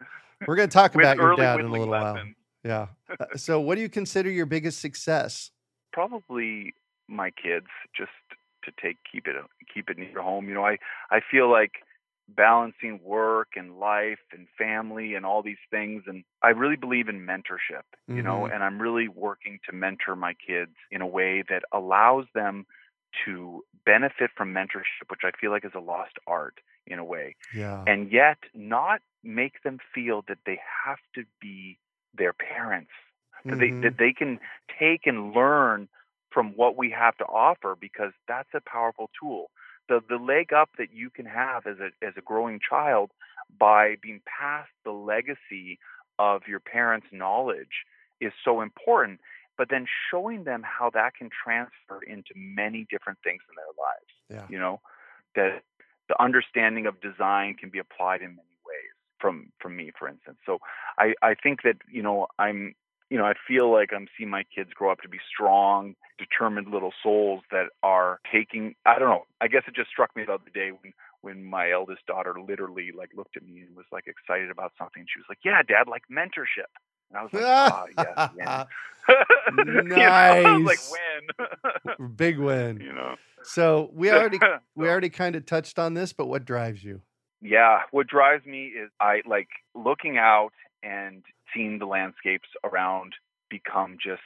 We're 0.47 0.57
going 0.57 0.71
to 0.71 0.73
talk 0.73 0.95
about 0.95 1.19
your 1.19 1.37
dad 1.37 1.61
in 1.61 1.67
a 1.67 1.71
little 1.71 1.89
while. 1.89 2.19
Yeah. 2.65 2.87
Uh, 3.21 3.27
So, 3.37 3.61
what 3.61 3.75
do 3.75 3.83
you 3.83 3.91
consider 3.91 4.31
your 4.31 4.47
biggest 4.47 4.81
success? 4.81 5.51
Probably 5.93 6.73
my 7.13 7.31
kids, 7.31 7.67
just 7.97 8.11
to 8.65 8.73
take 8.81 8.99
keep 9.11 9.27
it 9.27 9.37
keep 9.73 9.91
it 9.91 9.99
near 9.99 10.23
home. 10.23 10.49
You 10.49 10.55
know, 10.55 10.67
I 10.67 10.79
I 11.11 11.21
feel 11.31 11.51
like 11.51 11.73
balancing 12.29 13.01
work 13.03 13.49
and 13.57 13.79
life 13.79 14.21
and 14.33 14.47
family 14.57 15.15
and 15.15 15.27
all 15.27 15.43
these 15.43 15.59
things 15.71 16.05
and 16.07 16.25
I 16.43 16.51
really 16.51 16.77
believe 16.77 17.09
in 17.09 17.27
mentorship, 17.27 17.83
you 18.15 18.23
know, 18.23 18.47
Mhm. 18.47 18.53
and 18.53 18.63
I'm 18.63 18.81
really 18.81 19.09
working 19.09 19.59
to 19.69 19.75
mentor 19.75 20.17
my 20.17 20.35
kids 20.35 20.73
in 20.91 21.03
a 21.03 21.07
way 21.07 21.43
that 21.49 21.65
allows 21.73 22.27
them 22.35 22.65
to 23.25 23.63
benefit 23.85 24.31
from 24.37 24.55
mentorship, 24.55 25.11
which 25.11 25.21
I 25.25 25.33
feel 25.39 25.51
like 25.51 25.65
is 25.65 25.73
a 25.75 25.81
lost 25.81 26.15
art 26.27 26.59
in 26.87 26.99
a 26.99 27.05
way. 27.05 27.37
Yeah. 27.53 27.87
and 27.87 28.13
yet 28.13 28.39
not 28.55 29.01
make 29.25 29.63
them 29.63 29.79
feel 29.95 30.23
that 30.29 30.39
they 30.47 30.61
have 30.85 30.99
to 31.15 31.25
be 31.41 31.79
their 32.15 32.33
parents 32.33 32.91
that 33.51 33.59
they 33.59 33.73
Mhm. 33.73 33.83
that 33.83 33.95
they 33.99 34.13
can 34.13 34.39
take 34.79 35.07
and 35.07 35.33
learn 35.33 35.89
from 36.33 36.53
what 36.57 36.77
we 36.77 36.91
have 36.91 37.17
to 37.19 37.25
offer 37.25 37.77
because 37.81 38.13
that's 38.29 38.49
a 38.55 38.61
powerful 38.61 39.11
tool 39.19 39.51
the 39.89 40.01
the 40.09 40.17
leg 40.17 40.53
up 40.53 40.71
that 40.79 40.93
you 40.93 41.11
can 41.11 41.27
have 41.27 41.67
as 41.67 41.77
a 41.79 41.91
as 42.07 42.15
a 42.17 42.21
growing 42.21 42.59
child 42.69 43.11
by 43.59 43.97
being 44.03 44.21
passed 44.27 44.71
the 44.85 44.93
legacy 44.93 45.79
of 46.19 46.43
your 46.47 46.61
parents 46.61 47.07
knowledge 47.13 47.85
is 48.21 48.33
so 48.45 48.61
important 48.61 49.21
but 49.59 49.69
then 49.71 49.87
showing 50.11 50.45
them 50.45 50.63
how 50.65 50.91
that 50.91 51.15
can 51.15 51.29
transfer 51.45 52.01
into 52.07 52.31
many 52.35 52.87
different 52.91 53.19
things 53.23 53.43
in 53.49 53.55
their 53.57 53.75
lives 53.79 54.13
Yeah. 54.31 54.47
you 54.53 54.59
know 54.59 54.81
that 55.35 55.63
the 56.09 56.23
understanding 56.23 56.87
of 56.87 57.01
design 57.01 57.55
can 57.55 57.71
be 57.71 57.79
applied 57.79 58.21
in 58.23 58.29
many 58.29 58.57
ways 58.67 58.93
from 59.19 59.53
from 59.61 59.77
me 59.77 59.93
for 59.99 60.09
instance 60.09 60.39
so 60.47 60.59
i 60.99 61.15
i 61.23 61.35
think 61.35 61.63
that 61.63 61.77
you 61.91 62.03
know 62.03 62.27
i'm 62.39 62.75
you 63.13 63.19
know 63.19 63.25
i 63.27 63.35
feel 63.47 63.71
like 63.71 63.91
i'm 63.95 64.09
seeing 64.17 64.31
my 64.31 64.43
kids 64.55 64.71
grow 64.75 64.91
up 64.91 65.01
to 65.03 65.09
be 65.09 65.19
strong 65.33 65.95
determined 66.19 66.69
little 66.71 66.93
souls 67.03 67.43
that 67.51 67.67
are 67.83 68.19
taking 68.33 68.75
i 68.87 68.99
don't 68.99 69.09
know 69.11 69.25
i 69.41 69.49
guess 69.49 69.63
it 69.69 69.75
just 69.75 69.91
struck 69.91 70.15
me 70.17 70.25
the 70.25 70.33
other 70.33 70.51
day 70.55 70.71
when 70.81 70.93
when 71.21 71.45
my 71.45 71.71
eldest 71.71 72.05
daughter 72.07 72.35
literally 72.49 72.91
like 72.97 73.11
looked 73.17 73.37
at 73.37 73.45
me 73.47 73.61
and 73.61 73.77
was 73.77 73.87
like 73.93 74.07
excited 74.07 74.51
about 74.51 74.73
something 74.79 75.05
she 75.13 75.19
was 75.21 75.27
like 75.29 75.39
yeah 75.45 75.63
dad 75.63 75.87
like 75.89 76.03
mentorship 76.11 76.71
and 77.11 77.19
i 77.19 77.23
was 77.23 77.31
like 77.35 77.45
ah 77.45 77.85
yeah, 77.99 78.17
when 78.35 79.67
You 79.67 79.83
know, 79.97 79.97
I 80.01 80.41
was 80.41 80.63
like 80.65 80.79
Nice. 80.79 80.93
when 80.95 82.07
Big 82.17 82.39
win. 82.39 82.81
you 82.81 82.93
know 82.93 83.15
So 83.45 83.91
we 83.93 84.11
already 84.11 84.39
we 84.77 84.89
already 84.89 85.11
kind 85.11 85.37
of 85.37 85.45
touched 85.45 85.79
on 85.79 85.95
this, 85.95 86.13
but 86.13 86.27
what 86.27 86.45
drives 86.45 86.83
you? 86.85 87.03
Yeah, 87.41 87.81
what 87.91 88.07
drives 88.07 88.47
me 88.47 88.67
is 88.67 88.91
I 89.01 89.23
like 89.27 89.49
looking 89.75 90.17
out 90.19 90.53
and 90.85 91.25
seeing 91.55 91.79
the 91.79 91.87
landscapes 91.87 92.49
around 92.65 93.15
become 93.51 93.99
just 94.03 94.23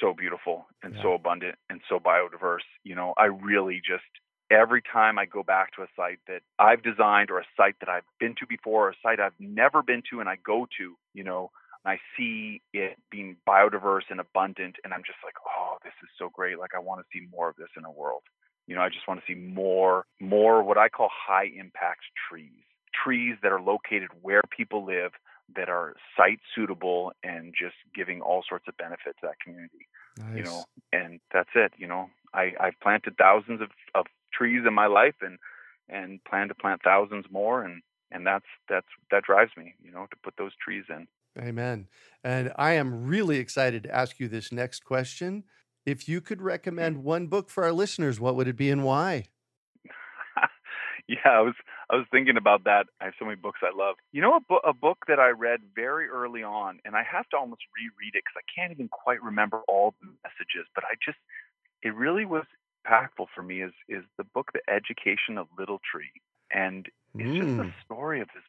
so 0.00 0.12
beautiful 0.14 0.66
and 0.82 0.94
Yeah. 0.94 1.02
so 1.02 1.12
abundant 1.14 1.58
and 1.68 1.80
so 1.88 1.98
biodiverse. 1.98 2.66
You 2.84 2.94
know, 2.94 3.14
I 3.16 3.26
really 3.26 3.80
just 3.84 4.04
every 4.50 4.82
time 4.82 5.18
I 5.18 5.26
go 5.26 5.42
back 5.42 5.72
to 5.76 5.82
a 5.82 5.88
site 5.94 6.20
that 6.26 6.42
I've 6.58 6.82
designed 6.82 7.30
or 7.30 7.38
a 7.38 7.46
site 7.56 7.78
that 7.80 7.88
I've 7.88 8.04
been 8.18 8.34
to 8.36 8.46
before, 8.46 8.88
or 8.88 8.90
a 8.90 8.96
site 9.02 9.20
I've 9.20 9.38
never 9.38 9.82
been 9.82 10.02
to 10.10 10.20
and 10.20 10.28
I 10.28 10.36
go 10.36 10.66
to, 10.78 10.96
you 11.14 11.24
know, 11.24 11.50
and 11.84 11.92
I 11.92 12.00
see 12.16 12.60
it 12.72 12.96
being 13.10 13.36
biodiverse 13.48 14.10
and 14.10 14.20
abundant 14.20 14.76
and 14.84 14.92
I'm 14.92 15.02
just 15.04 15.18
like, 15.24 15.34
"Oh, 15.46 15.78
this 15.82 15.94
is 16.02 16.08
so 16.18 16.28
great. 16.28 16.58
Like 16.58 16.74
I 16.74 16.78
want 16.78 17.00
to 17.00 17.06
see 17.12 17.26
more 17.30 17.48
of 17.48 17.56
this 17.56 17.70
in 17.76 17.84
our 17.84 17.92
world." 17.92 18.22
You 18.66 18.76
know, 18.76 18.82
I 18.82 18.88
just 18.88 19.06
want 19.08 19.20
to 19.20 19.26
see 19.26 19.38
more 19.38 20.06
more 20.20 20.62
what 20.62 20.78
I 20.78 20.88
call 20.88 21.08
high 21.12 21.46
impact 21.56 22.02
trees. 22.28 22.62
Trees 23.04 23.36
that 23.42 23.52
are 23.52 23.60
located 23.60 24.10
where 24.22 24.42
people 24.50 24.84
live 24.84 25.12
that 25.56 25.68
are 25.68 25.94
site 26.16 26.40
suitable 26.54 27.12
and 27.22 27.54
just 27.58 27.74
giving 27.94 28.20
all 28.20 28.42
sorts 28.48 28.66
of 28.68 28.76
benefit 28.76 29.16
to 29.20 29.26
that 29.26 29.40
community. 29.44 29.88
Nice. 30.18 30.36
You 30.36 30.42
know, 30.44 30.64
and 30.92 31.20
that's 31.32 31.50
it. 31.54 31.72
You 31.76 31.86
know, 31.86 32.10
I, 32.34 32.52
I've 32.60 32.78
planted 32.82 33.16
thousands 33.16 33.60
of, 33.60 33.68
of 33.94 34.06
trees 34.32 34.62
in 34.66 34.74
my 34.74 34.86
life 34.86 35.16
and 35.20 35.38
and 35.88 36.22
plan 36.24 36.46
to 36.48 36.54
plant 36.54 36.82
thousands 36.84 37.24
more 37.30 37.64
and 37.64 37.82
and 38.12 38.26
that's 38.26 38.46
that's 38.68 38.86
that 39.10 39.24
drives 39.24 39.52
me, 39.56 39.74
you 39.82 39.90
know, 39.90 40.06
to 40.10 40.16
put 40.22 40.34
those 40.36 40.52
trees 40.62 40.84
in. 40.88 41.06
Amen. 41.38 41.86
And 42.24 42.52
I 42.56 42.72
am 42.72 43.06
really 43.06 43.38
excited 43.38 43.84
to 43.84 43.94
ask 43.94 44.18
you 44.18 44.28
this 44.28 44.50
next 44.50 44.84
question. 44.84 45.44
If 45.86 46.08
you 46.08 46.20
could 46.20 46.42
recommend 46.42 46.98
one 47.04 47.28
book 47.28 47.50
for 47.50 47.64
our 47.64 47.72
listeners, 47.72 48.20
what 48.20 48.36
would 48.36 48.48
it 48.48 48.56
be 48.56 48.70
and 48.70 48.84
why? 48.84 49.26
yeah, 51.08 51.18
I 51.26 51.40
was 51.40 51.54
I 51.90 51.96
was 51.96 52.06
thinking 52.12 52.36
about 52.36 52.64
that. 52.64 52.86
I 53.00 53.06
have 53.06 53.14
so 53.18 53.24
many 53.24 53.36
books 53.36 53.60
I 53.62 53.76
love. 53.76 53.96
You 54.12 54.22
know, 54.22 54.36
a, 54.36 54.40
bo- 54.40 54.62
a 54.64 54.72
book 54.72 54.98
that 55.08 55.18
I 55.18 55.30
read 55.30 55.60
very 55.74 56.08
early 56.08 56.42
on, 56.42 56.78
and 56.84 56.94
I 56.96 57.02
have 57.02 57.28
to 57.30 57.36
almost 57.36 57.62
reread 57.76 58.14
it 58.14 58.22
because 58.24 58.38
I 58.38 58.46
can't 58.54 58.72
even 58.72 58.88
quite 58.88 59.22
remember 59.22 59.62
all 59.68 59.94
the 60.00 60.06
messages. 60.24 60.68
But 60.74 60.84
I 60.84 60.94
just, 61.04 61.18
it 61.82 61.94
really 61.94 62.24
was 62.24 62.44
impactful 62.86 63.26
for 63.34 63.42
me. 63.42 63.62
Is 63.62 63.72
is 63.88 64.04
the 64.18 64.24
book 64.24 64.50
The 64.54 64.62
Education 64.72 65.36
of 65.38 65.48
Little 65.58 65.80
Tree, 65.90 66.12
and 66.52 66.86
it's 67.18 67.32
just 67.36 67.50
the 67.56 67.64
Mm, 67.64 67.74
story 67.84 68.20
of 68.20 68.28
this 68.34 68.44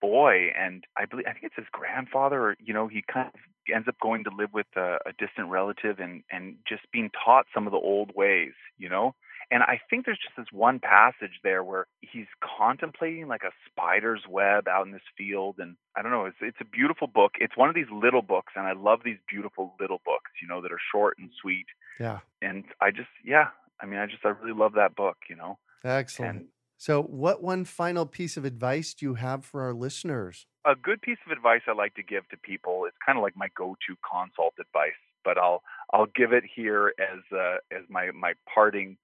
boy, 0.00 0.48
and 0.58 0.84
I 0.96 1.04
believe 1.06 1.26
I 1.28 1.32
think 1.32 1.44
it's 1.44 1.56
his 1.56 1.66
grandfather. 1.72 2.40
Or, 2.40 2.56
you 2.60 2.72
know, 2.74 2.88
he 2.88 3.02
kind 3.12 3.28
of 3.34 3.40
ends 3.74 3.88
up 3.88 3.96
going 4.00 4.24
to 4.24 4.30
live 4.30 4.52
with 4.54 4.66
a, 4.76 4.98
a 5.06 5.12
distant 5.18 5.50
relative, 5.50 5.98
and 6.00 6.22
and 6.30 6.56
just 6.68 6.82
being 6.92 7.10
taught 7.24 7.46
some 7.54 7.66
of 7.66 7.72
the 7.72 7.78
old 7.78 8.12
ways. 8.14 8.52
You 8.78 8.88
know, 8.88 9.14
and 9.50 9.62
I 9.62 9.80
think 9.88 10.04
there's 10.04 10.18
just 10.18 10.36
this 10.36 10.52
one 10.52 10.80
passage 10.80 11.40
there 11.44 11.62
where 11.62 11.86
he's 12.00 12.26
contemplating 12.58 13.28
like 13.28 13.42
a 13.44 13.52
spider's 13.70 14.22
web 14.28 14.68
out 14.68 14.86
in 14.86 14.92
this 14.92 15.02
field, 15.16 15.56
and 15.58 15.76
I 15.96 16.02
don't 16.02 16.10
know. 16.10 16.26
It's 16.26 16.36
it's 16.40 16.60
a 16.60 16.64
beautiful 16.64 17.06
book. 17.06 17.32
It's 17.38 17.56
one 17.56 17.68
of 17.68 17.74
these 17.74 17.90
little 17.92 18.22
books, 18.22 18.52
and 18.56 18.66
I 18.66 18.72
love 18.72 19.00
these 19.04 19.18
beautiful 19.28 19.74
little 19.80 20.00
books. 20.04 20.30
You 20.42 20.48
know, 20.48 20.62
that 20.62 20.72
are 20.72 20.80
short 20.92 21.16
and 21.18 21.30
sweet, 21.40 21.66
yeah, 22.00 22.20
and 22.42 22.64
I 22.80 22.90
just 22.90 23.08
yeah. 23.24 23.48
I 23.80 23.86
mean, 23.86 23.98
I 23.98 24.06
just 24.06 24.24
I 24.24 24.28
really 24.28 24.58
love 24.58 24.72
that 24.74 24.96
book. 24.96 25.16
You 25.28 25.36
know, 25.36 25.58
excellent. 25.84 26.38
and 26.38 26.48
So, 26.78 27.02
what 27.02 27.42
one 27.42 27.64
final 27.64 28.06
piece 28.06 28.36
of 28.36 28.44
advice 28.44 28.94
do 28.94 29.06
you 29.06 29.14
have 29.14 29.44
for 29.44 29.62
our 29.62 29.74
listeners? 29.74 30.46
a 30.66 30.74
good 30.74 31.00
piece 31.00 31.18
of 31.24 31.32
advice 31.32 31.60
I 31.68 31.72
like 31.72 31.94
to 31.94 32.02
give 32.02 32.28
to 32.30 32.36
people 32.36 32.84
is 32.86 32.92
kind 33.04 33.16
of 33.16 33.22
like 33.22 33.36
my 33.36 33.48
go-to 33.56 33.94
consult 34.02 34.54
advice, 34.58 34.98
but 35.24 35.38
I'll 35.38 35.62
I'll 35.92 36.08
give 36.14 36.32
it 36.32 36.42
here 36.44 36.92
as 36.98 37.20
uh, 37.32 37.56
as 37.70 37.84
my 37.88 38.10
my 38.10 38.34
parting 38.52 38.98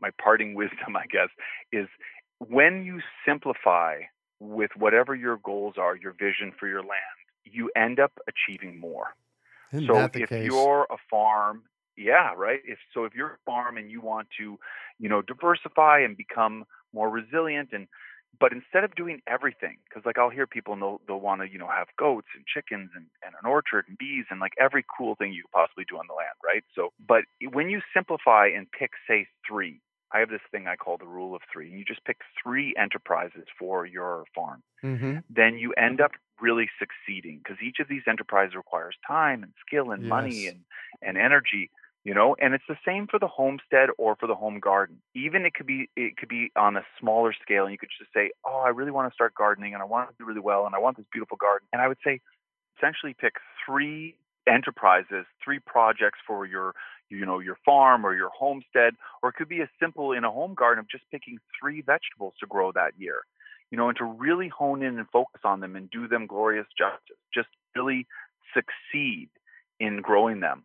my 0.00 0.10
parting 0.22 0.54
wisdom, 0.54 0.96
I 0.96 1.06
guess, 1.10 1.28
is 1.72 1.86
when 2.38 2.84
you 2.84 3.00
simplify 3.26 4.00
with 4.40 4.70
whatever 4.76 5.14
your 5.14 5.38
goals 5.38 5.74
are, 5.78 5.96
your 5.96 6.12
vision 6.12 6.52
for 6.58 6.68
your 6.68 6.80
land, 6.80 7.18
you 7.44 7.70
end 7.76 7.98
up 7.98 8.12
achieving 8.28 8.78
more. 8.78 9.14
Isn't 9.72 9.86
so 9.86 9.94
that 9.94 10.12
the 10.12 10.22
if 10.22 10.28
case? 10.28 10.44
you're 10.44 10.86
a 10.90 10.96
farm, 11.10 11.62
yeah, 11.96 12.32
right. 12.36 12.60
If 12.64 12.78
so, 12.94 13.04
if 13.04 13.14
you're 13.14 13.32
a 13.32 13.38
farm 13.44 13.76
and 13.76 13.90
you 13.90 14.00
want 14.00 14.28
to, 14.38 14.58
you 14.98 15.08
know, 15.08 15.22
diversify 15.22 16.00
and 16.00 16.16
become 16.16 16.64
more 16.94 17.10
resilient, 17.10 17.70
and 17.72 17.88
but 18.40 18.52
instead 18.52 18.84
of 18.84 18.94
doing 18.94 19.20
everything, 19.26 19.78
because 19.88 20.06
like 20.06 20.16
I'll 20.18 20.30
hear 20.30 20.46
people 20.46 20.72
and 20.72 20.80
they'll 20.80 21.00
they'll 21.06 21.20
want 21.20 21.42
to, 21.42 21.48
you 21.50 21.58
know, 21.58 21.68
have 21.68 21.88
goats 21.98 22.28
and 22.34 22.44
chickens 22.46 22.90
and, 22.94 23.06
and 23.24 23.34
an 23.42 23.50
orchard 23.50 23.84
and 23.88 23.98
bees 23.98 24.24
and 24.30 24.40
like 24.40 24.52
every 24.60 24.84
cool 24.96 25.16
thing 25.16 25.32
you 25.32 25.42
could 25.42 25.52
possibly 25.52 25.84
do 25.88 25.98
on 25.98 26.06
the 26.08 26.14
land, 26.14 26.36
right? 26.44 26.64
So, 26.74 26.92
but 27.06 27.24
when 27.52 27.68
you 27.68 27.80
simplify 27.92 28.46
and 28.46 28.70
pick, 28.70 28.92
say, 29.08 29.26
three, 29.46 29.80
I 30.12 30.20
have 30.20 30.30
this 30.30 30.40
thing 30.50 30.66
I 30.66 30.76
call 30.76 30.96
the 30.96 31.06
rule 31.06 31.34
of 31.34 31.42
three, 31.52 31.70
you 31.70 31.84
just 31.84 32.04
pick 32.04 32.18
three 32.42 32.74
enterprises 32.78 33.44
for 33.58 33.86
your 33.86 34.24
farm. 34.34 34.62
Hmm 34.80 35.18
then 35.28 35.58
you 35.58 35.72
end 35.74 36.00
up 36.00 36.12
really 36.40 36.68
succeeding 36.78 37.40
because 37.42 37.56
each 37.62 37.78
of 37.80 37.88
these 37.88 38.02
enterprises 38.08 38.54
requires 38.54 38.94
time 39.06 39.42
and 39.42 39.52
skill 39.66 39.90
and 39.90 40.08
money 40.08 40.46
and, 40.46 40.60
and 41.02 41.18
energy. 41.18 41.70
you 42.04 42.14
know 42.14 42.36
and 42.40 42.54
it's 42.54 42.64
the 42.68 42.78
same 42.86 43.06
for 43.06 43.18
the 43.18 43.26
homestead 43.26 43.88
or 43.98 44.16
for 44.16 44.26
the 44.26 44.34
home 44.34 44.60
garden. 44.60 45.02
Even 45.14 45.44
it 45.44 45.54
could 45.54 45.66
be 45.66 45.90
it 45.96 46.16
could 46.16 46.28
be 46.28 46.50
on 46.56 46.76
a 46.76 46.84
smaller 47.00 47.32
scale 47.42 47.64
and 47.64 47.72
you 47.72 47.78
could 47.78 47.90
just 47.98 48.12
say 48.14 48.30
oh 48.44 48.62
i 48.64 48.68
really 48.68 48.90
want 48.92 49.10
to 49.10 49.14
start 49.14 49.34
gardening 49.34 49.74
and 49.74 49.82
i 49.82 49.86
want 49.86 50.08
to 50.08 50.14
do 50.18 50.24
really 50.24 50.40
well 50.40 50.64
and 50.66 50.74
i 50.74 50.78
want 50.78 50.96
this 50.96 51.06
beautiful 51.12 51.36
garden. 51.36 51.66
And 51.72 51.82
i 51.82 51.88
would 51.88 51.98
say 52.04 52.20
essentially 52.78 53.14
pick 53.18 53.34
three 53.66 54.16
enterprises 54.46 55.26
three 55.44 55.58
projects 55.58 56.18
for 56.26 56.46
your 56.46 56.74
you 57.10 57.26
know 57.26 57.38
your 57.38 57.56
farm 57.64 58.04
or 58.04 58.14
your 58.14 58.30
homestead 58.30 58.94
or 59.22 59.30
it 59.30 59.34
could 59.34 59.48
be 59.48 59.60
as 59.60 59.68
simple 59.80 60.12
in 60.12 60.24
a 60.24 60.30
home 60.30 60.54
garden 60.54 60.80
of 60.80 60.88
just 60.88 61.04
picking 61.10 61.38
three 61.60 61.80
vegetables 61.80 62.34
to 62.40 62.46
grow 62.46 62.72
that 62.72 62.92
year 62.98 63.22
you 63.70 63.78
know 63.78 63.88
and 63.88 63.98
to 63.98 64.04
really 64.04 64.48
hone 64.48 64.82
in 64.82 64.98
and 64.98 65.08
focus 65.10 65.40
on 65.44 65.60
them 65.60 65.76
and 65.76 65.90
do 65.90 66.08
them 66.08 66.26
glorious 66.26 66.66
justice 66.78 67.16
just 67.32 67.48
really 67.74 68.06
succeed 68.54 69.28
in 69.80 70.00
growing 70.00 70.40
them. 70.40 70.64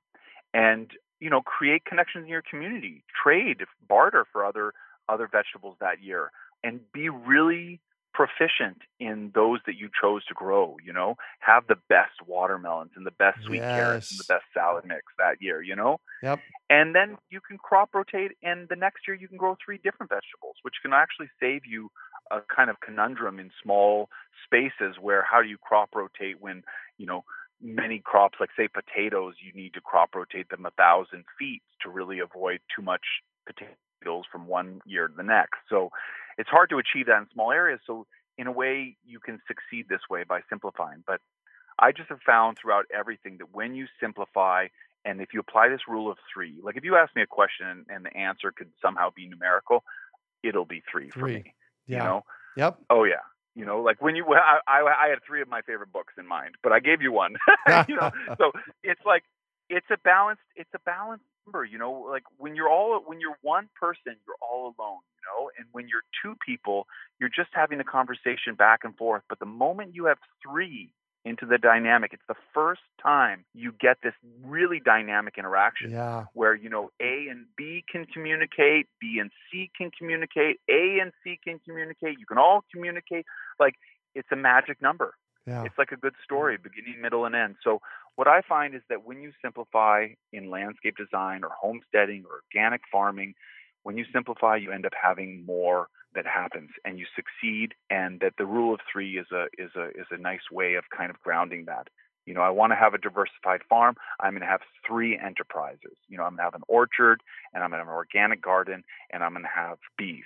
And 0.53 0.91
you 1.19 1.29
know 1.29 1.41
create 1.41 1.85
connections 1.85 2.23
in 2.23 2.29
your 2.29 2.43
community 2.47 3.03
trade 3.23 3.61
barter 3.87 4.25
for 4.31 4.45
other 4.45 4.73
other 5.07 5.27
vegetables 5.31 5.77
that 5.79 6.01
year 6.01 6.31
and 6.63 6.79
be 6.91 7.09
really 7.09 7.79
proficient 8.13 8.77
in 8.99 9.31
those 9.33 9.59
that 9.65 9.75
you 9.75 9.89
chose 9.99 10.23
to 10.25 10.33
grow 10.33 10.77
you 10.85 10.93
know 10.93 11.15
have 11.39 11.65
the 11.67 11.77
best 11.89 12.21
watermelons 12.27 12.91
and 12.95 13.05
the 13.05 13.11
best 13.11 13.39
sweet 13.45 13.57
yes. 13.57 13.75
carrots 13.75 14.11
and 14.11 14.19
the 14.19 14.25
best 14.27 14.43
salad 14.53 14.83
mix 14.85 15.03
that 15.17 15.41
year 15.41 15.61
you 15.61 15.75
know 15.75 15.99
yep 16.21 16.39
and 16.69 16.95
then 16.95 17.17
you 17.29 17.39
can 17.41 17.57
crop 17.57 17.89
rotate 17.93 18.31
and 18.43 18.69
the 18.69 18.75
next 18.75 19.07
year 19.07 19.15
you 19.15 19.27
can 19.27 19.37
grow 19.37 19.55
three 19.63 19.79
different 19.83 20.09
vegetables 20.09 20.55
which 20.61 20.75
can 20.81 20.93
actually 20.93 21.27
save 21.39 21.61
you 21.65 21.89
a 22.31 22.39
kind 22.55 22.69
of 22.69 22.79
conundrum 22.79 23.39
in 23.39 23.49
small 23.61 24.09
spaces 24.45 24.95
where 25.01 25.23
how 25.23 25.41
do 25.41 25.47
you 25.47 25.57
crop 25.57 25.89
rotate 25.95 26.39
when 26.39 26.63
you 26.97 27.05
know 27.05 27.23
many 27.63 27.99
crops, 27.99 28.37
like 28.39 28.49
say 28.57 28.67
potatoes, 28.67 29.35
you 29.41 29.53
need 29.59 29.73
to 29.73 29.81
crop 29.81 30.13
rotate 30.13 30.49
them 30.49 30.65
a 30.65 30.71
thousand 30.71 31.23
feet 31.39 31.61
to 31.81 31.89
really 31.89 32.19
avoid 32.19 32.59
too 32.75 32.81
much 32.81 33.01
potatoes 33.45 34.25
from 34.31 34.47
one 34.47 34.81
year 34.85 35.07
to 35.07 35.13
the 35.15 35.23
next. 35.23 35.59
So 35.69 35.89
it's 36.37 36.49
hard 36.49 36.69
to 36.69 36.77
achieve 36.77 37.07
that 37.07 37.19
in 37.19 37.27
small 37.33 37.51
areas. 37.51 37.79
So 37.85 38.05
in 38.37 38.47
a 38.47 38.51
way, 38.51 38.97
you 39.05 39.19
can 39.19 39.39
succeed 39.47 39.87
this 39.89 40.01
way 40.09 40.23
by 40.23 40.41
simplifying. 40.49 41.03
But 41.05 41.21
I 41.79 41.91
just 41.91 42.09
have 42.09 42.21
found 42.25 42.57
throughout 42.61 42.85
everything 42.93 43.37
that 43.39 43.53
when 43.53 43.75
you 43.75 43.87
simplify 43.99 44.67
and 45.05 45.19
if 45.19 45.33
you 45.33 45.39
apply 45.39 45.69
this 45.69 45.81
rule 45.87 46.09
of 46.09 46.17
three, 46.33 46.59
like 46.63 46.77
if 46.77 46.83
you 46.83 46.95
ask 46.95 47.15
me 47.15 47.21
a 47.21 47.27
question 47.27 47.85
and 47.89 48.05
the 48.05 48.15
answer 48.15 48.51
could 48.55 48.69
somehow 48.81 49.09
be 49.15 49.27
numerical, 49.27 49.83
it'll 50.43 50.65
be 50.65 50.81
three, 50.89 51.09
three. 51.09 51.21
for 51.21 51.27
me. 51.27 51.53
Yeah. 51.87 51.97
You 51.97 52.03
know? 52.03 52.23
Yep. 52.55 52.79
Oh 52.89 53.03
yeah. 53.03 53.23
You 53.55 53.65
know, 53.65 53.81
like 53.81 54.01
when 54.01 54.15
you, 54.15 54.25
I, 54.33 54.59
I, 54.67 55.05
I 55.05 55.09
had 55.09 55.19
three 55.27 55.41
of 55.41 55.47
my 55.47 55.61
favorite 55.61 55.91
books 55.91 56.13
in 56.17 56.25
mind, 56.25 56.55
but 56.63 56.71
I 56.71 56.79
gave 56.79 57.01
you 57.01 57.11
one. 57.11 57.35
you 57.87 57.95
know, 57.95 58.11
so 58.37 58.51
it's 58.83 59.01
like 59.05 59.23
it's 59.69 59.85
a 59.91 59.97
balanced, 60.03 60.41
it's 60.55 60.69
a 60.73 60.79
balanced 60.79 61.25
number. 61.45 61.65
You 61.65 61.77
know, 61.77 62.05
like 62.09 62.23
when 62.37 62.55
you're 62.55 62.69
all, 62.69 63.01
when 63.05 63.19
you're 63.19 63.37
one 63.41 63.69
person, 63.79 64.15
you're 64.25 64.37
all 64.41 64.73
alone. 64.77 64.99
You 65.17 65.23
know, 65.27 65.49
and 65.57 65.67
when 65.71 65.87
you're 65.87 66.03
two 66.23 66.35
people, 66.45 66.87
you're 67.19 67.29
just 67.29 67.49
having 67.53 67.79
a 67.79 67.83
conversation 67.83 68.55
back 68.57 68.81
and 68.83 68.95
forth. 68.97 69.23
But 69.29 69.39
the 69.39 69.45
moment 69.45 69.95
you 69.95 70.05
have 70.05 70.17
three, 70.45 70.91
into 71.25 71.45
the 71.45 71.57
dynamic. 71.57 72.11
It's 72.13 72.23
the 72.27 72.35
first 72.53 72.81
time 73.01 73.45
you 73.53 73.73
get 73.79 73.97
this 74.03 74.13
really 74.43 74.81
dynamic 74.83 75.35
interaction 75.37 75.91
yeah. 75.91 76.25
where, 76.33 76.53
you 76.53 76.69
know, 76.69 76.91
A 77.01 77.27
and 77.29 77.45
B 77.55 77.83
can 77.89 78.05
communicate, 78.05 78.87
B 78.99 79.19
and 79.19 79.31
C 79.49 79.71
can 79.77 79.89
communicate, 79.97 80.59
A 80.69 80.99
and 81.01 81.11
C 81.23 81.39
can 81.43 81.59
communicate. 81.59 82.19
You 82.19 82.25
can 82.25 82.37
all 82.37 82.63
communicate. 82.73 83.25
Like 83.59 83.75
it's 84.15 84.27
a 84.31 84.35
magic 84.35 84.81
number. 84.81 85.15
Yeah. 85.47 85.63
It's 85.63 85.77
like 85.77 85.91
a 85.91 85.97
good 85.97 86.13
story, 86.23 86.57
beginning, 86.57 87.01
middle, 87.01 87.25
and 87.25 87.35
end. 87.35 87.55
So 87.63 87.81
what 88.15 88.27
I 88.27 88.41
find 88.41 88.75
is 88.75 88.81
that 88.89 89.05
when 89.05 89.21
you 89.21 89.31
simplify 89.41 90.07
in 90.31 90.49
landscape 90.49 90.95
design 90.97 91.43
or 91.43 91.49
homesteading 91.59 92.25
or 92.29 92.41
organic 92.43 92.81
farming, 92.91 93.33
when 93.83 93.97
you 93.97 94.05
simplify, 94.13 94.55
you 94.55 94.71
end 94.71 94.85
up 94.85 94.93
having 95.01 95.45
more 95.45 95.87
that 96.15 96.25
happens 96.27 96.69
and 96.85 96.99
you 96.99 97.05
succeed 97.15 97.73
and 97.89 98.19
that 98.19 98.33
the 98.37 98.45
rule 98.45 98.73
of 98.73 98.79
3 98.91 99.17
is 99.17 99.27
a 99.31 99.45
is 99.57 99.71
a 99.75 99.87
is 99.89 100.05
a 100.11 100.17
nice 100.17 100.51
way 100.51 100.75
of 100.75 100.83
kind 100.95 101.09
of 101.09 101.19
grounding 101.21 101.65
that. 101.65 101.87
You 102.25 102.33
know, 102.33 102.41
I 102.41 102.51
want 102.51 102.71
to 102.71 102.77
have 102.77 102.93
a 102.93 102.97
diversified 102.97 103.61
farm. 103.67 103.95
I'm 104.19 104.31
going 104.31 104.41
to 104.41 104.47
have 104.47 104.61
three 104.87 105.19
enterprises. 105.19 105.97
You 106.07 106.17
know, 106.17 106.23
I'm 106.23 106.31
going 106.31 106.37
to 106.37 106.43
have 106.43 106.55
an 106.55 106.63
orchard 106.69 107.21
and 107.53 107.63
I'm 107.63 107.69
going 107.69 107.79
to 107.79 107.85
have 107.85 107.91
an 107.91 107.95
organic 107.95 108.41
garden 108.41 108.83
and 109.11 109.23
I'm 109.23 109.33
going 109.33 109.43
to 109.43 109.49
have 109.53 109.77
bees. 109.97 110.23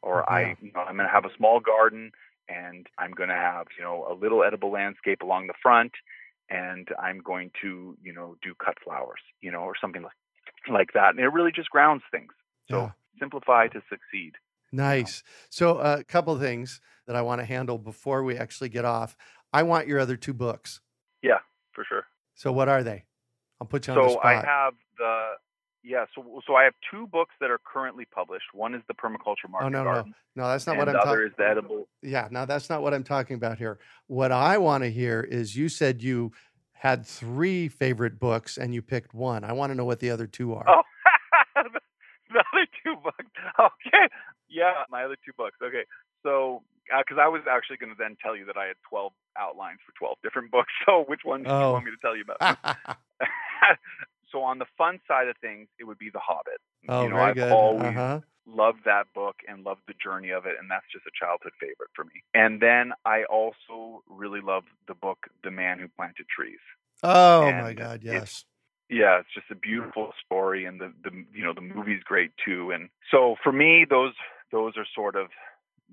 Or 0.00 0.28
I, 0.30 0.56
you 0.62 0.72
know, 0.74 0.80
I'm 0.80 0.96
going 0.96 1.06
to 1.06 1.12
have 1.12 1.26
a 1.26 1.36
small 1.36 1.60
garden 1.60 2.12
and 2.48 2.86
I'm 2.98 3.10
going 3.10 3.28
to 3.28 3.34
have, 3.34 3.66
you 3.76 3.84
know, 3.84 4.06
a 4.10 4.14
little 4.14 4.42
edible 4.42 4.70
landscape 4.70 5.20
along 5.20 5.48
the 5.48 5.54
front 5.62 5.92
and 6.50 6.88
I'm 7.02 7.18
going 7.18 7.50
to, 7.62 7.96
you 8.02 8.12
know, 8.12 8.36
do 8.42 8.54
cut 8.64 8.74
flowers, 8.84 9.20
you 9.40 9.50
know, 9.50 9.60
or 9.60 9.74
something 9.80 10.02
like, 10.02 10.12
like 10.70 10.92
that. 10.94 11.10
And 11.10 11.20
it 11.20 11.28
really 11.28 11.52
just 11.52 11.70
grounds 11.70 12.02
things. 12.10 12.32
So 12.70 12.76
yeah. 12.78 12.90
simplify 13.18 13.68
to 13.68 13.82
succeed. 13.88 14.32
Nice. 14.72 15.22
So 15.50 15.78
uh, 15.78 15.98
a 16.00 16.04
couple 16.04 16.38
things 16.38 16.80
that 17.06 17.16
I 17.16 17.22
want 17.22 17.40
to 17.40 17.44
handle 17.44 17.78
before 17.78 18.22
we 18.24 18.36
actually 18.36 18.68
get 18.70 18.84
off. 18.84 19.16
I 19.52 19.62
want 19.62 19.86
your 19.86 20.00
other 20.00 20.16
two 20.16 20.34
books. 20.34 20.80
Yeah, 21.22 21.38
for 21.72 21.84
sure. 21.84 22.04
So 22.34 22.50
what 22.50 22.68
are 22.68 22.82
they? 22.82 23.04
I'll 23.60 23.66
put 23.66 23.86
you 23.86 23.92
on 23.94 24.02
the 24.02 24.10
spot. 24.10 24.22
So 24.22 24.28
I 24.28 24.34
have 24.34 24.74
the 24.98 25.30
yeah. 25.84 26.06
So 26.14 26.40
so 26.46 26.54
I 26.54 26.64
have 26.64 26.74
two 26.90 27.06
books 27.06 27.34
that 27.40 27.50
are 27.50 27.60
currently 27.64 28.06
published. 28.06 28.46
One 28.52 28.74
is 28.74 28.82
the 28.88 28.94
permaculture 28.94 29.48
market. 29.48 29.66
Oh 29.66 29.68
no 29.68 29.84
garden, 29.84 30.14
no 30.34 30.42
no 30.42 30.48
that's 30.48 30.66
not 30.66 30.76
what 30.76 30.88
I'm 30.88 30.94
talking. 30.94 31.10
The 31.10 31.12
other 31.12 31.26
is 31.26 31.32
the 31.36 31.46
edible. 31.46 31.88
Yeah, 32.02 32.28
no, 32.30 32.46
that's 32.46 32.70
not 32.70 32.82
what 32.82 32.94
I'm 32.94 33.04
talking 33.04 33.36
about 33.36 33.58
here. 33.58 33.78
What 34.06 34.32
I 34.32 34.58
want 34.58 34.84
to 34.84 34.90
hear 34.90 35.20
is 35.20 35.56
you 35.56 35.68
said 35.68 36.02
you 36.02 36.32
had 36.72 37.06
three 37.06 37.68
favorite 37.68 38.18
books 38.18 38.56
and 38.56 38.74
you 38.74 38.82
picked 38.82 39.14
one. 39.14 39.44
I 39.44 39.52
want 39.52 39.70
to 39.70 39.74
know 39.74 39.84
what 39.84 40.00
the 40.00 40.10
other 40.10 40.26
two 40.26 40.54
are. 40.54 40.64
Oh, 40.68 40.82
the 41.54 42.40
other 42.52 42.66
two 42.82 42.96
books. 43.02 43.18
Okay, 43.60 44.08
yeah, 44.48 44.84
my 44.90 45.04
other 45.04 45.16
two 45.24 45.32
books. 45.36 45.56
Okay, 45.62 45.84
so 46.22 46.62
because 46.84 47.18
uh, 47.18 47.24
I 47.24 47.28
was 47.28 47.42
actually 47.50 47.78
going 47.78 47.90
to 47.90 47.96
then 47.98 48.16
tell 48.22 48.36
you 48.36 48.44
that 48.46 48.56
I 48.56 48.66
had 48.66 48.76
12 48.88 49.12
outlines 49.38 49.78
for 49.86 49.92
12 49.98 50.18
different 50.22 50.50
books. 50.50 50.72
So 50.86 51.04
which 51.08 51.20
one 51.24 51.42
do 51.42 51.50
oh. 51.50 51.60
you 51.60 51.72
want 51.72 51.84
me 51.86 51.90
to 51.92 51.96
tell 52.02 52.16
you 52.16 52.24
about? 52.28 52.58
so 54.34 54.42
on 54.42 54.58
the 54.58 54.66
fun 54.76 55.00
side 55.06 55.28
of 55.28 55.36
things, 55.40 55.68
it 55.78 55.84
would 55.84 55.98
be 55.98 56.10
The 56.10 56.18
Hobbit. 56.18 56.60
Oh, 56.88 57.04
you 57.04 57.08
know, 57.08 57.16
very 57.16 57.28
I've 57.30 57.34
good. 57.36 57.52
always 57.52 57.86
uh-huh. 57.86 58.20
loved 58.46 58.80
that 58.84 59.04
book 59.14 59.36
and 59.48 59.64
loved 59.64 59.82
the 59.86 59.94
journey 60.02 60.30
of 60.30 60.44
it, 60.44 60.56
and 60.60 60.70
that's 60.70 60.84
just 60.92 61.06
a 61.06 61.14
childhood 61.18 61.52
favorite 61.60 61.90
for 61.94 62.04
me. 62.04 62.22
And 62.34 62.60
then 62.60 62.92
I 63.06 63.24
also 63.24 64.02
really 64.08 64.40
love 64.42 64.64
the 64.88 64.94
book 64.94 65.18
The 65.44 65.50
Man 65.50 65.78
Who 65.78 65.88
Planted 65.96 66.26
Trees. 66.28 66.58
Oh 67.02 67.46
and 67.46 67.62
my 67.62 67.72
God, 67.72 68.00
yes 68.02 68.44
yeah, 68.90 69.18
it's 69.18 69.32
just 69.34 69.50
a 69.50 69.54
beautiful 69.54 70.12
story, 70.24 70.66
and 70.66 70.80
the 70.80 70.92
the 71.02 71.10
you 71.32 71.44
know 71.44 71.54
the 71.54 71.60
movie's 71.60 72.02
great 72.04 72.32
too. 72.44 72.70
And 72.70 72.90
so 73.10 73.36
for 73.42 73.52
me, 73.52 73.86
those 73.88 74.12
those 74.52 74.74
are 74.76 74.86
sort 74.94 75.16
of 75.16 75.28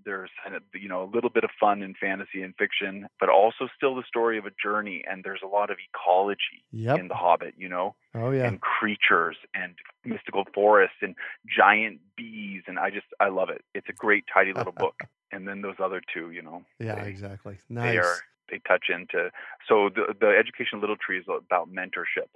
there's 0.06 0.30
you 0.74 0.90
know 0.90 1.04
a 1.04 1.10
little 1.14 1.30
bit 1.30 1.44
of 1.44 1.50
fun 1.60 1.82
in 1.82 1.94
fantasy 1.96 2.42
and 2.42 2.56
fiction, 2.58 3.08
but 3.20 3.30
also 3.30 3.68
still 3.76 3.96
the 3.96 4.04
story 4.08 4.38
of 4.38 4.46
a 4.46 4.52
journey. 4.62 5.04
And 5.10 5.24
there's 5.24 5.42
a 5.44 5.48
lot 5.48 5.70
of 5.70 5.78
ecology 5.94 6.64
yep. 6.72 7.00
in 7.00 7.08
The 7.08 7.16
Hobbit, 7.16 7.56
you 7.58 7.70
know, 7.70 7.96
oh 8.16 8.32
yeah, 8.32 8.48
and 8.48 8.60
creatures 8.62 9.38
and 9.54 9.76
mystical 10.06 10.46
forests 10.54 10.98
and 11.02 11.16
giant 11.58 12.00
bees, 12.16 12.64
and 12.68 12.80
I 12.80 12.90
just 12.90 13.08
I 13.20 13.30
love 13.30 13.50
it. 13.50 13.64
It's 13.74 13.88
a 13.90 13.94
great 13.94 14.26
tidy 14.34 14.54
little 14.54 14.74
book. 14.74 14.96
And 15.34 15.48
then 15.48 15.62
those 15.62 15.76
other 15.82 16.02
two, 16.14 16.32
you 16.32 16.42
know, 16.42 16.64
yeah, 16.78 17.02
they, 17.02 17.10
exactly. 17.10 17.58
Nice. 17.70 17.94
They 17.94 17.98
are 18.00 18.18
they 18.50 18.60
touch 18.68 18.88
into 18.90 19.32
so 19.66 19.88
the 19.88 20.14
the 20.20 20.28
education 20.28 20.82
little 20.82 20.98
tree 20.98 21.18
is 21.20 21.26
about 21.30 21.72
mentorship 21.72 22.28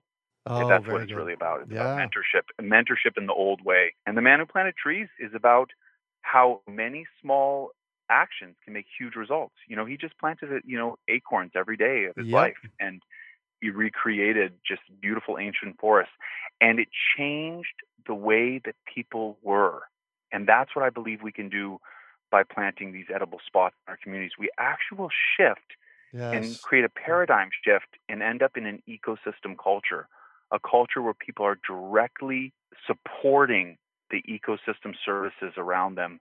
Oh, 0.48 0.68
that's 0.68 0.86
what 0.88 1.02
it's 1.02 1.12
good. 1.12 1.18
really 1.18 1.34
about. 1.34 1.62
It's 1.64 1.72
yeah. 1.72 1.82
about 1.82 1.98
mentorship, 1.98 2.44
mentorship 2.62 3.18
in 3.18 3.26
the 3.26 3.34
old 3.34 3.66
way. 3.66 3.96
And 4.06 4.16
the 4.16 4.22
man 4.22 4.40
who 4.40 4.46
planted 4.46 4.76
trees 4.76 5.08
is 5.20 5.32
about 5.34 5.72
how 6.26 6.62
many 6.68 7.06
small 7.22 7.70
actions 8.10 8.56
can 8.64 8.74
make 8.74 8.86
huge 9.00 9.16
results. 9.16 9.54
You 9.68 9.76
know, 9.76 9.86
he 9.86 9.96
just 9.96 10.18
planted, 10.18 10.52
uh, 10.52 10.60
you 10.66 10.78
know, 10.78 10.98
acorns 11.08 11.52
every 11.56 11.78
day 11.78 12.06
of 12.06 12.16
his 12.16 12.28
yep. 12.28 12.34
life, 12.34 12.58
and 12.80 13.02
he 13.62 13.70
recreated 13.70 14.54
just 14.68 14.82
beautiful 15.02 15.38
ancient 15.38 15.80
forests, 15.80 16.14
and 16.60 16.80
it 16.80 16.88
changed 17.18 17.76
the 18.08 18.16
way 18.16 18.60
that 18.66 18.76
people 18.94 19.38
were. 19.44 19.84
And 20.32 20.48
that's 20.48 20.76
what 20.76 20.84
I 20.84 20.90
believe 20.90 21.22
we 21.22 21.32
can 21.32 21.50
do 21.50 21.80
by 22.32 22.44
planting 22.44 22.92
these 22.92 23.06
edible 23.14 23.40
spots 23.46 23.76
in 23.88 23.92
our 23.92 23.98
communities. 24.02 24.34
We 24.38 24.50
actually 24.58 24.98
will 24.98 25.12
shift 25.38 25.78
yes. 26.12 26.34
and 26.34 26.62
create 26.62 26.86
a 26.86 26.90
paradigm 26.90 27.50
shift 27.64 27.98
and 28.10 28.22
end 28.22 28.42
up 28.42 28.58
in 28.58 28.66
an 28.66 28.82
ecosystem 28.90 29.56
culture 29.62 30.08
a 30.52 30.60
culture 30.60 31.02
where 31.02 31.14
people 31.14 31.46
are 31.46 31.58
directly 31.68 32.54
supporting 32.86 33.78
the 34.12 34.24
ecosystem 34.30 34.94
services 35.06 35.54
around 35.58 35.96
them 35.96 36.20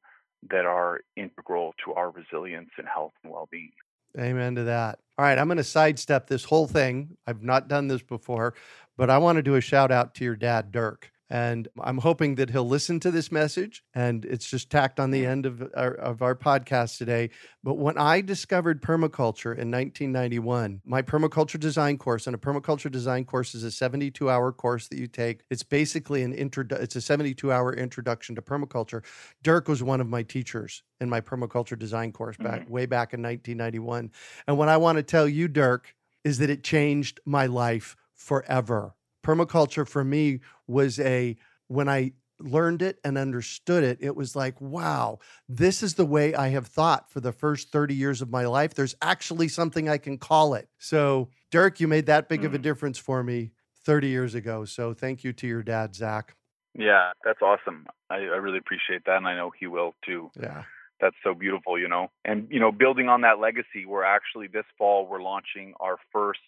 that 0.50 0.66
are 0.66 1.00
integral 1.16 1.74
to 1.84 1.92
our 1.94 2.10
resilience 2.10 2.70
and 2.78 2.86
health 2.86 3.12
and 3.22 3.32
well-being. 3.32 3.72
Amen 4.18 4.54
to 4.54 4.64
that. 4.64 4.98
All 5.18 5.24
right, 5.24 5.38
I'm 5.38 5.48
going 5.48 5.58
to 5.58 5.64
sidestep 5.64 6.28
this 6.28 6.44
whole 6.44 6.66
thing. 6.66 7.16
I've 7.26 7.42
not 7.42 7.68
done 7.68 7.88
this 7.88 8.02
before, 8.02 8.54
but 8.96 9.10
I 9.10 9.18
want 9.18 9.36
to 9.36 9.42
do 9.42 9.54
a 9.56 9.60
shout 9.60 9.90
out 9.90 10.14
to 10.16 10.24
your 10.24 10.36
dad, 10.36 10.70
Dirk. 10.70 11.10
And 11.34 11.66
I'm 11.80 11.98
hoping 11.98 12.36
that 12.36 12.50
he'll 12.50 12.68
listen 12.68 13.00
to 13.00 13.10
this 13.10 13.32
message 13.32 13.82
and 13.92 14.24
it's 14.24 14.48
just 14.48 14.70
tacked 14.70 15.00
on 15.00 15.10
the 15.10 15.26
end 15.26 15.46
of 15.46 15.68
our, 15.74 15.92
of 15.94 16.22
our 16.22 16.36
podcast 16.36 16.96
today. 16.96 17.30
But 17.60 17.74
when 17.74 17.98
I 17.98 18.20
discovered 18.20 18.80
permaculture 18.80 19.50
in 19.50 19.68
1991, 19.68 20.82
my 20.84 21.02
permaculture 21.02 21.58
design 21.58 21.98
course, 21.98 22.28
and 22.28 22.36
a 22.36 22.38
permaculture 22.38 22.88
design 22.88 23.24
course 23.24 23.56
is 23.56 23.64
a 23.64 23.72
72 23.72 24.30
hour 24.30 24.52
course 24.52 24.86
that 24.86 24.98
you 25.00 25.08
take. 25.08 25.40
It's 25.50 25.64
basically 25.64 26.22
an 26.22 26.32
intro, 26.32 26.64
it's 26.70 26.94
a 26.94 27.00
72 27.00 27.50
hour 27.50 27.74
introduction 27.74 28.36
to 28.36 28.40
permaculture. 28.40 29.02
Dirk 29.42 29.66
was 29.66 29.82
one 29.82 30.00
of 30.00 30.08
my 30.08 30.22
teachers 30.22 30.84
in 31.00 31.10
my 31.10 31.20
permaculture 31.20 31.76
design 31.76 32.12
course 32.12 32.36
back 32.36 32.60
mm-hmm. 32.60 32.72
way 32.72 32.86
back 32.86 33.12
in 33.12 33.20
1991. 33.20 34.12
And 34.46 34.56
what 34.56 34.68
I 34.68 34.76
want 34.76 34.98
to 34.98 35.02
tell 35.02 35.26
you, 35.26 35.48
Dirk, 35.48 35.96
is 36.22 36.38
that 36.38 36.48
it 36.48 36.62
changed 36.62 37.18
my 37.26 37.46
life 37.46 37.96
forever. 38.14 38.94
Permaculture 39.24 39.88
for 39.88 40.04
me 40.04 40.40
was 40.66 41.00
a 41.00 41.36
when 41.68 41.88
I 41.88 42.12
learned 42.40 42.82
it 42.82 42.98
and 43.04 43.16
understood 43.16 43.84
it, 43.84 43.98
it 44.00 44.14
was 44.14 44.36
like, 44.36 44.60
wow, 44.60 45.18
this 45.48 45.82
is 45.82 45.94
the 45.94 46.04
way 46.04 46.34
I 46.34 46.48
have 46.48 46.66
thought 46.66 47.10
for 47.10 47.20
the 47.20 47.32
first 47.32 47.70
30 47.70 47.94
years 47.94 48.22
of 48.22 48.30
my 48.30 48.44
life. 48.44 48.74
There's 48.74 48.94
actually 49.02 49.48
something 49.48 49.88
I 49.88 49.98
can 49.98 50.18
call 50.18 50.54
it. 50.54 50.68
So, 50.78 51.30
Dirk, 51.50 51.80
you 51.80 51.88
made 51.88 52.06
that 52.06 52.28
big 52.28 52.42
mm. 52.42 52.46
of 52.46 52.54
a 52.54 52.58
mm. 52.58 52.62
difference 52.62 52.98
for 52.98 53.22
me 53.22 53.52
30 53.84 54.08
years 54.08 54.34
ago. 54.34 54.64
So, 54.64 54.94
thank 54.94 55.24
you 55.24 55.32
to 55.32 55.46
your 55.46 55.62
dad, 55.62 55.94
Zach. 55.94 56.36
Yeah, 56.76 57.12
that's 57.24 57.40
awesome. 57.40 57.86
I, 58.10 58.16
I 58.16 58.36
really 58.36 58.58
appreciate 58.58 59.04
that. 59.06 59.16
And 59.16 59.26
I 59.26 59.36
know 59.36 59.52
he 59.58 59.66
will 59.66 59.94
too. 60.04 60.30
Yeah 60.40 60.64
that's 61.00 61.16
so 61.22 61.34
beautiful, 61.34 61.78
you 61.78 61.88
know. 61.88 62.08
And 62.24 62.46
you 62.50 62.60
know, 62.60 62.72
building 62.72 63.08
on 63.08 63.22
that 63.22 63.38
legacy, 63.38 63.84
we're 63.86 64.04
actually 64.04 64.46
this 64.46 64.64
fall 64.78 65.06
we're 65.06 65.22
launching 65.22 65.74
our 65.80 65.96
first 66.12 66.40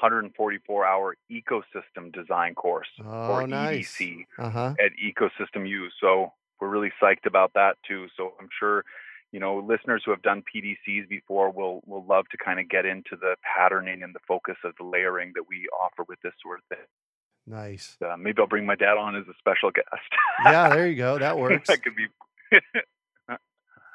144 0.00 0.86
hour 0.86 1.16
ecosystem 1.30 2.12
design 2.12 2.54
course 2.54 2.88
oh, 3.04 3.32
or 3.32 3.46
nice. 3.46 3.96
EDC 3.98 4.26
uh-huh. 4.38 4.74
at 4.78 4.92
Ecosystem 5.02 5.68
U. 5.68 5.88
So 6.00 6.32
we're 6.60 6.68
really 6.68 6.92
psyched 7.02 7.26
about 7.26 7.52
that 7.54 7.76
too. 7.86 8.06
So 8.16 8.34
I'm 8.40 8.48
sure 8.58 8.84
you 9.32 9.40
know 9.40 9.58
listeners 9.58 10.02
who 10.04 10.10
have 10.10 10.22
done 10.22 10.42
PDCs 10.42 11.08
before 11.08 11.50
will 11.50 11.82
will 11.86 12.04
love 12.04 12.26
to 12.30 12.36
kind 12.36 12.58
of 12.60 12.68
get 12.68 12.86
into 12.86 13.16
the 13.20 13.36
patterning 13.42 14.02
and 14.02 14.14
the 14.14 14.20
focus 14.26 14.56
of 14.64 14.72
the 14.78 14.84
layering 14.84 15.32
that 15.34 15.44
we 15.48 15.68
offer 15.82 16.04
with 16.08 16.20
this 16.22 16.32
sort 16.42 16.58
of 16.58 16.76
thing. 16.76 16.86
Nice. 17.46 17.96
Uh, 18.04 18.16
maybe 18.16 18.40
I'll 18.40 18.46
bring 18.46 18.66
my 18.66 18.76
dad 18.76 18.96
on 18.96 19.16
as 19.16 19.24
a 19.28 19.34
special 19.38 19.70
guest. 19.70 19.86
yeah, 20.44 20.68
there 20.68 20.86
you 20.86 20.96
go. 20.96 21.18
That 21.18 21.38
works. 21.38 21.68
that 21.68 21.82
could 21.82 21.94
be. 21.96 22.06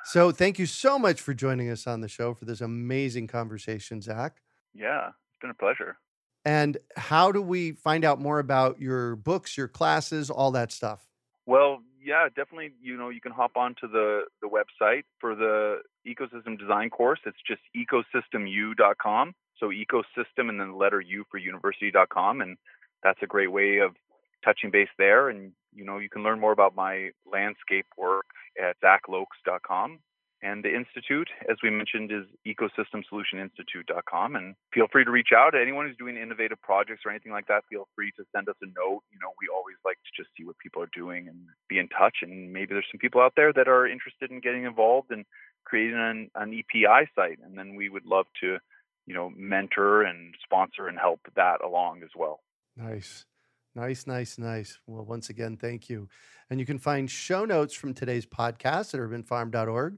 so, 0.03 0.31
thank 0.31 0.59
you 0.59 0.65
so 0.65 0.97
much 0.99 1.21
for 1.21 1.33
joining 1.33 1.69
us 1.69 1.87
on 1.87 2.01
the 2.01 2.07
show 2.07 2.33
for 2.33 2.45
this 2.45 2.61
amazing 2.61 3.27
conversation, 3.27 4.01
Zach. 4.01 4.41
Yeah, 4.77 5.11
been 5.41 5.49
a 5.49 5.55
pleasure. 5.55 5.97
And 6.45 6.77
how 6.95 7.31
do 7.31 7.41
we 7.41 7.71
find 7.71 8.05
out 8.05 8.19
more 8.19 8.39
about 8.39 8.79
your 8.79 9.15
books, 9.15 9.57
your 9.57 9.67
classes, 9.67 10.29
all 10.29 10.51
that 10.51 10.71
stuff? 10.71 11.07
Well, 11.47 11.81
yeah, 12.03 12.27
definitely. 12.27 12.73
You 12.81 12.97
know, 12.97 13.09
you 13.09 13.19
can 13.19 13.31
hop 13.31 13.57
onto 13.57 13.87
the 13.87 14.25
the 14.41 14.47
website 14.47 15.03
for 15.19 15.35
the 15.35 15.81
ecosystem 16.07 16.57
design 16.57 16.91
course. 16.91 17.19
It's 17.25 17.37
just 17.47 17.61
ecosystemu.com. 17.75 19.33
So 19.59 19.69
ecosystem 19.69 20.49
and 20.49 20.59
then 20.59 20.71
the 20.71 20.77
letter 20.77 21.01
U 21.01 21.25
for 21.31 21.37
university.com, 21.37 22.41
and 22.41 22.57
that's 23.01 23.19
a 23.23 23.27
great 23.27 23.51
way 23.51 23.79
of 23.79 23.95
touching 24.43 24.69
base 24.69 24.89
there. 24.99 25.29
And 25.29 25.53
you 25.73 25.83
know, 25.83 25.97
you 25.97 26.09
can 26.09 26.23
learn 26.23 26.39
more 26.39 26.51
about 26.51 26.75
my 26.75 27.09
landscape 27.25 27.87
work 27.97 28.27
at 28.61 28.77
zachloeks.com. 28.81 29.99
And 30.41 30.63
the 30.63 30.75
institute, 30.75 31.29
as 31.49 31.57
we 31.63 31.69
mentioned, 31.69 32.11
is 32.11 32.25
ecosystemsolutioninstitute.com. 32.45 34.35
And 34.35 34.55
feel 34.73 34.87
free 34.91 35.05
to 35.05 35.11
reach 35.11 35.29
out 35.35 35.55
anyone 35.55 35.87
who's 35.87 35.97
doing 35.97 36.17
innovative 36.17 36.61
projects 36.61 37.01
or 37.05 37.11
anything 37.11 37.31
like 37.31 37.47
that. 37.47 37.63
Feel 37.69 37.87
free 37.95 38.11
to 38.17 38.23
send 38.35 38.49
us 38.49 38.55
a 38.61 38.67
note. 38.67 39.01
You 39.11 39.19
know, 39.21 39.33
we 39.39 39.47
always 39.53 39.77
like 39.85 39.97
to 39.97 40.21
just 40.21 40.29
see 40.37 40.45
what 40.45 40.57
people 40.59 40.83
are 40.83 40.89
doing 40.93 41.27
and 41.27 41.37
be 41.69 41.79
in 41.79 41.87
touch. 41.87 42.17
And 42.21 42.51
maybe 42.51 42.73
there's 42.73 42.85
some 42.91 42.99
people 42.99 43.21
out 43.21 43.33
there 43.35 43.53
that 43.53 43.67
are 43.67 43.87
interested 43.87 44.29
in 44.29 44.39
getting 44.39 44.65
involved 44.65 45.09
and 45.11 45.25
creating 45.63 45.97
an, 45.97 46.29
an 46.35 46.53
EPI 46.53 47.09
site. 47.15 47.39
And 47.43 47.57
then 47.57 47.75
we 47.75 47.89
would 47.89 48.05
love 48.05 48.25
to, 48.41 48.57
you 49.07 49.13
know, 49.13 49.31
mentor 49.35 50.03
and 50.03 50.35
sponsor 50.43 50.87
and 50.87 50.99
help 50.99 51.21
that 51.35 51.63
along 51.63 52.03
as 52.03 52.11
well. 52.15 52.41
Nice. 52.75 53.25
Nice, 53.73 54.07
nice, 54.07 54.37
nice. 54.37 54.79
Well, 54.87 55.03
once 55.03 55.29
again, 55.29 55.57
thank 55.57 55.89
you. 55.89 56.07
And 56.49 56.59
you 56.59 56.65
can 56.65 56.79
find 56.79 57.09
show 57.09 57.45
notes 57.45 57.73
from 57.73 57.93
today's 57.93 58.25
podcast 58.25 58.93
at 58.93 58.99
urbanfarm.org 58.99 59.97